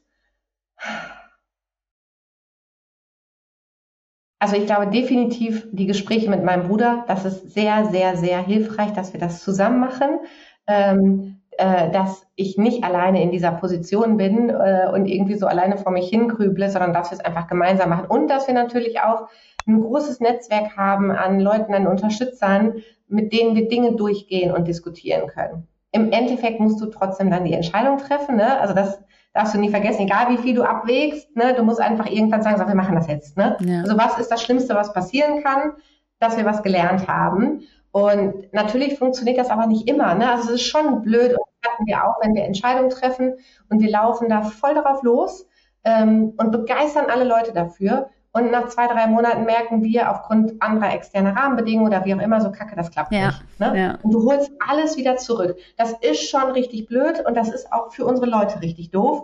also 4.45 4.61
ich 4.61 4.67
glaube 4.67 4.91
definitiv 4.91 5.67
die 5.71 5.87
Gespräche 5.87 6.29
mit 6.29 6.43
meinem 6.43 6.67
Bruder, 6.67 7.03
das 7.07 7.25
ist 7.25 7.53
sehr, 7.53 7.85
sehr, 7.85 8.15
sehr 8.15 8.43
hilfreich, 8.43 8.93
dass 8.93 9.11
wir 9.11 9.19
das 9.19 9.43
zusammen 9.43 9.79
machen 9.79 10.19
ähm, 10.67 11.41
äh, 11.57 11.89
dass 11.91 12.27
ich 12.35 12.57
nicht 12.57 12.83
alleine 12.83 13.21
in 13.21 13.31
dieser 13.31 13.51
Position 13.51 14.17
bin 14.17 14.49
äh, 14.49 14.89
und 14.91 15.05
irgendwie 15.05 15.35
so 15.35 15.47
alleine 15.47 15.77
vor 15.77 15.91
mich 15.91 16.09
hingrüble, 16.09 16.69
sondern 16.69 16.93
dass 16.93 17.11
wir 17.11 17.17
es 17.17 17.23
einfach 17.23 17.47
gemeinsam 17.47 17.89
machen 17.89 18.07
und 18.07 18.27
dass 18.27 18.47
wir 18.47 18.53
natürlich 18.53 18.99
auch 18.99 19.27
ein 19.67 19.81
großes 19.81 20.19
Netzwerk 20.19 20.75
haben 20.75 21.11
an 21.11 21.39
Leuten, 21.39 21.73
an 21.73 21.87
Unterstützern, 21.87 22.83
mit 23.07 23.31
denen 23.31 23.55
wir 23.55 23.67
Dinge 23.67 23.93
durchgehen 23.93 24.51
und 24.51 24.67
diskutieren 24.67 25.27
können. 25.27 25.67
Im 25.91 26.11
Endeffekt 26.11 26.59
musst 26.59 26.81
du 26.81 26.87
trotzdem 26.87 27.31
dann 27.31 27.45
die 27.45 27.53
Entscheidung 27.53 27.99
treffen, 27.99 28.35
ne? 28.35 28.59
Also 28.59 28.73
das 28.73 28.99
darfst 29.35 29.53
du 29.53 29.59
nie 29.59 29.69
vergessen, 29.69 30.03
egal 30.03 30.29
wie 30.29 30.37
viel 30.37 30.55
du 30.55 30.63
abwägst, 30.63 31.35
ne? 31.35 31.53
Du 31.53 31.61
musst 31.61 31.81
einfach 31.81 32.07
irgendwann 32.07 32.41
sagen, 32.41 32.57
so, 32.57 32.67
wir 32.67 32.73
machen 32.73 32.95
das 32.95 33.07
jetzt, 33.07 33.37
ne? 33.37 33.57
Ja. 33.59 33.81
Also 33.81 33.97
was 33.97 34.17
ist 34.17 34.31
das 34.31 34.41
Schlimmste, 34.41 34.73
was 34.73 34.93
passieren 34.93 35.43
kann? 35.43 35.73
Dass 36.19 36.37
wir 36.37 36.45
was 36.45 36.63
gelernt 36.63 37.07
haben. 37.07 37.63
Und 37.91 38.53
natürlich 38.53 38.97
funktioniert 38.97 39.37
das 39.37 39.49
aber 39.49 39.67
nicht 39.67 39.89
immer. 39.89 40.15
Ne? 40.15 40.29
Also 40.29 40.49
es 40.49 40.61
ist 40.61 40.67
schon 40.67 41.01
blöd 41.01 41.31
und 41.31 41.39
das 41.61 41.71
hatten 41.71 41.85
wir 41.85 42.03
auch, 42.03 42.15
wenn 42.21 42.33
wir 42.33 42.43
Entscheidungen 42.43 42.89
treffen 42.89 43.35
und 43.69 43.81
wir 43.81 43.89
laufen 43.89 44.29
da 44.29 44.41
voll 44.41 44.73
darauf 44.73 45.03
los 45.03 45.47
ähm, 45.83 46.33
und 46.37 46.51
begeistern 46.51 47.05
alle 47.09 47.25
Leute 47.25 47.53
dafür. 47.53 48.09
Und 48.35 48.51
nach 48.51 48.67
zwei, 48.67 48.87
drei 48.87 49.07
Monaten 49.07 49.45
merken 49.45 49.81
wir 49.81 50.11
aufgrund 50.11 50.61
anderer 50.61 50.93
externer 50.93 51.37
Rahmenbedingungen 51.37 51.87
oder 51.87 52.03
wie 52.03 52.13
auch 52.13 52.19
immer, 52.19 52.41
so 52.41 52.51
kacke, 52.51 52.75
das 52.75 52.91
klappt 52.91 53.13
ja, 53.13 53.27
nicht. 53.27 53.59
Ne? 53.59 53.79
Ja. 53.79 53.97
Und 54.03 54.11
du 54.11 54.29
holst 54.29 54.51
alles 54.67 54.97
wieder 54.97 55.15
zurück. 55.15 55.57
Das 55.77 55.93
ist 55.93 56.29
schon 56.29 56.51
richtig 56.51 56.85
blöd 56.85 57.25
und 57.25 57.37
das 57.37 57.47
ist 57.47 57.71
auch 57.71 57.93
für 57.93 58.05
unsere 58.05 58.27
Leute 58.27 58.61
richtig 58.61 58.91
doof. 58.91 59.23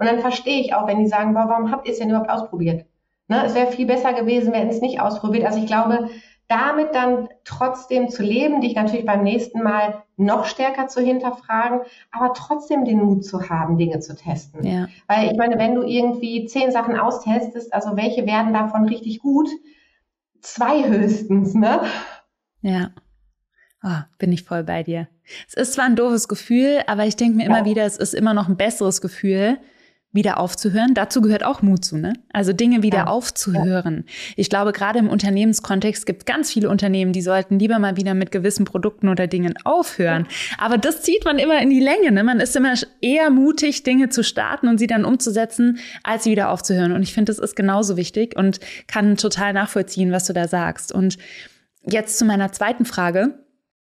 Und 0.00 0.06
dann 0.06 0.18
verstehe 0.18 0.60
ich 0.60 0.74
auch, 0.74 0.88
wenn 0.88 0.98
die 0.98 1.06
sagen, 1.06 1.36
warum 1.36 1.70
habt 1.70 1.86
ihr 1.86 1.92
es 1.92 2.00
denn 2.00 2.08
überhaupt 2.08 2.30
ausprobiert? 2.30 2.84
Ne? 3.28 3.44
Es 3.46 3.54
wäre 3.54 3.70
viel 3.70 3.86
besser 3.86 4.12
gewesen, 4.12 4.52
wenn 4.52 4.68
es 4.68 4.80
nicht 4.80 5.00
ausprobiert. 5.00 5.46
Also 5.46 5.60
ich 5.60 5.66
glaube, 5.66 6.10
damit 6.48 6.94
dann 6.94 7.28
trotzdem 7.44 8.10
zu 8.10 8.22
leben, 8.22 8.60
dich 8.60 8.74
natürlich 8.74 9.06
beim 9.06 9.22
nächsten 9.22 9.62
Mal 9.62 10.02
noch 10.16 10.44
stärker 10.44 10.88
zu 10.88 11.00
hinterfragen, 11.00 11.80
aber 12.10 12.34
trotzdem 12.34 12.84
den 12.84 13.00
Mut 13.00 13.24
zu 13.24 13.48
haben, 13.48 13.78
Dinge 13.78 14.00
zu 14.00 14.14
testen. 14.14 14.64
Ja. 14.64 14.88
Weil 15.06 15.30
ich 15.30 15.38
meine, 15.38 15.58
wenn 15.58 15.74
du 15.74 15.82
irgendwie 15.82 16.44
zehn 16.46 16.70
Sachen 16.70 16.98
austestest, 16.98 17.72
also 17.72 17.96
welche 17.96 18.26
werden 18.26 18.52
davon 18.52 18.84
richtig 18.84 19.20
gut? 19.20 19.48
Zwei 20.40 20.86
höchstens, 20.86 21.54
ne? 21.54 21.80
Ja. 22.60 22.90
Oh, 23.82 24.02
bin 24.18 24.32
ich 24.32 24.44
voll 24.44 24.64
bei 24.64 24.82
dir. 24.82 25.08
Es 25.48 25.54
ist 25.54 25.72
zwar 25.74 25.86
ein 25.86 25.96
doofes 25.96 26.28
Gefühl, 26.28 26.82
aber 26.86 27.06
ich 27.06 27.16
denke 27.16 27.36
mir 27.36 27.44
ja. 27.44 27.48
immer 27.48 27.64
wieder, 27.64 27.84
es 27.84 27.96
ist 27.96 28.14
immer 28.14 28.34
noch 28.34 28.48
ein 28.48 28.56
besseres 28.56 29.00
Gefühl, 29.00 29.58
wieder 30.14 30.38
aufzuhören. 30.38 30.94
Dazu 30.94 31.20
gehört 31.20 31.44
auch 31.44 31.60
Mut 31.60 31.84
zu, 31.84 31.98
ne? 31.98 32.14
Also 32.32 32.52
Dinge 32.52 32.82
wieder 32.82 32.98
ja. 32.98 33.06
aufzuhören. 33.08 34.04
Ich 34.36 34.48
glaube, 34.48 34.72
gerade 34.72 35.00
im 35.00 35.08
Unternehmenskontext 35.08 36.06
gibt 36.06 36.24
ganz 36.24 36.52
viele 36.52 36.70
Unternehmen, 36.70 37.12
die 37.12 37.20
sollten 37.20 37.58
lieber 37.58 37.78
mal 37.80 37.96
wieder 37.96 38.14
mit 38.14 38.30
gewissen 38.30 38.64
Produkten 38.64 39.08
oder 39.08 39.26
Dingen 39.26 39.54
aufhören. 39.64 40.26
Ja. 40.28 40.64
Aber 40.64 40.78
das 40.78 41.02
zieht 41.02 41.24
man 41.24 41.38
immer 41.38 41.60
in 41.60 41.68
die 41.68 41.80
Länge, 41.80 42.12
ne? 42.12 42.22
Man 42.22 42.40
ist 42.40 42.54
immer 42.54 42.74
eher 43.00 43.30
mutig, 43.30 43.82
Dinge 43.82 44.08
zu 44.08 44.22
starten 44.22 44.68
und 44.68 44.78
sie 44.78 44.86
dann 44.86 45.04
umzusetzen, 45.04 45.78
als 46.04 46.24
sie 46.24 46.30
wieder 46.30 46.50
aufzuhören. 46.50 46.92
Und 46.92 47.02
ich 47.02 47.12
finde, 47.12 47.30
das 47.30 47.40
ist 47.40 47.56
genauso 47.56 47.96
wichtig 47.96 48.36
und 48.36 48.60
kann 48.86 49.16
total 49.16 49.52
nachvollziehen, 49.52 50.12
was 50.12 50.26
du 50.26 50.32
da 50.32 50.46
sagst. 50.46 50.92
Und 50.92 51.18
jetzt 51.82 52.18
zu 52.18 52.24
meiner 52.24 52.52
zweiten 52.52 52.84
Frage 52.84 53.34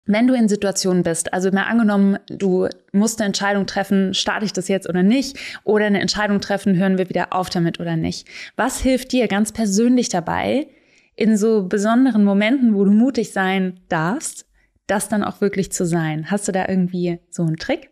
wenn 0.07 0.27
du 0.27 0.33
in 0.33 0.49
Situationen 0.49 1.03
bist, 1.03 1.33
also 1.33 1.51
mal 1.51 1.63
angenommen, 1.63 2.17
du 2.27 2.67
musst 2.93 3.19
eine 3.19 3.27
Entscheidung 3.27 3.65
treffen, 3.67 4.13
starte 4.13 4.45
ich 4.45 4.53
das 4.53 4.67
jetzt 4.67 4.89
oder 4.89 5.03
nicht, 5.03 5.37
oder 5.63 5.85
eine 5.85 6.01
Entscheidung 6.01 6.41
treffen, 6.41 6.77
hören 6.77 6.97
wir 6.97 7.09
wieder 7.09 7.33
auf 7.33 7.49
damit 7.49 7.79
oder 7.79 7.95
nicht. 7.95 8.27
Was 8.55 8.79
hilft 8.79 9.11
dir 9.11 9.27
ganz 9.27 9.51
persönlich 9.51 10.09
dabei, 10.09 10.67
in 11.15 11.35
so 11.35 11.67
besonderen 11.67 12.23
Momenten, 12.23 12.75
wo 12.75 12.85
du 12.85 12.91
mutig 12.91 13.33
sein 13.33 13.79
darfst, 13.89 14.45
das 14.85 15.09
dann 15.09 15.23
auch 15.23 15.41
wirklich 15.41 15.71
zu 15.71 15.85
sein? 15.85 16.31
Hast 16.31 16.47
du 16.47 16.51
da 16.51 16.67
irgendwie 16.67 17.19
so 17.29 17.43
einen 17.43 17.57
Trick? 17.57 17.91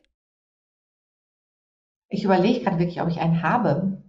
Ich 2.10 2.24
überlege 2.24 2.64
gerade 2.64 2.80
wirklich, 2.80 3.02
ob 3.02 3.10
ich 3.10 3.20
einen 3.20 3.44
habe 3.44 4.02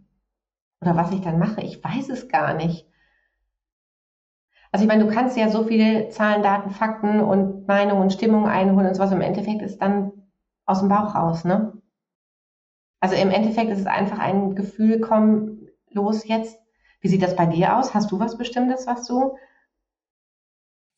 oder 0.80 0.94
was 0.94 1.12
ich 1.12 1.22
dann 1.22 1.38
mache. 1.38 1.62
Ich 1.62 1.82
weiß 1.82 2.10
es 2.10 2.28
gar 2.28 2.54
nicht. 2.54 2.86
Also 4.76 4.84
ich 4.84 4.88
meine, 4.88 5.06
du 5.06 5.10
kannst 5.10 5.38
ja 5.38 5.48
so 5.48 5.64
viele 5.64 6.10
Zahlen, 6.10 6.42
Daten, 6.42 6.68
Fakten 6.68 7.20
und 7.20 7.66
Meinungen 7.66 8.02
und 8.02 8.12
Stimmungen 8.12 8.46
einholen 8.46 8.88
und 8.88 8.94
sowas. 8.94 9.10
Im 9.10 9.22
Endeffekt 9.22 9.62
ist 9.62 9.80
dann 9.80 10.12
aus 10.66 10.80
dem 10.80 10.90
Bauch 10.90 11.14
raus, 11.14 11.46
ne? 11.46 11.80
Also 13.00 13.16
im 13.16 13.30
Endeffekt 13.30 13.70
ist 13.70 13.78
es 13.80 13.86
einfach 13.86 14.18
ein 14.18 14.54
Gefühl, 14.54 15.00
komm, 15.00 15.60
los 15.88 16.28
jetzt. 16.28 16.58
Wie 17.00 17.08
sieht 17.08 17.22
das 17.22 17.36
bei 17.36 17.46
dir 17.46 17.78
aus? 17.78 17.94
Hast 17.94 18.12
du 18.12 18.20
was 18.20 18.36
Bestimmtes, 18.36 18.86
was 18.86 19.06
du? 19.06 19.38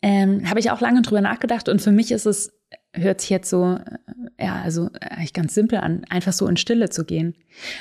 Ähm, 0.00 0.48
Habe 0.48 0.61
ich 0.61 0.70
auch 0.70 0.80
lange 0.80 1.02
drüber 1.02 1.20
nachgedacht 1.20 1.68
und 1.68 1.82
für 1.82 1.90
mich 1.90 2.12
ist 2.12 2.26
es 2.26 2.52
hört 2.94 3.20
sich 3.20 3.30
jetzt 3.30 3.50
so, 3.50 3.78
äh, 4.38 4.44
ja, 4.44 4.61
also 4.62 4.88
eigentlich 5.00 5.32
ganz 5.32 5.54
simpel 5.54 5.78
an, 5.78 6.04
einfach 6.08 6.32
so 6.32 6.46
in 6.46 6.56
Stille 6.56 6.88
zu 6.90 7.04
gehen. 7.04 7.34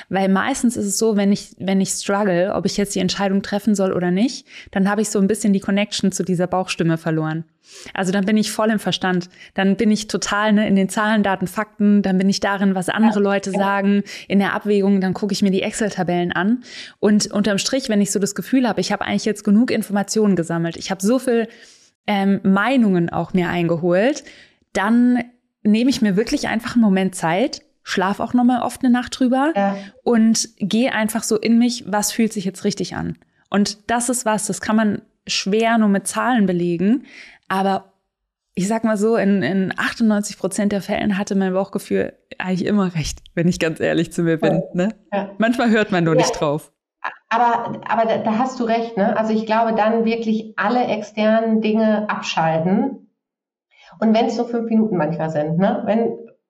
Weil 0.08 0.28
meistens 0.28 0.76
ist 0.76 0.86
es 0.86 0.98
so, 0.98 1.16
wenn 1.16 1.32
ich, 1.32 1.54
wenn 1.58 1.80
ich 1.80 1.90
struggle, 1.90 2.54
ob 2.54 2.66
ich 2.66 2.76
jetzt 2.76 2.94
die 2.94 3.00
Entscheidung 3.00 3.42
treffen 3.42 3.74
soll 3.74 3.92
oder 3.92 4.10
nicht, 4.10 4.46
dann 4.70 4.88
habe 4.88 5.00
ich 5.00 5.10
so 5.10 5.18
ein 5.18 5.26
bisschen 5.28 5.52
die 5.52 5.60
Connection 5.60 6.12
zu 6.12 6.24
dieser 6.24 6.46
Bauchstimme 6.46 6.98
verloren. 6.98 7.44
Also 7.94 8.12
dann 8.12 8.24
bin 8.24 8.36
ich 8.36 8.50
voll 8.50 8.70
im 8.70 8.78
Verstand. 8.78 9.28
Dann 9.54 9.76
bin 9.76 9.90
ich 9.90 10.08
total 10.08 10.52
ne, 10.52 10.66
in 10.66 10.74
den 10.74 10.88
Zahlen, 10.88 11.22
Daten, 11.22 11.46
Fakten. 11.46 12.02
Dann 12.02 12.18
bin 12.18 12.28
ich 12.28 12.40
darin, 12.40 12.74
was 12.74 12.88
andere 12.88 13.20
Leute 13.20 13.50
sagen. 13.50 14.02
In 14.26 14.38
der 14.38 14.54
Abwägung, 14.54 15.00
dann 15.00 15.14
gucke 15.14 15.32
ich 15.32 15.42
mir 15.42 15.50
die 15.50 15.62
Excel-Tabellen 15.62 16.32
an. 16.32 16.64
Und 16.98 17.30
unterm 17.30 17.58
Strich, 17.58 17.88
wenn 17.88 18.00
ich 18.00 18.10
so 18.10 18.18
das 18.18 18.34
Gefühl 18.34 18.66
habe, 18.66 18.80
ich 18.80 18.90
habe 18.90 19.04
eigentlich 19.04 19.26
jetzt 19.26 19.44
genug 19.44 19.70
Informationen 19.70 20.34
gesammelt. 20.34 20.76
Ich 20.76 20.90
habe 20.90 21.02
so 21.02 21.18
viel 21.18 21.46
ähm, 22.08 22.40
Meinungen 22.42 23.08
auch 23.10 23.32
mir 23.34 23.48
eingeholt 23.48 24.24
dann 24.72 25.24
nehme 25.62 25.90
ich 25.90 26.02
mir 26.02 26.16
wirklich 26.16 26.48
einfach 26.48 26.74
einen 26.74 26.82
Moment 26.82 27.14
Zeit, 27.14 27.62
schlaf 27.82 28.20
auch 28.20 28.34
nochmal 28.34 28.62
oft 28.62 28.82
eine 28.82 28.92
Nacht 28.92 29.18
drüber 29.18 29.52
ja. 29.56 29.76
und 30.02 30.48
gehe 30.58 30.92
einfach 30.92 31.22
so 31.22 31.36
in 31.36 31.58
mich, 31.58 31.84
was 31.86 32.12
fühlt 32.12 32.32
sich 32.32 32.44
jetzt 32.44 32.64
richtig 32.64 32.94
an. 32.94 33.16
Und 33.50 33.90
das 33.90 34.08
ist 34.08 34.24
was, 34.24 34.46
das 34.46 34.60
kann 34.60 34.76
man 34.76 35.02
schwer 35.26 35.78
nur 35.78 35.88
mit 35.88 36.06
Zahlen 36.06 36.46
belegen, 36.46 37.04
aber 37.48 37.92
ich 38.54 38.66
sag 38.66 38.82
mal 38.82 38.96
so, 38.96 39.16
in, 39.16 39.42
in 39.42 39.72
98 39.76 40.36
Prozent 40.36 40.72
der 40.72 40.82
Fällen 40.82 41.16
hatte 41.16 41.36
mein 41.36 41.52
Bauchgefühl 41.52 42.14
eigentlich 42.38 42.66
immer 42.66 42.94
recht, 42.94 43.20
wenn 43.34 43.46
ich 43.46 43.58
ganz 43.58 43.78
ehrlich 43.78 44.12
zu 44.12 44.22
mir 44.22 44.36
bin. 44.36 44.62
Ne? 44.74 44.94
Ja. 45.12 45.30
Manchmal 45.38 45.70
hört 45.70 45.92
man 45.92 46.04
nur 46.04 46.14
ja. 46.14 46.22
nicht 46.22 46.32
drauf. 46.32 46.72
Aber, 47.30 47.80
aber 47.86 48.06
da, 48.06 48.18
da 48.18 48.38
hast 48.38 48.58
du 48.58 48.64
recht. 48.64 48.96
Ne? 48.96 49.16
Also 49.16 49.32
ich 49.32 49.46
glaube, 49.46 49.74
dann 49.74 50.04
wirklich 50.04 50.54
alle 50.56 50.84
externen 50.84 51.60
Dinge 51.60 52.08
abschalten 52.08 53.08
und 54.00 54.14
wenn 54.14 54.26
es 54.26 54.36
nur 54.36 54.48
fünf 54.48 54.68
Minuten 54.68 54.96
manchmal 54.96 55.30
sind, 55.30 55.58
ne? 55.58 55.82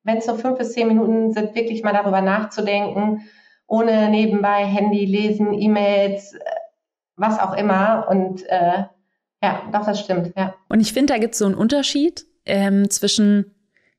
wenn 0.02 0.16
es 0.16 0.26
nur 0.26 0.38
fünf 0.38 0.58
bis 0.58 0.72
zehn 0.72 0.88
Minuten 0.88 1.32
sind, 1.32 1.54
wirklich 1.54 1.82
mal 1.82 1.92
darüber 1.92 2.20
nachzudenken, 2.20 3.22
ohne 3.66 4.08
nebenbei 4.08 4.64
Handy 4.64 5.04
lesen, 5.04 5.52
E-Mails, 5.52 6.34
äh, 6.34 6.38
was 7.16 7.38
auch 7.38 7.54
immer. 7.54 8.06
Und 8.08 8.42
äh, 8.48 8.84
ja, 9.42 9.62
doch, 9.72 9.84
das 9.84 10.00
stimmt. 10.00 10.32
Ja. 10.36 10.54
Und 10.68 10.80
ich 10.80 10.92
finde, 10.92 11.12
da 11.12 11.18
gibt 11.18 11.34
es 11.34 11.38
so 11.38 11.44
einen 11.44 11.54
Unterschied 11.54 12.24
ähm, 12.46 12.88
zwischen 12.90 13.54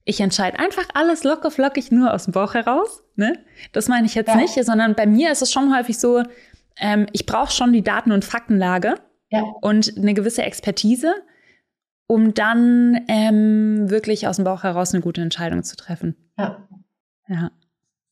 ich 0.05 0.21
entscheide 0.21 0.57
einfach 0.57 0.87
alles 0.95 1.23
locker 1.23 1.51
flockig 1.51 1.91
nur 1.91 2.11
aus 2.11 2.23
dem 2.23 2.33
Bauch 2.33 2.55
heraus. 2.55 3.03
Ne? 3.15 3.37
Das 3.73 3.87
meine 3.87 4.07
ich 4.07 4.15
jetzt 4.15 4.29
ja. 4.29 4.37
nicht, 4.37 4.53
sondern 4.65 4.95
bei 4.95 5.05
mir 5.05 5.31
ist 5.31 5.43
es 5.43 5.51
schon 5.51 5.75
häufig 5.75 5.99
so, 5.99 6.23
ähm, 6.79 7.07
ich 7.13 7.25
brauche 7.25 7.51
schon 7.51 7.73
die 7.73 7.83
Daten- 7.83 8.11
und 8.11 8.25
Faktenlage 8.25 8.95
ja. 9.29 9.41
und 9.61 9.97
eine 9.97 10.13
gewisse 10.13 10.43
Expertise 10.43 11.15
um 12.11 12.33
dann 12.33 13.05
ähm, 13.07 13.89
wirklich 13.91 14.27
aus 14.27 14.37
dem 14.37 14.45
Bauch 14.45 14.63
heraus 14.63 14.93
eine 14.93 15.01
gute 15.01 15.21
Entscheidung 15.21 15.61
zu 15.63 15.75
treffen. 15.75 16.15
Ja. 16.39 16.67
Ja, 17.27 17.51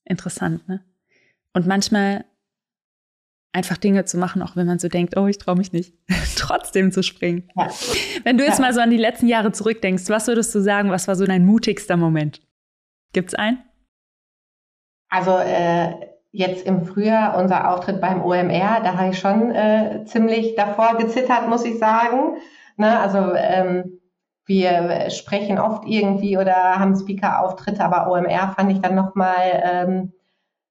interessant, 0.06 0.68
ne? 0.68 0.86
Und 1.54 1.66
manchmal 1.66 2.24
einfach 3.54 3.78
Dinge 3.78 4.06
zu 4.06 4.20
machen, 4.20 4.44
auch 4.44 4.56
wenn 4.56 4.68
man 4.68 4.78
so 4.78 4.88
denkt, 4.88 5.18
oh, 5.18 5.26
ich 5.26 5.40
traue 5.40 5.56
mich 5.56 5.74
nicht, 5.74 5.96
trotzdem 6.38 6.92
zu 6.92 7.02
springen. 7.02 7.50
Ja. 7.56 7.72
Wenn 8.24 8.38
du 8.38 8.44
jetzt 8.44 8.60
ja. 8.60 8.66
mal 8.66 8.74
so 8.74 8.82
an 8.82 8.92
die 8.92 8.98
letzten 8.98 9.28
Jahre 9.28 9.52
zurückdenkst, 9.52 10.10
was 10.10 10.28
würdest 10.28 10.54
du 10.54 10.60
sagen, 10.60 10.92
was 10.92 11.08
war 11.08 11.16
so 11.16 11.26
dein 11.26 11.44
mutigster 11.44 11.98
Moment? 11.98 12.42
Gibt's 13.14 13.34
einen? 13.34 13.64
Also 15.10 15.40
äh, 15.40 15.96
jetzt 16.32 16.66
im 16.66 16.86
Frühjahr 16.86 17.38
unser 17.38 17.72
Auftritt 17.72 18.02
beim 18.02 18.24
OMR, 18.24 18.82
da 18.84 18.98
habe 18.98 19.10
ich 19.10 19.20
schon 19.20 19.52
äh, 19.52 20.04
ziemlich 20.06 20.56
davor 20.56 20.98
gezittert, 20.98 21.48
muss 21.50 21.66
ich 21.66 21.80
sagen. 21.80 22.38
Ne? 22.76 23.00
Also 23.00 23.34
ähm, 23.36 24.00
wir 24.46 25.10
sprechen 25.10 25.60
oft 25.60 25.84
irgendwie 25.86 26.38
oder 26.38 26.54
haben 26.54 26.96
Speaker-Auftritte, 26.96 27.84
aber 27.84 28.10
OMR 28.12 28.54
fand 28.56 28.72
ich 28.72 28.80
dann 28.80 28.96
nochmal 28.96 29.62
ähm, 29.64 30.14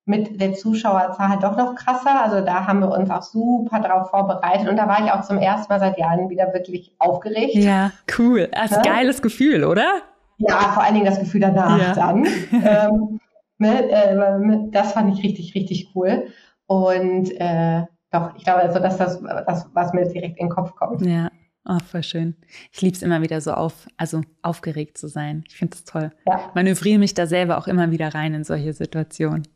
mit 0.06 0.40
der 0.40 0.54
Zuschauerzahl 0.54 1.38
doch 1.40 1.56
noch 1.56 1.74
krasser. 1.74 2.22
Also 2.22 2.40
da 2.40 2.66
haben 2.66 2.80
wir 2.80 2.90
uns 2.90 3.10
auch 3.10 3.22
super 3.22 3.80
drauf 3.80 4.10
vorbereitet 4.10 4.68
und 4.68 4.76
da 4.76 4.88
war 4.88 5.04
ich 5.04 5.12
auch 5.12 5.22
zum 5.22 5.38
ersten 5.38 5.70
Mal 5.72 5.80
seit 5.80 5.98
Jahren 5.98 6.30
wieder 6.30 6.54
wirklich 6.54 6.94
aufgeregt. 6.98 7.54
Ja, 7.54 7.90
cool. 8.18 8.48
Das 8.52 8.70
ist 8.70 8.78
ein 8.78 8.82
geiles 8.84 9.20
Gefühl, 9.20 9.64
oder? 9.64 9.86
Ja, 10.38 10.58
vor 10.72 10.82
allen 10.82 10.94
Dingen 10.94 11.06
das 11.06 11.18
Gefühl 11.18 11.40
danach 11.40 11.78
ja. 11.78 11.94
dann. 11.94 12.24
ähm, 12.52 12.60
ne, 12.60 12.60
äh, 12.62 13.25
das 13.58 14.92
fand 14.92 15.16
ich 15.16 15.24
richtig, 15.24 15.54
richtig 15.54 15.92
cool. 15.94 16.28
Und 16.66 17.30
äh, 17.40 17.84
doch, 18.10 18.34
ich 18.36 18.44
glaube, 18.44 18.60
also, 18.60 18.78
dass 18.78 18.96
das, 18.96 19.20
das, 19.20 19.68
was 19.72 19.92
mir 19.92 20.06
direkt 20.08 20.38
in 20.38 20.46
den 20.46 20.54
Kopf 20.54 20.74
kommt. 20.74 21.04
Ja. 21.04 21.30
Oh, 21.68 21.78
voll 21.80 22.04
schön. 22.04 22.36
Ich 22.72 22.80
liebe 22.80 22.94
es 22.94 23.02
immer 23.02 23.22
wieder 23.22 23.40
so 23.40 23.52
auf, 23.52 23.88
also 23.96 24.20
aufgeregt 24.42 24.98
zu 24.98 25.08
sein. 25.08 25.42
Ich 25.48 25.56
finde 25.56 25.74
es 25.74 25.84
toll. 25.84 26.12
Ja. 26.26 26.52
Manövriere 26.54 27.00
mich 27.00 27.14
da 27.14 27.26
selber 27.26 27.58
auch 27.58 27.66
immer 27.66 27.90
wieder 27.90 28.14
rein 28.14 28.34
in 28.34 28.44
solche 28.44 28.72
Situationen. 28.72 29.48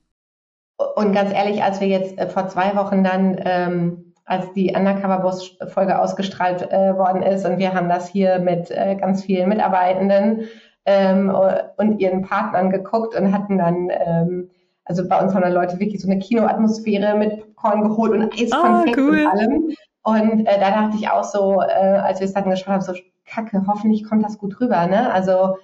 Und 0.97 1.13
ganz 1.13 1.33
ehrlich, 1.33 1.63
als 1.63 1.81
wir 1.81 1.87
jetzt 1.87 2.19
äh, 2.19 2.29
vor 2.29 2.49
zwei 2.49 2.75
Wochen 2.75 3.05
dann, 3.05 3.37
ähm, 3.45 4.15
als 4.25 4.53
die 4.55 4.75
Undercover-Boss-Folge 4.75 5.99
ausgestrahlt 5.99 6.63
äh, 6.71 6.97
worden 6.97 7.23
ist 7.23 7.45
und 7.45 7.59
wir 7.59 7.75
haben 7.75 7.89
das 7.89 8.09
hier 8.09 8.39
mit 8.39 8.71
äh, 8.71 8.97
ganz 8.97 9.25
vielen 9.25 9.49
Mitarbeitenden 9.49 10.49
ähm, 10.85 11.35
und 11.77 11.99
ihren 11.99 12.23
Partnern 12.23 12.71
geguckt 12.71 13.15
und 13.15 13.33
hatten 13.33 13.59
dann, 13.59 13.91
ähm, 13.91 14.51
also 14.85 15.07
bei 15.07 15.21
uns 15.21 15.35
haben 15.35 15.43
dann 15.43 15.53
Leute 15.53 15.79
wirklich 15.79 16.01
so 16.01 16.11
eine 16.11 16.19
Kinoatmosphäre 16.19 17.17
mit 17.17 17.39
Popcorn 17.39 17.83
geholt 17.83 18.13
und 18.13 18.33
Eiskonfekt 18.33 18.99
oh, 18.99 19.03
cool. 19.03 19.21
und 19.21 19.27
allem. 19.27 19.75
Und 20.03 20.47
äh, 20.47 20.59
da 20.59 20.71
dachte 20.71 20.97
ich 20.99 21.11
auch 21.11 21.25
so, 21.25 21.61
äh, 21.61 21.99
als 21.99 22.21
wir 22.21 22.27
es 22.27 22.33
dann 22.33 22.49
geschaut 22.49 22.69
haben, 22.69 22.81
so 22.81 22.95
Kacke, 23.27 23.65
hoffentlich 23.67 24.05
kommt 24.05 24.25
das 24.25 24.39
gut 24.39 24.61
rüber, 24.61 24.87
ne? 24.87 25.13
Also 25.13 25.57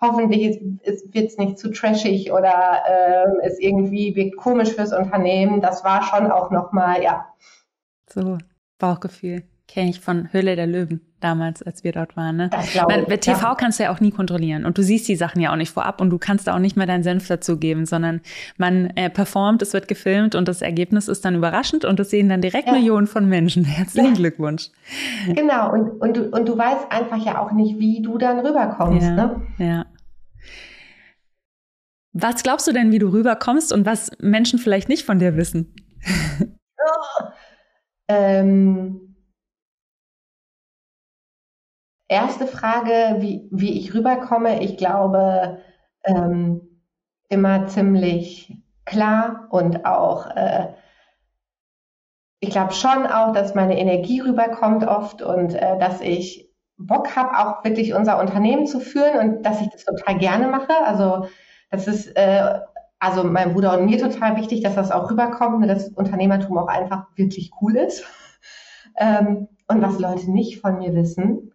hoffentlich 0.00 0.60
wird 0.84 1.30
es 1.30 1.38
nicht 1.38 1.58
zu 1.58 1.72
trashig 1.72 2.30
oder 2.32 2.82
äh, 2.86 3.46
ist 3.46 3.60
irgendwie 3.60 4.14
wirkt 4.14 4.36
komisch 4.36 4.72
fürs 4.74 4.92
Unternehmen. 4.92 5.60
Das 5.60 5.84
war 5.84 6.02
schon 6.02 6.30
auch 6.30 6.50
nochmal, 6.50 7.02
ja. 7.02 7.26
So, 8.08 8.38
Bauchgefühl. 8.78 9.42
Kenne 9.66 9.90
ich 9.90 10.00
von 10.00 10.32
Höhle 10.32 10.54
der 10.54 10.66
Löwen. 10.66 11.07
Damals, 11.20 11.62
als 11.62 11.84
wir 11.84 11.92
dort 11.92 12.16
waren. 12.16 12.36
Ne? 12.36 12.48
Das 12.50 12.72
glaube 12.72 13.00
ich. 13.00 13.06
Bei 13.06 13.16
TV 13.16 13.40
ja. 13.40 13.54
kannst 13.54 13.78
du 13.78 13.84
ja 13.84 13.92
auch 13.92 14.00
nie 14.00 14.10
kontrollieren 14.10 14.64
und 14.64 14.78
du 14.78 14.82
siehst 14.82 15.08
die 15.08 15.16
Sachen 15.16 15.40
ja 15.40 15.52
auch 15.52 15.56
nicht 15.56 15.72
vorab 15.72 16.00
und 16.00 16.10
du 16.10 16.18
kannst 16.18 16.46
da 16.46 16.54
auch 16.54 16.58
nicht 16.58 16.76
mehr 16.76 16.86
deinen 16.86 17.02
Senf 17.02 17.26
dazugeben, 17.26 17.86
sondern 17.86 18.20
man 18.56 18.86
äh, 18.96 19.10
performt, 19.10 19.62
es 19.62 19.72
wird 19.72 19.88
gefilmt 19.88 20.34
und 20.34 20.48
das 20.48 20.62
Ergebnis 20.62 21.08
ist 21.08 21.24
dann 21.24 21.34
überraschend 21.34 21.84
und 21.84 21.98
das 21.98 22.10
sehen 22.10 22.28
dann 22.28 22.40
direkt 22.40 22.68
ja. 22.68 22.74
Millionen 22.74 23.06
von 23.06 23.28
Menschen. 23.28 23.64
Herzlichen 23.64 24.10
ja. 24.10 24.16
Glückwunsch. 24.16 24.70
Genau, 25.26 25.72
und, 25.72 26.00
und, 26.00 26.16
du, 26.16 26.28
und 26.30 26.48
du 26.48 26.56
weißt 26.56 26.90
einfach 26.90 27.24
ja 27.24 27.40
auch 27.40 27.52
nicht, 27.52 27.78
wie 27.78 28.02
du 28.02 28.18
dann 28.18 28.40
rüberkommst. 28.40 29.06
Ja. 29.06 29.14
Ne? 29.14 29.42
ja. 29.58 29.86
Was 32.12 32.42
glaubst 32.42 32.66
du 32.66 32.72
denn, 32.72 32.90
wie 32.90 32.98
du 32.98 33.08
rüberkommst 33.08 33.72
und 33.72 33.86
was 33.86 34.10
Menschen 34.18 34.58
vielleicht 34.58 34.88
nicht 34.88 35.04
von 35.04 35.18
dir 35.18 35.36
wissen? 35.36 35.74
ähm, 38.08 39.07
erste 42.08 42.46
Frage, 42.46 43.16
wie, 43.18 43.48
wie 43.50 43.78
ich 43.78 43.94
rüberkomme. 43.94 44.62
Ich 44.62 44.76
glaube, 44.76 45.58
ähm, 46.04 46.62
immer 47.28 47.66
ziemlich 47.66 48.56
klar 48.84 49.46
und 49.50 49.84
auch, 49.84 50.26
äh, 50.34 50.68
ich 52.40 52.50
glaube 52.50 52.72
schon 52.72 53.06
auch, 53.06 53.32
dass 53.32 53.54
meine 53.54 53.78
Energie 53.78 54.20
rüberkommt 54.20 54.86
oft 54.86 55.22
und 55.22 55.54
äh, 55.54 55.78
dass 55.78 56.00
ich 56.00 56.48
Bock 56.78 57.16
habe, 57.16 57.36
auch 57.36 57.64
wirklich 57.64 57.94
unser 57.94 58.20
Unternehmen 58.20 58.66
zu 58.66 58.80
führen 58.80 59.18
und 59.18 59.42
dass 59.42 59.60
ich 59.60 59.68
das 59.68 59.84
total 59.84 60.16
gerne 60.18 60.46
mache. 60.48 60.72
Also 60.86 61.26
das 61.70 61.88
ist 61.88 62.16
äh, 62.16 62.60
also 63.00 63.24
meinem 63.24 63.52
Bruder 63.52 63.78
und 63.78 63.86
mir 63.86 63.98
total 63.98 64.36
wichtig, 64.36 64.62
dass 64.62 64.74
das 64.74 64.90
auch 64.90 65.10
rüberkommt, 65.10 65.68
dass 65.68 65.88
Unternehmertum 65.88 66.56
auch 66.58 66.68
einfach 66.68 67.06
wirklich 67.16 67.50
cool 67.60 67.76
ist. 67.76 68.04
Ähm, 68.96 69.48
und 69.68 69.82
was 69.82 69.98
Leute 69.98 70.30
nicht 70.30 70.60
von 70.60 70.78
mir 70.78 70.94
wissen, 70.94 71.52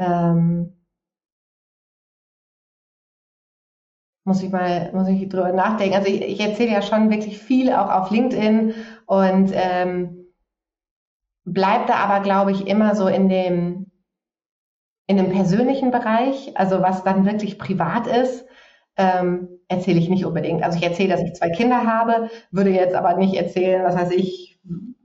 ähm, 0.00 0.72
muss 4.24 4.42
ich 4.42 4.50
mal, 4.50 4.90
muss 4.92 5.08
ich 5.08 5.28
drüber 5.28 5.52
nachdenken. 5.52 5.94
Also 5.96 6.08
ich, 6.08 6.22
ich 6.22 6.40
erzähle 6.40 6.72
ja 6.72 6.82
schon 6.82 7.10
wirklich 7.10 7.38
viel 7.38 7.72
auch 7.72 7.90
auf 7.90 8.10
LinkedIn 8.10 8.74
und 9.06 9.50
ähm, 9.54 10.26
bleib 11.44 11.86
da 11.86 11.94
aber, 11.96 12.22
glaube 12.22 12.52
ich, 12.52 12.66
immer 12.66 12.94
so 12.94 13.08
in 13.08 13.28
dem, 13.28 13.90
in 15.06 15.16
dem 15.16 15.30
persönlichen 15.30 15.90
Bereich, 15.90 16.56
also 16.56 16.80
was 16.82 17.02
dann 17.02 17.24
wirklich 17.26 17.58
privat 17.58 18.06
ist 18.06 18.46
ähm, 18.96 19.48
erzähle 19.68 19.98
ich 19.98 20.08
nicht 20.10 20.26
unbedingt. 20.26 20.62
Also 20.62 20.78
ich 20.78 20.84
erzähle, 20.84 21.10
dass 21.10 21.22
ich 21.22 21.34
zwei 21.34 21.50
Kinder 21.50 21.86
habe, 21.86 22.28
würde 22.50 22.70
jetzt 22.70 22.94
aber 22.94 23.14
nicht 23.16 23.34
erzählen, 23.34 23.84
was 23.84 23.96
heißt 23.96 24.12
ich, 24.12 24.58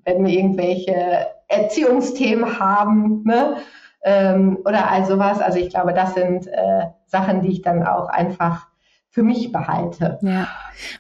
wenn 0.04 0.26
wir 0.26 0.34
irgendwelche 0.34 1.28
Erziehungsthemen 1.48 2.60
haben, 2.60 3.24
ne? 3.24 3.58
Ähm, 4.08 4.60
oder 4.64 4.90
all 4.90 5.04
sowas. 5.06 5.40
Also 5.42 5.58
ich 5.58 5.72
glaube, 5.72 5.92
das 5.92 6.14
sind 6.14 6.46
äh, 6.46 6.92
Sachen, 7.08 7.42
die 7.42 7.52
ich 7.52 7.64
dann 7.64 7.86
auch 7.86 8.08
einfach 8.08 8.68
für 9.10 9.24
mich 9.24 9.52
behalte. 9.52 10.20
Ja. 10.22 10.48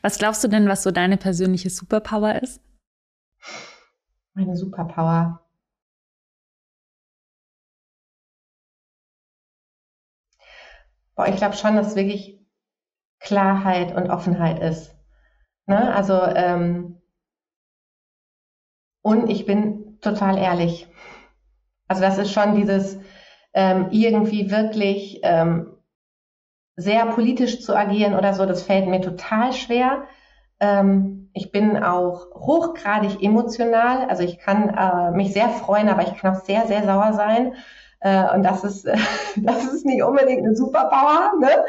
Was 0.01 0.17
glaubst 0.17 0.43
du 0.43 0.47
denn, 0.47 0.67
was 0.67 0.81
so 0.81 0.89
deine 0.89 1.17
persönliche 1.17 1.69
Superpower 1.69 2.41
ist? 2.41 2.61
Meine 4.33 4.57
Superpower. 4.57 5.39
Boah, 11.15 11.27
ich 11.27 11.35
glaube 11.35 11.55
schon, 11.55 11.75
dass 11.75 11.95
wirklich 11.95 12.39
Klarheit 13.19 13.95
und 13.95 14.09
Offenheit 14.09 14.59
ist. 14.59 14.95
Ne? 15.67 15.93
Also, 15.93 16.21
ähm, 16.23 17.01
und 19.01 19.29
ich 19.29 19.45
bin 19.45 19.99
total 20.01 20.37
ehrlich. 20.37 20.87
Also 21.87 22.01
das 22.01 22.17
ist 22.17 22.31
schon 22.31 22.55
dieses 22.55 22.97
ähm, 23.53 23.87
irgendwie 23.91 24.51
wirklich 24.51 25.19
ähm, 25.23 25.75
sehr 26.75 27.05
politisch 27.05 27.61
zu 27.61 27.75
agieren 27.75 28.15
oder 28.15 28.33
so, 28.33 28.45
das 28.45 28.63
fällt 28.63 28.87
mir 28.87 29.01
total 29.01 29.53
schwer. 29.53 30.03
Ähm, 30.59 31.29
ich 31.33 31.51
bin 31.51 31.81
auch 31.81 32.27
hochgradig 32.33 33.21
emotional, 33.21 34.09
also 34.09 34.23
ich 34.23 34.39
kann 34.39 34.69
äh, 34.69 35.11
mich 35.11 35.33
sehr 35.33 35.49
freuen, 35.49 35.89
aber 35.89 36.03
ich 36.03 36.15
kann 36.15 36.35
auch 36.35 36.41
sehr, 36.41 36.67
sehr 36.67 36.83
sauer 36.83 37.13
sein. 37.13 37.55
Äh, 37.99 38.33
und 38.33 38.43
das 38.43 38.63
ist, 38.63 38.85
äh, 38.85 38.97
das 39.37 39.65
ist 39.65 39.85
nicht 39.85 40.03
unbedingt 40.03 40.43
eine 40.43 40.55
Superpower. 40.55 41.33
Ne? 41.39 41.65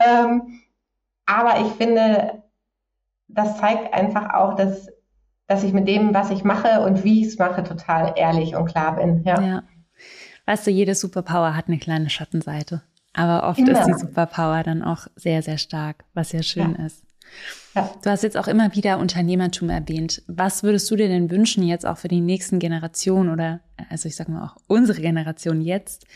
Ähm, 0.00 0.60
aber 1.26 1.60
ich 1.60 1.72
finde, 1.74 2.42
das 3.28 3.58
zeigt 3.58 3.92
einfach 3.92 4.34
auch, 4.34 4.54
dass, 4.54 4.88
dass 5.48 5.64
ich 5.64 5.72
mit 5.72 5.88
dem, 5.88 6.14
was 6.14 6.30
ich 6.30 6.44
mache 6.44 6.82
und 6.82 7.02
wie 7.02 7.22
ich 7.22 7.28
es 7.28 7.38
mache, 7.38 7.64
total 7.64 8.12
ehrlich 8.16 8.54
und 8.54 8.66
klar 8.66 8.96
bin. 8.96 9.24
Ja. 9.24 9.40
ja. 9.40 9.62
Weißt 10.46 10.66
du, 10.66 10.70
jede 10.70 10.94
Superpower 10.94 11.56
hat 11.56 11.68
eine 11.68 11.78
kleine 11.78 12.10
Schattenseite. 12.10 12.82
Aber 13.14 13.48
oft 13.48 13.58
ja. 13.58 13.78
ist 13.78 13.86
die 13.86 13.98
Superpower 13.98 14.62
dann 14.62 14.82
auch 14.82 15.08
sehr, 15.16 15.42
sehr 15.42 15.58
stark, 15.58 16.04
was 16.14 16.32
ja 16.32 16.42
schön 16.42 16.76
ja. 16.78 16.86
ist. 16.86 17.02
Ja. 17.74 17.90
Du 18.02 18.10
hast 18.10 18.22
jetzt 18.22 18.36
auch 18.36 18.46
immer 18.46 18.74
wieder 18.74 18.98
Unternehmertum 18.98 19.70
erwähnt. 19.70 20.22
Was 20.26 20.62
würdest 20.62 20.90
du 20.90 20.96
dir 20.96 21.08
denn 21.08 21.30
wünschen 21.30 21.62
jetzt 21.62 21.86
auch 21.86 21.98
für 21.98 22.08
die 22.08 22.20
nächsten 22.20 22.58
Generationen 22.58 23.30
oder, 23.30 23.60
also 23.90 24.08
ich 24.08 24.16
sage 24.16 24.30
mal 24.30 24.44
auch 24.44 24.56
unsere 24.66 25.00
Generation 25.00 25.60
jetzt, 25.60 26.06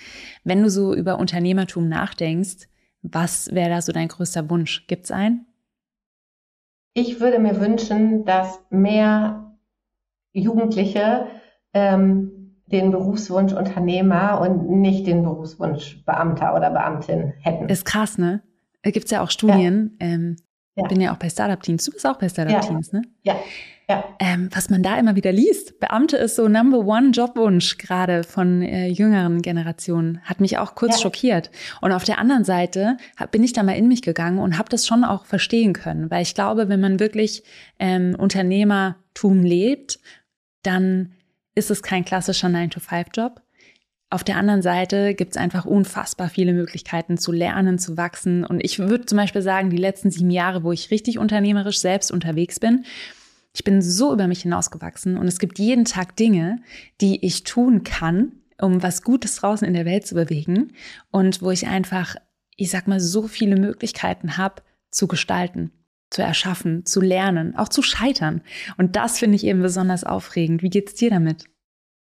wenn 0.45 0.63
du 0.63 0.71
so 0.71 0.95
über 0.95 1.19
Unternehmertum 1.19 1.89
nachdenkst, 1.89 2.69
was 3.03 3.53
wäre 3.53 3.71
da 3.71 3.83
so 3.83 3.93
dein 3.93 4.09
größter 4.09 4.49
Wunsch? 4.49 4.87
Gibt 4.87 5.05
es 5.07 5.11
einen? 5.11 5.47
Ich 6.95 7.21
würde 7.21 7.39
mir 7.39 7.61
wünschen, 7.61 8.25
dass 8.25 8.65
mehr 8.71 9.57
Jugendliche 10.33 11.27
ähm, 11.73 12.61
den 12.67 12.91
Berufswunsch 12.91 13.53
Unternehmer 13.53 14.41
und 14.41 14.69
nicht 14.81 15.07
den 15.07 15.23
Berufswunsch 15.23 16.05
Beamter 16.05 16.55
oder 16.55 16.71
Beamtin 16.71 17.35
hätten. 17.41 17.69
Ist 17.69 17.85
krass, 17.85 18.19
ne? 18.19 18.43
Gibt 18.83 19.05
es 19.05 19.11
ja 19.11 19.23
auch 19.23 19.31
Studien. 19.31 19.97
Ja. 20.01 20.07
Ähm, 20.07 20.37
ja. 20.75 20.87
Bin 20.87 21.01
ja 21.01 21.13
auch 21.13 21.19
bei 21.19 21.29
Startup 21.29 21.61
Teams. 21.61 21.85
Du 21.85 21.93
bist 21.93 22.07
auch 22.07 22.19
bei 22.19 22.29
Startup 22.29 22.55
ja. 22.55 22.61
Teams, 22.61 22.93
ne? 22.93 23.03
Ja. 23.23 23.37
Ja. 23.89 24.05
Ähm, 24.21 24.49
was 24.53 24.71
man 24.71 24.83
da 24.83 24.99
immer 24.99 25.17
wieder 25.17 25.33
liest. 25.33 25.81
Beamte 25.81 26.17
ist 26.17 26.37
so 26.37 26.49
Number 26.49 26.79
One 26.79 27.11
Jobwunsch 27.11 27.79
gerade 27.79 28.23
von 28.23 28.63
äh, 28.63 28.87
jüngeren 28.87 29.43
Generationen. 29.43 30.21
Hat 30.23 30.41
mich 30.41 30.59
auch 30.59 30.75
kurz 30.75 30.97
ja. 30.97 31.03
schockiert. 31.03 31.51
Und 31.81 31.93
auf 31.93 32.05
der 32.05 32.19
anderen 32.19 32.45
Seite 32.45 32.97
hab, 33.17 33.33
bin 33.33 33.43
ich 33.43 33.53
da 33.53 33.63
mal 33.63 33.73
in 33.73 33.89
mich 33.89 34.03
gegangen 34.03 34.39
und 34.39 34.59
habe 34.59 34.69
das 34.69 34.87
schon 34.87 35.05
auch 35.05 35.27
verstehen 35.27 35.73
können, 35.73 36.11
weil 36.11 36.23
ich 36.23 36.35
glaube, 36.35 36.69
wenn 36.69 36.81
man 36.81 37.01
wirklich 37.01 37.43
ähm, 37.79 38.15
Unternehmertum 38.17 39.43
lebt, 39.43 39.99
dann 40.63 41.13
ist 41.55 41.71
es 41.71 41.83
kein 41.83 42.05
klassischer 42.05 42.49
9-to-5-Job. 42.49 43.43
Auf 44.11 44.25
der 44.25 44.37
anderen 44.37 44.63
Seite 44.63 45.15
gibt 45.15 45.33
es 45.33 45.37
einfach 45.39 45.65
unfassbar 45.65 46.29
viele 46.29 46.53
Möglichkeiten 46.53 47.17
zu 47.17 47.33
lernen, 47.33 47.79
zu 47.79 47.97
wachsen. 47.97 48.45
Und 48.45 48.63
ich 48.63 48.79
würde 48.79 49.07
zum 49.07 49.17
Beispiel 49.17 49.41
sagen, 49.41 49.71
die 49.71 49.79
letzten 49.79 50.11
sieben 50.11 50.31
Jahre, 50.31 50.65
wo 50.65 50.73
ich 50.73 50.91
richtig 50.91 51.19
unternehmerisch 51.19 51.79
selbst 51.79 52.13
unterwegs 52.13 52.61
bin, 52.61 52.85
ich 53.55 53.65
bin 53.65 53.83
so 53.83 54.13
über 54.13 54.27
mich 54.27 54.43
hinausgewachsen 54.43 55.19
und 55.19 55.27
es 55.27 55.39
gibt 55.39 55.59
jeden 55.59 55.85
Tag 55.85 56.17
Dinge, 56.17 56.59
die 57.01 57.25
ich 57.25 57.45
tun 57.45 57.85
kann, 57.85 58.33
um 58.61 58.83
was 58.83 59.03
Gutes 59.03 59.37
draußen 59.37 59.67
in 59.67 59.75
der 59.75 59.85
Welt 59.85 60.07
zu 60.07 60.15
bewegen 60.15 60.73
und 61.11 61.43
wo 61.43 61.51
ich 61.51 61.67
einfach, 61.67 62.17
ich 62.57 62.71
sag 62.71 62.89
mal, 62.89 63.01
so 63.01 63.27
viele 63.27 63.57
Möglichkeiten 63.57 64.39
habe 64.39 64.63
zu 64.91 65.07
gestalten, 65.07 65.73
zu 66.11 66.23
erschaffen, 66.23 66.87
zu 66.87 67.01
lernen, 67.01 67.57
auch 67.57 67.69
zu 67.69 67.83
scheitern. 67.83 68.43
Und 68.79 68.97
das 68.97 69.19
finde 69.19 69.37
ich 69.37 69.45
eben 69.45 69.63
besonders 69.63 70.05
aufregend. 70.05 70.63
Wie 70.63 70.71
geht's 70.71 70.95
dir 70.95 71.11
damit? 71.11 71.45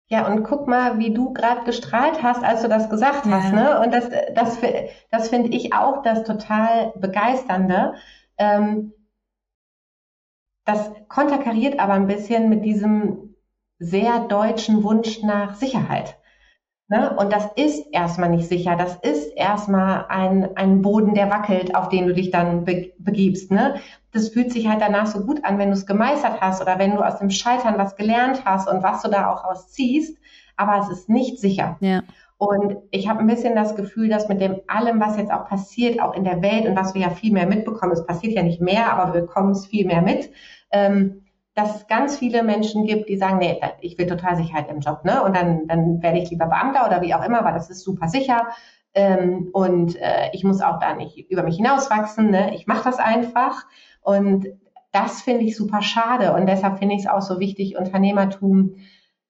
Ja, 0.08 0.28
und 0.28 0.44
guck 0.44 0.68
mal, 0.68 0.98
wie 0.98 1.14
du 1.14 1.34
gerade 1.34 1.66
gestrahlt 1.66 2.24
hast, 2.24 2.44
als 2.44 2.64
du 2.64 2.68
das 2.68 2.90
gesagt 2.90 3.28
ja. 3.28 3.32
hast. 3.32 3.54
Ne? 3.54 3.80
Und 3.80 3.94
das, 3.94 4.10
das, 4.34 4.58
das 5.12 5.30
finde 5.30 5.50
ich 5.50 5.74
auch 5.74 6.02
das 6.02 6.24
total 6.24 6.94
Begeisternde. 7.00 7.94
Ähm, 8.40 8.94
das 10.69 10.91
konterkariert 11.08 11.79
aber 11.79 11.93
ein 11.93 12.08
bisschen 12.08 12.47
mit 12.47 12.63
diesem 12.63 13.36
sehr 13.79 14.19
deutschen 14.27 14.84
Wunsch 14.84 15.23
nach 15.23 15.55
Sicherheit. 15.55 16.17
Ne? 16.89 17.15
Und 17.17 17.34
das 17.34 17.47
ist 17.55 17.88
erstmal 17.91 18.29
nicht 18.29 18.47
sicher. 18.47 18.75
Das 18.75 18.95
ist 18.97 19.36
erstmal 19.36 20.05
ein, 20.10 20.55
ein 20.55 20.82
Boden, 20.82 21.15
der 21.15 21.29
wackelt, 21.29 21.75
auf 21.75 21.89
den 21.89 22.08
du 22.08 22.13
dich 22.13 22.29
dann 22.29 22.65
be 22.65 22.91
begibst. 22.99 23.51
Ne? 23.51 23.75
Das 24.12 24.29
fühlt 24.29 24.51
sich 24.51 24.67
halt 24.67 24.82
danach 24.82 25.08
so 25.08 25.25
gut 25.25 25.43
an, 25.43 25.58
wenn 25.58 25.69
du 25.69 25.75
es 25.75 25.86
gemeistert 25.86 26.41
hast 26.41 26.62
oder 26.62 26.77
wenn 26.77 26.95
du 26.95 27.01
aus 27.01 27.17
dem 27.17 27.29
Scheitern 27.29 27.77
was 27.77 27.95
gelernt 27.95 28.43
hast 28.45 28.67
und 28.67 28.84
was 28.84 29.01
du 29.01 29.10
da 29.10 29.32
auch 29.32 29.45
rausziehst. 29.45 30.17
Aber 30.55 30.79
es 30.79 30.89
ist 30.89 31.10
nicht 31.10 31.39
sicher. 31.39 31.77
Ja. 31.79 32.01
Und 32.38 32.77
ich 32.91 33.10
habe 33.10 33.19
ein 33.19 33.27
bisschen 33.27 33.55
das 33.55 33.75
Gefühl, 33.75 34.08
dass 34.08 34.29
mit 34.29 34.39
dem 34.39 34.62
allem, 34.67 34.99
was 34.99 35.17
jetzt 35.17 35.32
auch 35.32 35.45
passiert, 35.47 36.01
auch 36.01 36.13
in 36.13 36.23
der 36.23 36.41
Welt 36.41 36.65
und 36.67 36.75
was 36.75 36.93
wir 36.93 37.01
ja 37.01 37.10
viel 37.10 37.34
mehr 37.34 37.47
mitbekommen, 37.47 37.91
es 37.91 38.05
passiert 38.05 38.34
ja 38.34 38.43
nicht 38.43 38.62
mehr, 38.62 38.93
aber 38.93 39.13
wir 39.13 39.21
bekommen 39.21 39.51
es 39.51 39.65
viel 39.65 39.86
mehr 39.86 40.01
mit, 40.01 40.32
ähm, 40.71 41.23
dass 41.55 41.75
es 41.75 41.88
ganz 41.88 42.17
viele 42.17 42.43
Menschen 42.43 42.86
gibt, 42.86 43.10
die 43.10 43.17
sagen, 43.17 43.39
nee, 43.39 43.60
ich 43.82 43.97
will 43.97 44.08
total 44.08 44.38
Sicherheit 44.38 44.69
im 44.69 44.79
Job, 44.79 45.03
ne? 45.03 45.23
Und 45.23 45.36
dann, 45.36 45.67
dann 45.67 46.01
werde 46.01 46.19
ich 46.19 46.29
lieber 46.29 46.45
Beamter 46.45 46.86
oder 46.88 47.01
wie 47.01 47.13
auch 47.13 47.25
immer, 47.25 47.43
weil 47.43 47.53
das 47.53 47.69
ist 47.69 47.84
super 47.84 48.08
sicher. 48.08 48.47
Ähm, 48.93 49.49
und 49.51 49.95
äh, 49.97 50.29
ich 50.34 50.43
muss 50.43 50.62
auch 50.62 50.79
da 50.79 50.95
nicht 50.95 51.29
über 51.29 51.43
mich 51.43 51.58
hinauswachsen, 51.58 52.29
ne? 52.29 52.55
Ich 52.55 52.67
mache 52.67 52.84
das 52.84 52.99
einfach. 52.99 53.65
Und 54.01 54.47
das 54.91 55.21
finde 55.21 55.43
ich 55.43 55.58
super 55.58 55.82
schade. 55.82 56.34
Und 56.34 56.47
deshalb 56.47 56.79
finde 56.79 56.95
ich 56.95 57.01
es 57.01 57.08
auch 57.08 57.21
so 57.21 57.39
wichtig, 57.39 57.77
Unternehmertum 57.77 58.75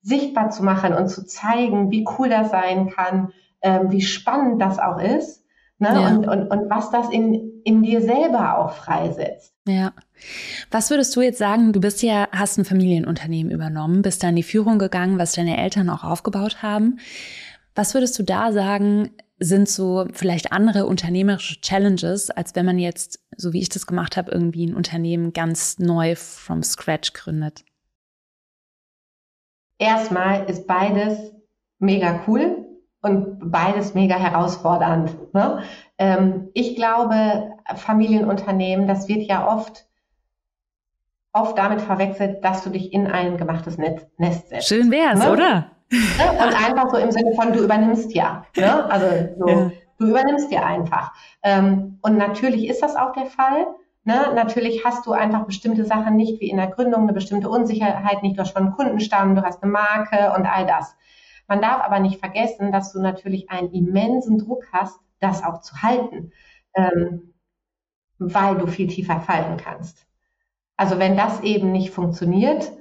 sichtbar 0.02 0.49
zu 0.49 0.63
machen 0.63 0.93
und 0.93 1.08
zu 1.08 1.25
zeigen, 1.25 1.91
wie 1.91 2.06
cool 2.17 2.30
das 2.30 2.52
sein 2.52 2.89
kann, 2.89 3.34
ähm, 3.62 3.91
wie 3.91 4.02
spannend 4.02 4.62
das 4.62 4.80
auch 4.80 4.99
ist 4.99 5.43
ne? 5.80 5.89
Ja. 5.93 6.08
und, 6.10 6.28
und, 6.28 6.47
und 6.52 6.69
was 6.69 6.91
das 6.91 7.10
in, 7.10 7.62
in 7.63 7.82
dir 7.82 8.02
selber 8.02 8.60
auch 8.60 8.71
freisetzt. 8.71 9.56
Ja. 9.70 9.94
Was 10.72 10.90
würdest 10.90 11.16
du 11.16 11.22
jetzt 11.22 11.38
sagen? 11.38 11.72
Du 11.72 11.80
bist 11.80 12.02
ja, 12.04 12.28
hast 12.32 12.58
ein 12.58 12.66
Familienunternehmen 12.66 13.52
übernommen, 13.52 14.02
bist 14.02 14.24
da 14.24 14.30
in 14.30 14.36
die 14.36 14.44
Führung 14.44 14.80
gegangen, 14.80 15.18
was 15.18 15.34
deine 15.34 15.58
Eltern 15.58 15.90
auch 15.90 16.04
aufgebaut 16.04 16.62
haben. 16.62 17.00
Was 17.76 17.94
würdest 17.94 18.18
du 18.20 18.24
da 18.24 18.52
sagen, 18.52 19.12
sind 19.40 19.70
so 19.70 20.08
vielleicht 20.12 20.52
andere 20.52 20.86
unternehmerische 20.86 21.62
Challenges, 21.62 22.30
als 22.30 22.56
wenn 22.56 22.66
man 22.66 22.78
jetzt, 22.78 23.24
so 23.38 23.54
wie 23.54 23.62
ich 23.62 23.70
das 23.70 23.88
gemacht 23.88 24.18
habe, 24.18 24.32
irgendwie 24.32 24.66
ein 24.66 24.76
Unternehmen 24.76 25.32
ganz 25.32 25.80
neu 25.80 26.16
from 26.16 26.62
scratch 26.64 27.14
gründet? 27.14 27.64
Erstmal 29.78 30.50
ist 30.50 30.68
beides 30.68 31.32
mega 31.80 32.22
cool 32.28 32.66
und 33.02 33.50
beides 33.50 33.94
mega 33.94 34.18
herausfordernd. 34.18 35.34
Ne? 35.34 35.64
Ähm, 35.98 36.50
ich 36.54 36.76
glaube, 36.76 37.54
Familienunternehmen, 37.76 38.88
das 38.88 39.08
wird 39.08 39.24
ja 39.24 39.48
oft 39.48 39.86
oft 41.32 41.58
damit 41.58 41.82
verwechselt, 41.82 42.44
dass 42.44 42.64
du 42.64 42.70
dich 42.70 42.92
in 42.92 43.08
ein 43.08 43.38
gemachtes 43.38 43.78
Nest 43.78 44.50
setzt. 44.50 44.68
Schön 44.68 44.92
wär's, 44.92 45.20
ne? 45.20 45.32
oder? 45.32 45.72
Ne? 45.92 46.32
Und 46.32 46.66
einfach 46.66 46.90
so 46.90 46.98
im 46.98 47.12
Sinne 47.12 47.34
von, 47.36 47.54
du 47.54 47.64
übernimmst 47.64 48.14
ja. 48.14 48.46
Ne? 48.56 48.86
Also 48.92 49.08
so, 49.38 49.48
ja. 49.48 49.72
du 49.98 50.08
übernimmst 50.08 50.52
ja 50.52 50.66
einfach. 50.66 51.14
Ähm, 51.44 52.00
und 52.02 52.18
natürlich 52.18 52.68
ist 52.68 52.82
das 52.82 52.96
auch 52.96 53.14
der 53.14 53.26
Fall. 53.26 53.68
Ne? 54.04 54.32
Natürlich 54.36 54.84
hast 54.86 55.06
du 55.06 55.12
einfach 55.12 55.46
bestimmte 55.46 55.86
Sachen 55.86 56.16
nicht 56.16 56.42
wie 56.42 56.50
in 56.50 56.58
der 56.58 56.68
Gründung, 56.68 57.04
eine 57.04 57.14
bestimmte 57.14 57.50
Unsicherheit 57.50 58.24
nicht. 58.24 58.38
Du 58.38 58.42
hast 58.42 58.54
schon 58.54 58.64
einen 58.68 58.76
Kundenstamm, 58.76 59.36
du 59.36 59.44
hast 59.44 59.62
eine 59.62 59.72
Marke 59.72 60.34
und 60.36 60.46
all 60.46 60.66
das. 60.66 60.96
Man 61.48 61.62
darf 61.62 61.84
aber 61.84 62.00
nicht 62.00 62.20
vergessen, 62.20 62.72
dass 62.72 62.92
du 62.92 63.02
natürlich 63.02 63.50
einen 63.50 63.72
immensen 63.72 64.38
Druck 64.38 64.66
hast, 64.72 65.00
das 65.20 65.44
auch 65.44 65.62
zu 65.62 65.82
halten, 65.82 66.32
ähm, 66.76 67.34
weil 68.20 68.58
du 68.58 68.68
viel 68.68 68.88
tiefer 68.88 69.20
fallen 69.20 69.58
kannst. 69.58 70.06
Also 70.78 71.00
wenn 71.00 71.18
das 71.18 71.42
eben 71.42 71.72
nicht 71.72 71.92
funktioniert, 71.92 72.72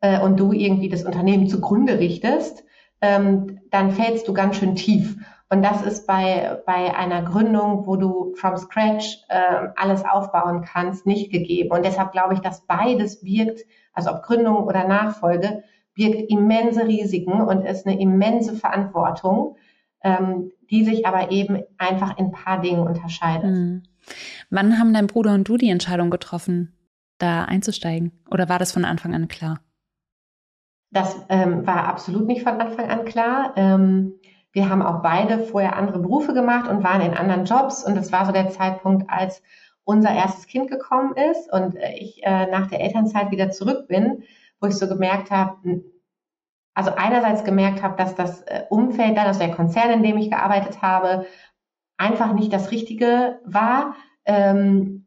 äh, 0.00 0.20
und 0.20 0.38
du 0.38 0.52
irgendwie 0.52 0.88
das 0.88 1.04
Unternehmen 1.04 1.48
zugrunde 1.48 1.98
richtest, 1.98 2.64
ähm, 3.00 3.60
dann 3.70 3.90
fällst 3.92 4.28
du 4.28 4.32
ganz 4.32 4.56
schön 4.56 4.74
tief. 4.74 5.16
Und 5.50 5.62
das 5.62 5.82
ist 5.82 6.06
bei, 6.06 6.60
bei 6.66 6.94
einer 6.94 7.22
Gründung, 7.22 7.86
wo 7.86 7.96
du 7.96 8.34
from 8.34 8.56
scratch 8.58 9.18
äh, 9.28 9.68
alles 9.76 10.04
aufbauen 10.04 10.62
kannst, 10.62 11.06
nicht 11.06 11.32
gegeben. 11.32 11.70
Und 11.70 11.84
deshalb 11.84 12.12
glaube 12.12 12.34
ich, 12.34 12.40
dass 12.40 12.66
beides 12.66 13.22
birgt, 13.22 13.60
also 13.94 14.10
ob 14.10 14.22
Gründung 14.22 14.64
oder 14.64 14.86
Nachfolge, 14.86 15.62
birgt 15.94 16.30
immense 16.30 16.86
Risiken 16.86 17.40
und 17.40 17.62
ist 17.62 17.86
eine 17.86 17.98
immense 17.98 18.54
Verantwortung, 18.54 19.56
ähm, 20.02 20.52
die 20.70 20.84
sich 20.84 21.06
aber 21.06 21.30
eben 21.30 21.62
einfach 21.78 22.18
in 22.18 22.26
ein 22.26 22.32
paar 22.32 22.60
Dingen 22.60 22.86
unterscheidet. 22.86 23.50
Mhm. 23.50 23.82
Wann 24.50 24.78
haben 24.78 24.92
dein 24.92 25.06
Bruder 25.06 25.34
und 25.34 25.48
du 25.48 25.56
die 25.56 25.70
Entscheidung 25.70 26.10
getroffen, 26.10 26.74
da 27.18 27.44
einzusteigen? 27.44 28.12
Oder 28.30 28.48
war 28.48 28.58
das 28.58 28.72
von 28.72 28.84
Anfang 28.84 29.14
an 29.14 29.28
klar? 29.28 29.60
Das 30.90 31.16
ähm, 31.28 31.66
war 31.66 31.84
absolut 31.84 32.26
nicht 32.26 32.42
von 32.42 32.60
Anfang 32.60 32.88
an 32.88 33.04
klar. 33.04 33.52
Ähm, 33.56 34.14
wir 34.52 34.70
haben 34.70 34.82
auch 34.82 35.02
beide 35.02 35.40
vorher 35.40 35.76
andere 35.76 35.98
Berufe 35.98 36.32
gemacht 36.32 36.68
und 36.68 36.82
waren 36.82 37.02
in 37.02 37.14
anderen 37.14 37.44
Jobs. 37.44 37.84
Und 37.84 37.94
das 37.94 38.10
war 38.12 38.24
so 38.24 38.32
der 38.32 38.50
Zeitpunkt, 38.50 39.10
als 39.10 39.42
unser 39.84 40.10
erstes 40.10 40.46
Kind 40.46 40.70
gekommen 40.70 41.14
ist 41.16 41.50
und 41.50 41.74
äh, 41.76 41.94
ich 41.94 42.22
äh, 42.22 42.46
nach 42.50 42.66
der 42.66 42.80
Elternzeit 42.80 43.30
wieder 43.30 43.50
zurück 43.50 43.88
bin, 43.88 44.22
wo 44.60 44.68
ich 44.68 44.74
so 44.74 44.86
gemerkt 44.86 45.30
habe, 45.30 45.82
also 46.74 46.92
einerseits 46.94 47.42
gemerkt 47.42 47.82
habe, 47.82 47.96
dass 47.96 48.14
das 48.14 48.42
äh, 48.42 48.64
Umfeld 48.68 49.16
dann, 49.16 49.26
also 49.26 49.40
der 49.40 49.54
Konzern, 49.54 49.90
in 49.90 50.02
dem 50.02 50.18
ich 50.18 50.30
gearbeitet 50.30 50.82
habe, 50.82 51.26
einfach 51.98 52.32
nicht 52.32 52.52
das 52.52 52.70
Richtige 52.70 53.40
war. 53.44 53.94
Ähm, 54.24 55.04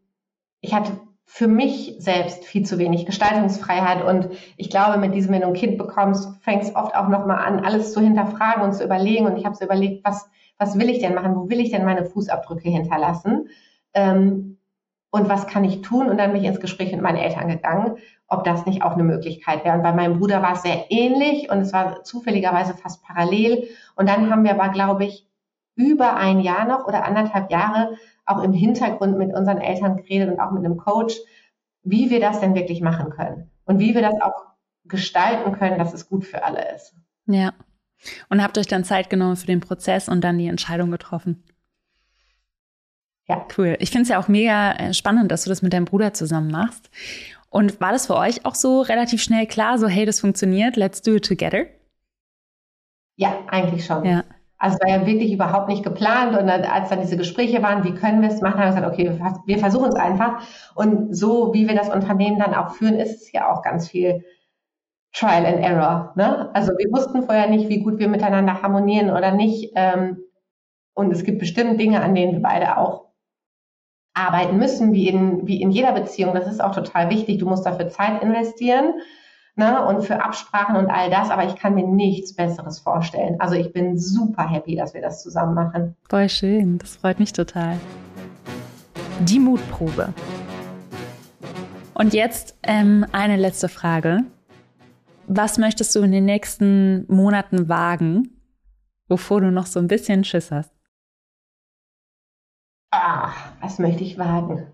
ich 0.59 0.73
hatte 0.75 0.91
für 1.25 1.47
mich 1.47 1.95
selbst 1.97 2.43
viel 2.43 2.65
zu 2.65 2.77
wenig 2.77 3.05
Gestaltungsfreiheit. 3.05 4.03
Und 4.03 4.29
ich 4.57 4.69
glaube, 4.69 4.99
mit 4.99 5.15
diesem, 5.15 5.33
wenn 5.33 5.41
du 5.41 5.47
ein 5.47 5.53
Kind 5.53 5.77
bekommst, 5.77 6.29
fängst 6.41 6.75
oft 6.75 6.93
auch 6.93 7.07
nochmal 7.07 7.45
an, 7.45 7.63
alles 7.63 7.93
zu 7.93 8.01
hinterfragen 8.01 8.63
und 8.63 8.73
zu 8.73 8.83
überlegen. 8.83 9.25
Und 9.25 9.37
ich 9.37 9.45
habe 9.45 9.55
so 9.55 9.63
überlegt, 9.63 10.05
was, 10.05 10.29
was 10.57 10.77
will 10.77 10.89
ich 10.89 10.99
denn 10.99 11.15
machen? 11.15 11.35
Wo 11.35 11.49
will 11.49 11.61
ich 11.61 11.71
denn 11.71 11.85
meine 11.85 12.05
Fußabdrücke 12.05 12.69
hinterlassen? 12.69 13.47
Ähm, 13.93 14.57
und 15.09 15.29
was 15.29 15.47
kann 15.47 15.63
ich 15.63 15.81
tun? 15.81 16.09
Und 16.09 16.17
dann 16.17 16.33
bin 16.33 16.41
ich 16.41 16.47
ins 16.47 16.59
Gespräch 16.59 16.91
mit 16.91 17.01
meinen 17.01 17.17
Eltern 17.17 17.47
gegangen, 17.47 17.95
ob 18.27 18.43
das 18.43 18.65
nicht 18.65 18.83
auch 18.83 18.93
eine 18.93 19.03
Möglichkeit 19.03 19.63
wäre. 19.63 19.77
Und 19.77 19.83
bei 19.83 19.93
meinem 19.93 20.19
Bruder 20.19 20.41
war 20.41 20.53
es 20.53 20.63
sehr 20.63 20.85
ähnlich 20.89 21.49
und 21.49 21.59
es 21.59 21.71
war 21.71 22.03
zufälligerweise 22.03 22.73
fast 22.73 23.03
parallel. 23.03 23.69
Und 23.95 24.09
dann 24.09 24.29
haben 24.29 24.43
wir 24.43 24.51
aber, 24.51 24.69
glaube 24.69 25.05
ich, 25.05 25.27
über 25.75 26.15
ein 26.15 26.39
Jahr 26.39 26.65
noch 26.65 26.87
oder 26.87 27.05
anderthalb 27.05 27.51
Jahre 27.51 27.97
auch 28.25 28.43
im 28.43 28.53
Hintergrund 28.53 29.17
mit 29.17 29.33
unseren 29.33 29.59
Eltern 29.59 29.97
geredet 29.97 30.29
und 30.29 30.39
auch 30.39 30.51
mit 30.51 30.63
einem 30.63 30.77
Coach, 30.77 31.15
wie 31.83 32.09
wir 32.09 32.19
das 32.19 32.39
denn 32.39 32.55
wirklich 32.55 32.81
machen 32.81 33.09
können 33.09 33.49
und 33.65 33.79
wie 33.79 33.95
wir 33.95 34.01
das 34.01 34.21
auch 34.21 34.45
gestalten 34.85 35.53
können, 35.53 35.79
dass 35.79 35.93
es 35.93 36.09
gut 36.09 36.25
für 36.25 36.43
alle 36.43 36.75
ist. 36.75 36.95
Ja. 37.25 37.53
Und 38.29 38.41
habt 38.41 38.57
euch 38.57 38.67
dann 38.67 38.83
Zeit 38.83 39.09
genommen 39.09 39.35
für 39.35 39.47
den 39.47 39.59
Prozess 39.59 40.09
und 40.09 40.21
dann 40.21 40.37
die 40.37 40.47
Entscheidung 40.47 40.91
getroffen. 40.91 41.43
Ja. 43.27 43.45
Cool. 43.57 43.77
Ich 43.79 43.91
finde 43.91 44.03
es 44.03 44.09
ja 44.09 44.19
auch 44.19 44.27
mega 44.27 44.73
äh, 44.73 44.93
spannend, 44.93 45.31
dass 45.31 45.43
du 45.43 45.49
das 45.49 45.61
mit 45.61 45.73
deinem 45.73 45.85
Bruder 45.85 46.13
zusammen 46.13 46.51
machst. 46.51 46.89
Und 47.49 47.79
war 47.79 47.91
das 47.91 48.07
für 48.07 48.15
euch 48.15 48.45
auch 48.45 48.55
so 48.55 48.81
relativ 48.81 49.21
schnell 49.21 49.45
klar, 49.45 49.77
so 49.77 49.87
hey, 49.87 50.05
das 50.05 50.19
funktioniert, 50.19 50.77
let's 50.77 51.01
do 51.01 51.15
it 51.15 51.25
together? 51.25 51.65
Ja, 53.17 53.43
eigentlich 53.47 53.85
schon. 53.85 54.03
Ja. 54.05 54.23
Also 54.61 54.77
war 54.77 54.89
ja 54.89 55.07
wirklich 55.07 55.33
überhaupt 55.33 55.69
nicht 55.69 55.83
geplant. 55.83 56.37
Und 56.37 56.47
als 56.47 56.89
dann 56.89 57.01
diese 57.01 57.17
Gespräche 57.17 57.63
waren, 57.63 57.83
wie 57.83 57.95
können 57.95 58.21
wir 58.21 58.29
es 58.29 58.41
machen, 58.41 58.59
haben 58.59 58.75
wir 58.75 58.91
gesagt, 58.91 58.93
okay, 58.93 59.41
wir 59.47 59.57
versuchen 59.57 59.89
es 59.89 59.95
einfach. 59.95 60.43
Und 60.75 61.15
so 61.15 61.51
wie 61.51 61.67
wir 61.67 61.73
das 61.73 61.89
Unternehmen 61.89 62.37
dann 62.37 62.53
auch 62.53 62.75
führen, 62.75 62.93
ist 62.93 63.23
es 63.23 63.31
ja 63.31 63.51
auch 63.51 63.63
ganz 63.63 63.89
viel 63.89 64.23
Trial 65.13 65.47
and 65.47 65.65
Error. 65.65 66.13
Ne? 66.15 66.51
Also 66.53 66.73
wir 66.77 66.91
wussten 66.91 67.23
vorher 67.23 67.49
nicht, 67.49 67.69
wie 67.69 67.81
gut 67.81 67.97
wir 67.97 68.07
miteinander 68.07 68.61
harmonieren 68.61 69.09
oder 69.09 69.31
nicht. 69.31 69.71
Ähm, 69.75 70.17
und 70.93 71.11
es 71.11 71.23
gibt 71.23 71.39
bestimmt 71.39 71.79
Dinge, 71.79 72.03
an 72.03 72.13
denen 72.13 72.33
wir 72.33 72.41
beide 72.43 72.77
auch 72.77 73.07
arbeiten 74.13 74.57
müssen, 74.57 74.93
wie 74.93 75.07
in, 75.07 75.47
wie 75.47 75.59
in 75.59 75.71
jeder 75.71 75.93
Beziehung. 75.93 76.35
Das 76.35 76.45
ist 76.45 76.63
auch 76.63 76.75
total 76.75 77.09
wichtig. 77.09 77.39
Du 77.39 77.49
musst 77.49 77.65
dafür 77.65 77.89
Zeit 77.89 78.21
investieren 78.21 78.93
ne, 79.55 79.85
und 79.85 80.03
für 80.03 80.23
Absprachen 80.23 80.75
und 80.75 80.89
all 80.89 81.09
das, 81.09 81.29
aber 81.29 81.45
ich 81.45 81.55
kann 81.55 81.75
mir 81.75 81.85
nichts 81.85 82.35
Besseres 82.35 82.79
vorstellen. 82.79 83.35
Also 83.39 83.55
ich 83.55 83.73
bin 83.73 83.97
super 83.97 84.47
happy, 84.47 84.75
dass 84.75 84.93
wir 84.93 85.01
das 85.01 85.21
zusammen 85.21 85.53
machen. 85.53 85.95
Voll 86.09 86.29
schön, 86.29 86.77
das 86.77 86.97
freut 86.97 87.19
mich 87.19 87.33
total. 87.33 87.77
Die 89.21 89.39
Mutprobe. 89.39 90.13
Und 91.93 92.13
jetzt 92.13 92.57
ähm, 92.63 93.05
eine 93.11 93.37
letzte 93.37 93.69
Frage. 93.69 94.23
Was 95.27 95.57
möchtest 95.57 95.95
du 95.95 96.01
in 96.01 96.11
den 96.11 96.25
nächsten 96.25 97.05
Monaten 97.07 97.69
wagen, 97.69 98.41
bevor 99.07 99.41
du 99.41 99.51
noch 99.51 99.67
so 99.67 99.79
ein 99.79 99.87
bisschen 99.87 100.23
Schiss 100.23 100.51
hast? 100.51 100.73
Ah, 102.91 103.31
was 103.61 103.79
möchte 103.79 104.03
ich 104.03 104.17
wagen? 104.17 104.67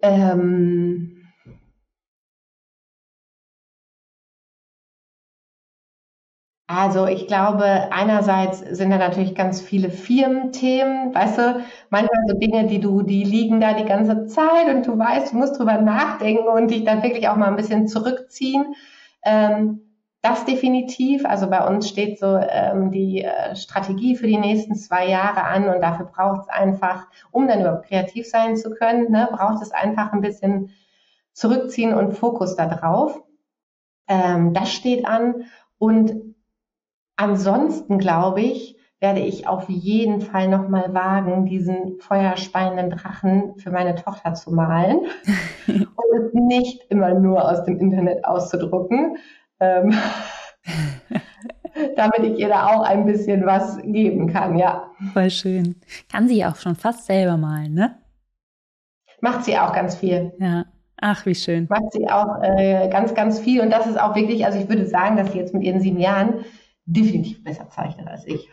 Ähm, 0.00 1.19
Also 6.72 7.08
ich 7.08 7.26
glaube, 7.26 7.64
einerseits 7.90 8.60
sind 8.60 8.90
da 8.90 8.98
natürlich 8.98 9.34
ganz 9.34 9.60
viele 9.60 9.90
Firmenthemen, 9.90 11.12
weißt 11.12 11.38
du, 11.38 11.64
manchmal 11.88 12.20
so 12.28 12.38
Dinge, 12.38 12.68
die 12.68 12.78
du, 12.78 13.02
die 13.02 13.24
liegen 13.24 13.60
da 13.60 13.74
die 13.74 13.86
ganze 13.86 14.26
Zeit 14.26 14.72
und 14.72 14.86
du 14.86 14.96
weißt, 14.96 15.32
du 15.32 15.38
musst 15.38 15.58
drüber 15.58 15.78
nachdenken 15.78 16.46
und 16.46 16.70
dich 16.70 16.84
dann 16.84 17.02
wirklich 17.02 17.28
auch 17.28 17.34
mal 17.34 17.48
ein 17.48 17.56
bisschen 17.56 17.88
zurückziehen. 17.88 18.76
Ähm, 19.24 19.80
das 20.22 20.44
definitiv. 20.44 21.26
Also 21.26 21.50
bei 21.50 21.66
uns 21.66 21.88
steht 21.88 22.20
so 22.20 22.36
ähm, 22.36 22.92
die 22.92 23.24
äh, 23.24 23.56
Strategie 23.56 24.14
für 24.14 24.28
die 24.28 24.38
nächsten 24.38 24.76
zwei 24.76 25.08
Jahre 25.08 25.42
an 25.42 25.68
und 25.68 25.80
dafür 25.80 26.06
braucht 26.06 26.42
es 26.42 26.48
einfach, 26.50 27.08
um 27.32 27.48
dann 27.48 27.62
überhaupt 27.62 27.88
kreativ 27.88 28.28
sein 28.28 28.56
zu 28.56 28.70
können, 28.70 29.10
ne, 29.10 29.28
braucht 29.32 29.60
es 29.60 29.72
einfach 29.72 30.12
ein 30.12 30.20
bisschen 30.20 30.70
zurückziehen 31.32 31.94
und 31.94 32.12
Fokus 32.12 32.54
da 32.54 32.66
drauf. 32.66 33.20
Ähm, 34.06 34.54
das 34.54 34.70
steht 34.72 35.04
an 35.04 35.46
und 35.78 36.29
Ansonsten 37.20 37.98
glaube 37.98 38.40
ich, 38.40 38.78
werde 38.98 39.20
ich 39.20 39.46
auf 39.46 39.68
jeden 39.68 40.22
Fall 40.22 40.48
nochmal 40.48 40.94
wagen, 40.94 41.44
diesen 41.44 41.98
feuerspeienden 42.00 42.88
Drachen 42.88 43.56
für 43.58 43.70
meine 43.70 43.94
Tochter 43.94 44.32
zu 44.32 44.50
malen 44.50 45.00
und 45.66 46.18
es 46.18 46.32
nicht 46.32 46.82
immer 46.88 47.12
nur 47.12 47.46
aus 47.46 47.62
dem 47.66 47.78
Internet 47.78 48.24
auszudrucken, 48.24 49.18
ähm, 49.60 49.92
damit 51.96 52.20
ich 52.20 52.38
ihr 52.38 52.48
da 52.48 52.68
auch 52.68 52.84
ein 52.84 53.04
bisschen 53.04 53.44
was 53.44 53.76
geben 53.82 54.32
kann, 54.32 54.56
ja. 54.56 54.90
Voll 55.12 55.28
schön. 55.28 55.76
Kann 56.10 56.26
sie 56.26 56.38
ja 56.38 56.50
auch 56.50 56.56
schon 56.56 56.74
fast 56.74 57.04
selber 57.04 57.36
malen, 57.36 57.74
ne? 57.74 57.98
Macht 59.20 59.44
sie 59.44 59.58
auch 59.58 59.74
ganz 59.74 59.94
viel. 59.94 60.32
Ja. 60.38 60.64
Ach, 61.02 61.26
wie 61.26 61.34
schön. 61.34 61.66
Macht 61.68 61.92
sie 61.92 62.08
auch 62.08 62.42
äh, 62.42 62.88
ganz, 62.88 63.14
ganz 63.14 63.40
viel. 63.40 63.60
Und 63.60 63.70
das 63.70 63.86
ist 63.86 64.00
auch 64.00 64.14
wirklich, 64.14 64.44
also 64.46 64.58
ich 64.58 64.68
würde 64.68 64.86
sagen, 64.86 65.16
dass 65.16 65.32
sie 65.32 65.38
jetzt 65.38 65.52
mit 65.52 65.62
ihren 65.62 65.80
sieben 65.80 65.98
Jahren 65.98 66.44
definitiv 66.90 67.42
besser 67.44 67.68
zeichnet 67.70 68.08
als 68.08 68.26
ich. 68.26 68.48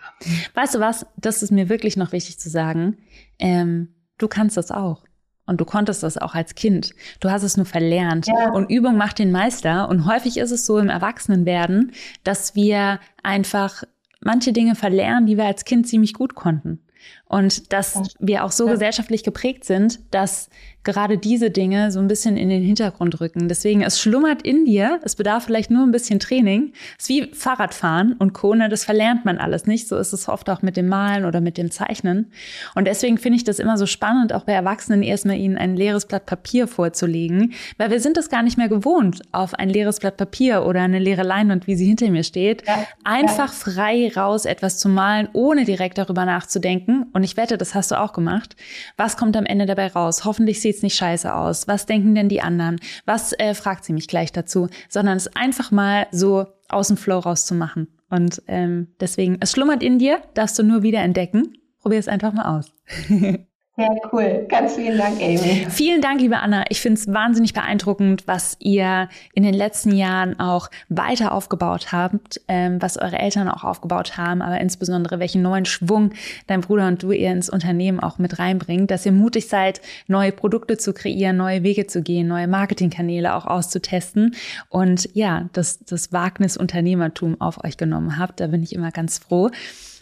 Weißt 0.54 0.76
du 0.76 0.80
was? 0.80 1.06
Das 1.18 1.44
ist 1.44 1.52
mir 1.52 1.70
wirklich 1.70 1.98
noch 1.98 2.12
wichtig 2.12 2.40
zu 2.40 2.50
sagen. 2.50 2.98
Ähm, 3.40 3.90
du 4.18 4.28
kannst 4.28 4.58
das 4.58 4.72
auch. 4.72 5.04
Und 5.46 5.62
du 5.62 5.66
konntest 5.66 6.04
das 6.04 6.18
auch 6.18 6.36
als 6.36 6.56
Kind. 6.56 6.94
Du 7.22 7.32
hast 7.32 7.44
es 7.44 7.56
nur 7.56 7.66
verlernt. 7.66 8.28
Ja. 8.28 8.52
Und 8.52 8.70
Übung 8.70 8.98
macht 8.98 9.18
den 9.18 9.32
Meister. 9.32 9.88
Und 9.88 10.06
häufig 10.06 10.38
ist 10.38 10.52
es 10.52 10.66
so 10.66 10.78
im 10.78 10.90
Erwachsenenwerden, 10.90 11.94
dass 12.24 12.54
wir 12.54 13.00
einfach 13.24 13.84
manche 14.20 14.52
Dinge 14.52 14.76
verlernen, 14.76 15.26
die 15.26 15.38
wir 15.38 15.46
als 15.46 15.64
Kind 15.64 15.88
ziemlich 15.88 16.14
gut 16.14 16.36
konnten. 16.36 16.84
Und 17.26 17.72
dass 17.72 18.16
wir 18.20 18.44
auch 18.44 18.52
so 18.52 18.66
gesellschaftlich 18.68 19.24
geprägt 19.24 19.64
sind, 19.64 20.00
dass 20.14 20.50
gerade 20.88 21.18
diese 21.18 21.52
Dinge 21.52 21.92
so 21.92 22.00
ein 22.00 22.08
bisschen 22.08 22.38
in 22.38 22.48
den 22.48 22.64
Hintergrund 22.64 23.20
rücken. 23.20 23.50
Deswegen, 23.50 23.82
es 23.84 24.00
schlummert 24.00 24.42
in 24.42 24.64
dir, 24.64 25.00
es 25.04 25.16
bedarf 25.16 25.44
vielleicht 25.44 25.70
nur 25.70 25.84
ein 25.84 25.92
bisschen 25.92 26.20
Training. 26.20 26.72
Es 26.98 27.04
ist 27.04 27.10
wie 27.10 27.30
Fahrradfahren 27.34 28.14
und 28.14 28.34
Kone, 28.34 28.70
das 28.70 28.86
verlernt 28.86 29.26
man 29.26 29.38
alles 29.38 29.66
nicht. 29.66 29.90
So 29.90 29.98
ist 29.98 30.14
es 30.14 30.30
oft 30.30 30.50
auch 30.50 30.62
mit 30.62 30.78
dem 30.78 30.88
Malen 30.88 31.26
oder 31.26 31.42
mit 31.42 31.58
dem 31.58 31.72
Zeichnen. 31.72 32.32
Und 32.74 32.88
deswegen 32.88 33.18
finde 33.18 33.36
ich 33.36 33.44
das 33.44 33.60
immer 33.60 33.78
so 33.78 33.86
spannend, 33.86 34.32
auch 34.32 34.46
bei 34.46 34.54
Erwachsenen 34.54 35.04
erstmal 35.04 35.36
ihnen 35.36 35.58
ein 35.58 35.76
leeres 35.76 36.06
Blatt 36.06 36.26
Papier 36.26 36.68
vorzulegen, 36.68 37.54
weil 37.78 37.92
wir 37.92 38.00
sind 38.00 38.16
das 38.16 38.30
gar 38.30 38.42
nicht 38.42 38.58
mehr 38.58 38.70
gewohnt, 38.70 39.22
auf 39.34 39.56
ein 39.56 39.70
leeres 39.70 40.00
Blatt 40.00 40.16
Papier 40.16 40.66
oder 40.66 40.82
eine 40.82 41.00
leere 41.00 41.24
Leinwand, 41.24 41.68
wie 41.68 41.76
sie 41.76 41.86
hinter 41.86 42.10
mir 42.10 42.24
steht, 42.24 42.66
ja, 42.66 42.88
einfach 43.04 43.52
frei 43.52 44.10
raus 44.16 44.46
etwas 44.46 44.80
zu 44.80 44.88
malen, 44.88 45.28
ohne 45.34 45.66
direkt 45.66 45.98
darüber 45.98 46.24
nachzudenken. 46.24 47.08
Und 47.12 47.24
ich 47.24 47.36
wette, 47.36 47.58
das 47.58 47.76
hast 47.76 47.92
du 47.92 48.00
auch 48.00 48.14
gemacht. 48.14 48.56
Was 48.96 49.18
kommt 49.18 49.36
am 49.36 49.46
Ende 49.46 49.66
dabei 49.66 49.88
raus? 49.88 50.24
Hoffentlich 50.24 50.62
sieht 50.62 50.77
sieht's 50.78 50.84
nicht 50.84 50.96
scheiße 50.96 51.34
aus? 51.34 51.68
Was 51.68 51.86
denken 51.86 52.14
denn 52.14 52.30
die 52.30 52.42
anderen? 52.42 52.80
Was 53.06 53.34
äh, 53.34 53.54
fragt 53.54 53.84
sie 53.84 53.94
mich 53.94 54.08
gleich 54.08 54.32
dazu? 54.32 54.70
Sondern 54.90 55.18
es 55.18 55.36
einfach 55.36 55.72
mal 55.72 56.08
so 56.12 56.46
aus 56.70 56.90
dem 56.90 56.98
Flow 56.98 57.20
rauszumachen. 57.20 57.88
Und 58.10 58.42
ähm, 58.48 58.88
deswegen, 59.00 59.38
es 59.40 59.52
schlummert 59.52 59.82
in 59.84 60.00
dir, 60.00 60.22
darfst 60.34 60.58
du 60.60 60.64
nur 60.64 60.84
wieder 60.84 61.00
entdecken. 61.00 61.58
Probier 61.82 62.00
es 62.00 62.08
einfach 62.08 62.34
mal 62.34 62.58
aus. 62.58 62.72
Ja, 63.80 63.90
cool. 64.12 64.48
Ganz 64.50 64.74
vielen 64.74 64.98
Dank, 64.98 65.22
Amy. 65.22 65.68
Vielen 65.70 66.02
Dank, 66.02 66.20
liebe 66.20 66.40
Anna. 66.40 66.66
Ich 66.70 66.82
finde 66.82 67.00
es 67.00 67.14
wahnsinnig 67.14 67.54
beeindruckend, 67.54 68.28
was 68.28 68.58
ihr 68.58 69.08
in 69.36 69.44
den 69.44 69.54
letzten 69.54 69.96
Jahren 69.96 70.40
auch 70.40 70.72
weiter 70.90 71.32
aufgebaut 71.32 71.92
habt, 71.92 72.42
ähm, 72.48 72.82
was 72.82 72.98
eure 72.98 73.20
Eltern 73.20 73.48
auch 73.48 73.64
aufgebaut 73.64 74.18
haben, 74.18 74.42
aber 74.42 74.60
insbesondere 74.60 75.20
welchen 75.20 75.44
neuen 75.44 75.66
Schwung 75.66 76.14
dein 76.48 76.62
Bruder 76.62 76.88
und 76.88 77.04
du 77.04 77.12
ihr 77.12 77.32
ins 77.32 77.52
Unternehmen 77.52 78.00
auch 78.00 78.18
mit 78.18 78.40
reinbringt, 78.40 78.90
dass 78.90 79.06
ihr 79.06 79.12
mutig 79.12 79.48
seid, 79.48 79.80
neue 80.08 80.32
Produkte 80.32 80.78
zu 80.78 80.92
kreieren, 80.92 81.38
neue 81.38 81.62
Wege 81.62 81.86
zu 81.86 82.02
gehen, 82.02 82.28
neue 82.28 82.48
Marketingkanäle 82.48 83.36
auch 83.36 83.46
auszutesten 83.46 84.34
und 84.70 85.08
ja, 85.14 85.50
das, 85.54 85.86
das 85.86 86.12
Wagnis 86.12 86.58
Unternehmertum 86.58 87.40
auf 87.40 87.64
euch 87.64 87.78
genommen 87.78 88.18
habt. 88.18 88.40
Da 88.40 88.48
bin 88.48 88.64
ich 88.64 88.74
immer 88.74 88.90
ganz 88.90 89.20
froh. 89.20 89.52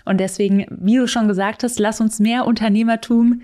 Und 0.05 0.19
deswegen, 0.19 0.67
wie 0.69 0.97
du 0.97 1.07
schon 1.07 1.27
gesagt 1.27 1.63
hast, 1.63 1.79
lass 1.79 1.99
uns 1.99 2.19
mehr 2.19 2.45
Unternehmertum 2.45 3.41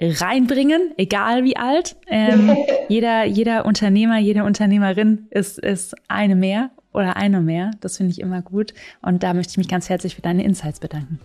reinbringen, 0.00 0.92
egal 0.96 1.44
wie 1.44 1.56
alt. 1.56 1.96
Ähm, 2.08 2.56
jeder, 2.88 3.24
jeder 3.24 3.66
Unternehmer, 3.66 4.18
jede 4.18 4.44
Unternehmerin 4.44 5.26
ist, 5.30 5.58
ist 5.58 5.94
eine 6.08 6.36
mehr 6.36 6.70
oder 6.92 7.16
eine 7.16 7.40
mehr. 7.40 7.72
Das 7.80 7.98
finde 7.98 8.12
ich 8.12 8.20
immer 8.20 8.42
gut. 8.42 8.74
Und 9.02 9.22
da 9.22 9.34
möchte 9.34 9.52
ich 9.52 9.58
mich 9.58 9.68
ganz 9.68 9.88
herzlich 9.88 10.14
für 10.16 10.22
deine 10.22 10.44
Insights 10.44 10.80
bedanken. 10.80 11.20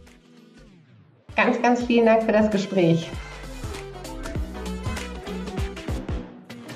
Ganz, 1.35 1.61
ganz 1.61 1.83
vielen 1.83 2.05
Dank 2.05 2.23
für 2.23 2.31
das 2.31 2.49
Gespräch. 2.51 3.09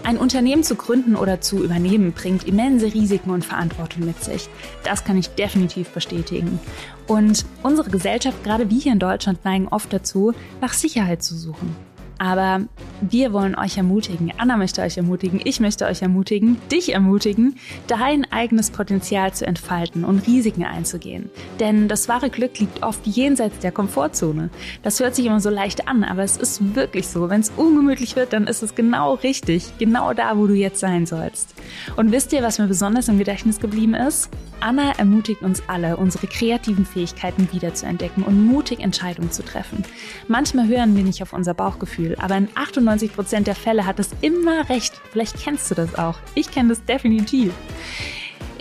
Ein 0.03 0.17
Unternehmen 0.17 0.63
zu 0.63 0.75
gründen 0.75 1.15
oder 1.15 1.39
zu 1.39 1.63
übernehmen 1.63 2.13
bringt 2.13 2.47
immense 2.47 2.91
Risiken 2.91 3.29
und 3.29 3.45
Verantwortung 3.45 4.05
mit 4.05 4.23
sich. 4.23 4.49
Das 4.83 5.03
kann 5.03 5.19
ich 5.19 5.29
definitiv 5.29 5.89
bestätigen. 5.89 6.59
Und 7.05 7.45
unsere 7.61 7.91
Gesellschaft, 7.91 8.43
gerade 8.43 8.71
wir 8.71 8.79
hier 8.79 8.93
in 8.93 8.97
Deutschland, 8.97 9.45
neigen 9.45 9.67
oft 9.67 9.93
dazu, 9.93 10.33
nach 10.61 10.73
Sicherheit 10.73 11.21
zu 11.21 11.35
suchen. 11.35 11.75
Aber 12.20 12.61
wir 13.01 13.32
wollen 13.32 13.55
euch 13.55 13.78
ermutigen, 13.78 14.34
Anna 14.38 14.57
möchte 14.57 14.82
euch 14.82 14.97
ermutigen, 14.97 15.39
ich 15.43 15.61
möchte 15.61 15.86
euch 15.86 16.01
ermutigen, 16.01 16.57
dich 16.70 16.93
ermutigen, 16.93 17.55
dein 17.88 18.30
eigenes 18.30 18.72
Potenzial 18.72 19.34
zu 19.34 19.47
entfalten 19.47 20.03
und 20.03 20.28
Risiken 20.28 20.65
einzugehen. 20.65 21.30
Denn 21.61 21.88
das 21.88 22.09
wahre 22.09 22.30
Glück 22.30 22.59
liegt 22.59 22.84
oft 22.84 23.07
jenseits 23.07 23.59
der 23.59 23.72
Komfortzone. 23.72 24.49
Das 24.84 24.99
hört 24.99 25.15
sich 25.15 25.26
immer 25.26 25.39
so 25.39 25.49
leicht 25.49 25.88
an, 25.88 26.03
aber 26.03 26.24
es 26.24 26.36
ist 26.36 26.76
wirklich 26.76 27.07
so. 27.07 27.30
Wenn 27.30 27.39
es 27.39 27.53
ungemütlich 27.55 28.17
wird, 28.17 28.34
dann 28.34 28.47
ist 28.47 28.63
es 28.63 28.76
genau 28.76 29.13
richtig, 29.13 29.78
genau 29.80 30.13
da, 30.13 30.38
wo 30.38 30.45
du 30.45 30.53
jetzt 30.53 30.82
sein 30.82 31.05
sollst. 31.05 31.55
Und 31.95 32.11
wisst 32.11 32.34
ihr, 32.34 32.43
was 32.43 32.59
mir 32.59 32.67
besonders 32.67 33.07
im 33.07 33.17
Gedächtnis 33.17 33.61
geblieben 33.61 33.93
ist? 33.93 34.30
Anna 34.59 34.91
ermutigt 34.97 35.41
uns 35.41 35.63
alle, 35.67 35.95
unsere 35.95 36.28
kreativen 36.28 36.86
Fähigkeiten 36.86 37.47
wiederzuentdecken 37.53 38.24
und 38.24 38.45
mutig 38.45 38.82
Entscheidungen 38.82 39.32
zu 39.32 39.43
treffen. 39.43 39.86
Manchmal 40.28 40.67
hören 40.67 40.97
wir 40.97 41.03
nicht 41.03 41.22
auf 41.22 41.32
unser 41.32 41.53
Bauchgefühl, 41.53 42.09
aber 42.18 42.38
in 42.38 42.49
98 42.55 43.14
Prozent 43.14 43.47
der 43.47 43.55
Fälle 43.55 43.86
hat 43.86 43.99
es 43.99 44.10
immer 44.22 44.70
recht. 44.70 44.99
Vielleicht 45.12 45.39
kennst 45.39 45.70
du 45.72 45.76
das 45.76 45.95
auch. 45.95 46.18
Ich 46.36 46.51
kenne 46.51 46.70
das 46.70 46.84
definitiv. 46.86 47.53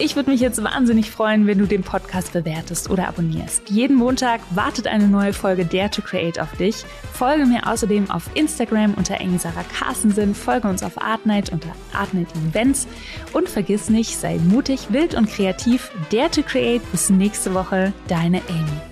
Ich 0.01 0.15
würde 0.15 0.31
mich 0.31 0.41
jetzt 0.41 0.63
wahnsinnig 0.63 1.11
freuen, 1.11 1.49
wenn 1.49 1.59
du 1.59 1.67
den 1.67 1.83
Podcast 1.83 2.33
bewertest 2.33 2.89
oder 2.89 3.09
abonnierst. 3.09 3.69
Jeden 3.69 3.97
Montag 3.97 4.41
wartet 4.51 4.87
eine 4.87 5.09
neue 5.09 5.33
Folge 5.33 5.67
Dare 5.67 5.91
to 5.91 6.03
Create 6.03 6.39
auf 6.39 6.53
dich. 6.53 6.85
Folge 7.13 7.47
mir 7.47 7.67
außerdem 7.67 8.09
auf 8.09 8.31
Instagram 8.35 8.95
unter 8.95 9.19
Sarah 9.39 9.65
Carstensen, 9.77 10.37
folge 10.37 10.69
uns 10.69 10.85
auf 10.85 11.03
Artnight 11.03 11.51
unter 11.51 11.71
Artnight 11.93 12.29
Events 12.49 12.87
und 13.33 13.49
vergiss 13.49 13.91
nicht, 13.91 14.17
sei 14.17 14.39
mutig, 14.39 14.87
wild 14.91 15.15
und 15.15 15.29
kreativ. 15.29 15.91
Dare 16.11 16.31
to 16.31 16.43
Create 16.43 16.83
bis 16.93 17.11
nächste 17.11 17.53
Woche, 17.53 17.93
deine 18.07 18.41
Amy. 18.49 18.88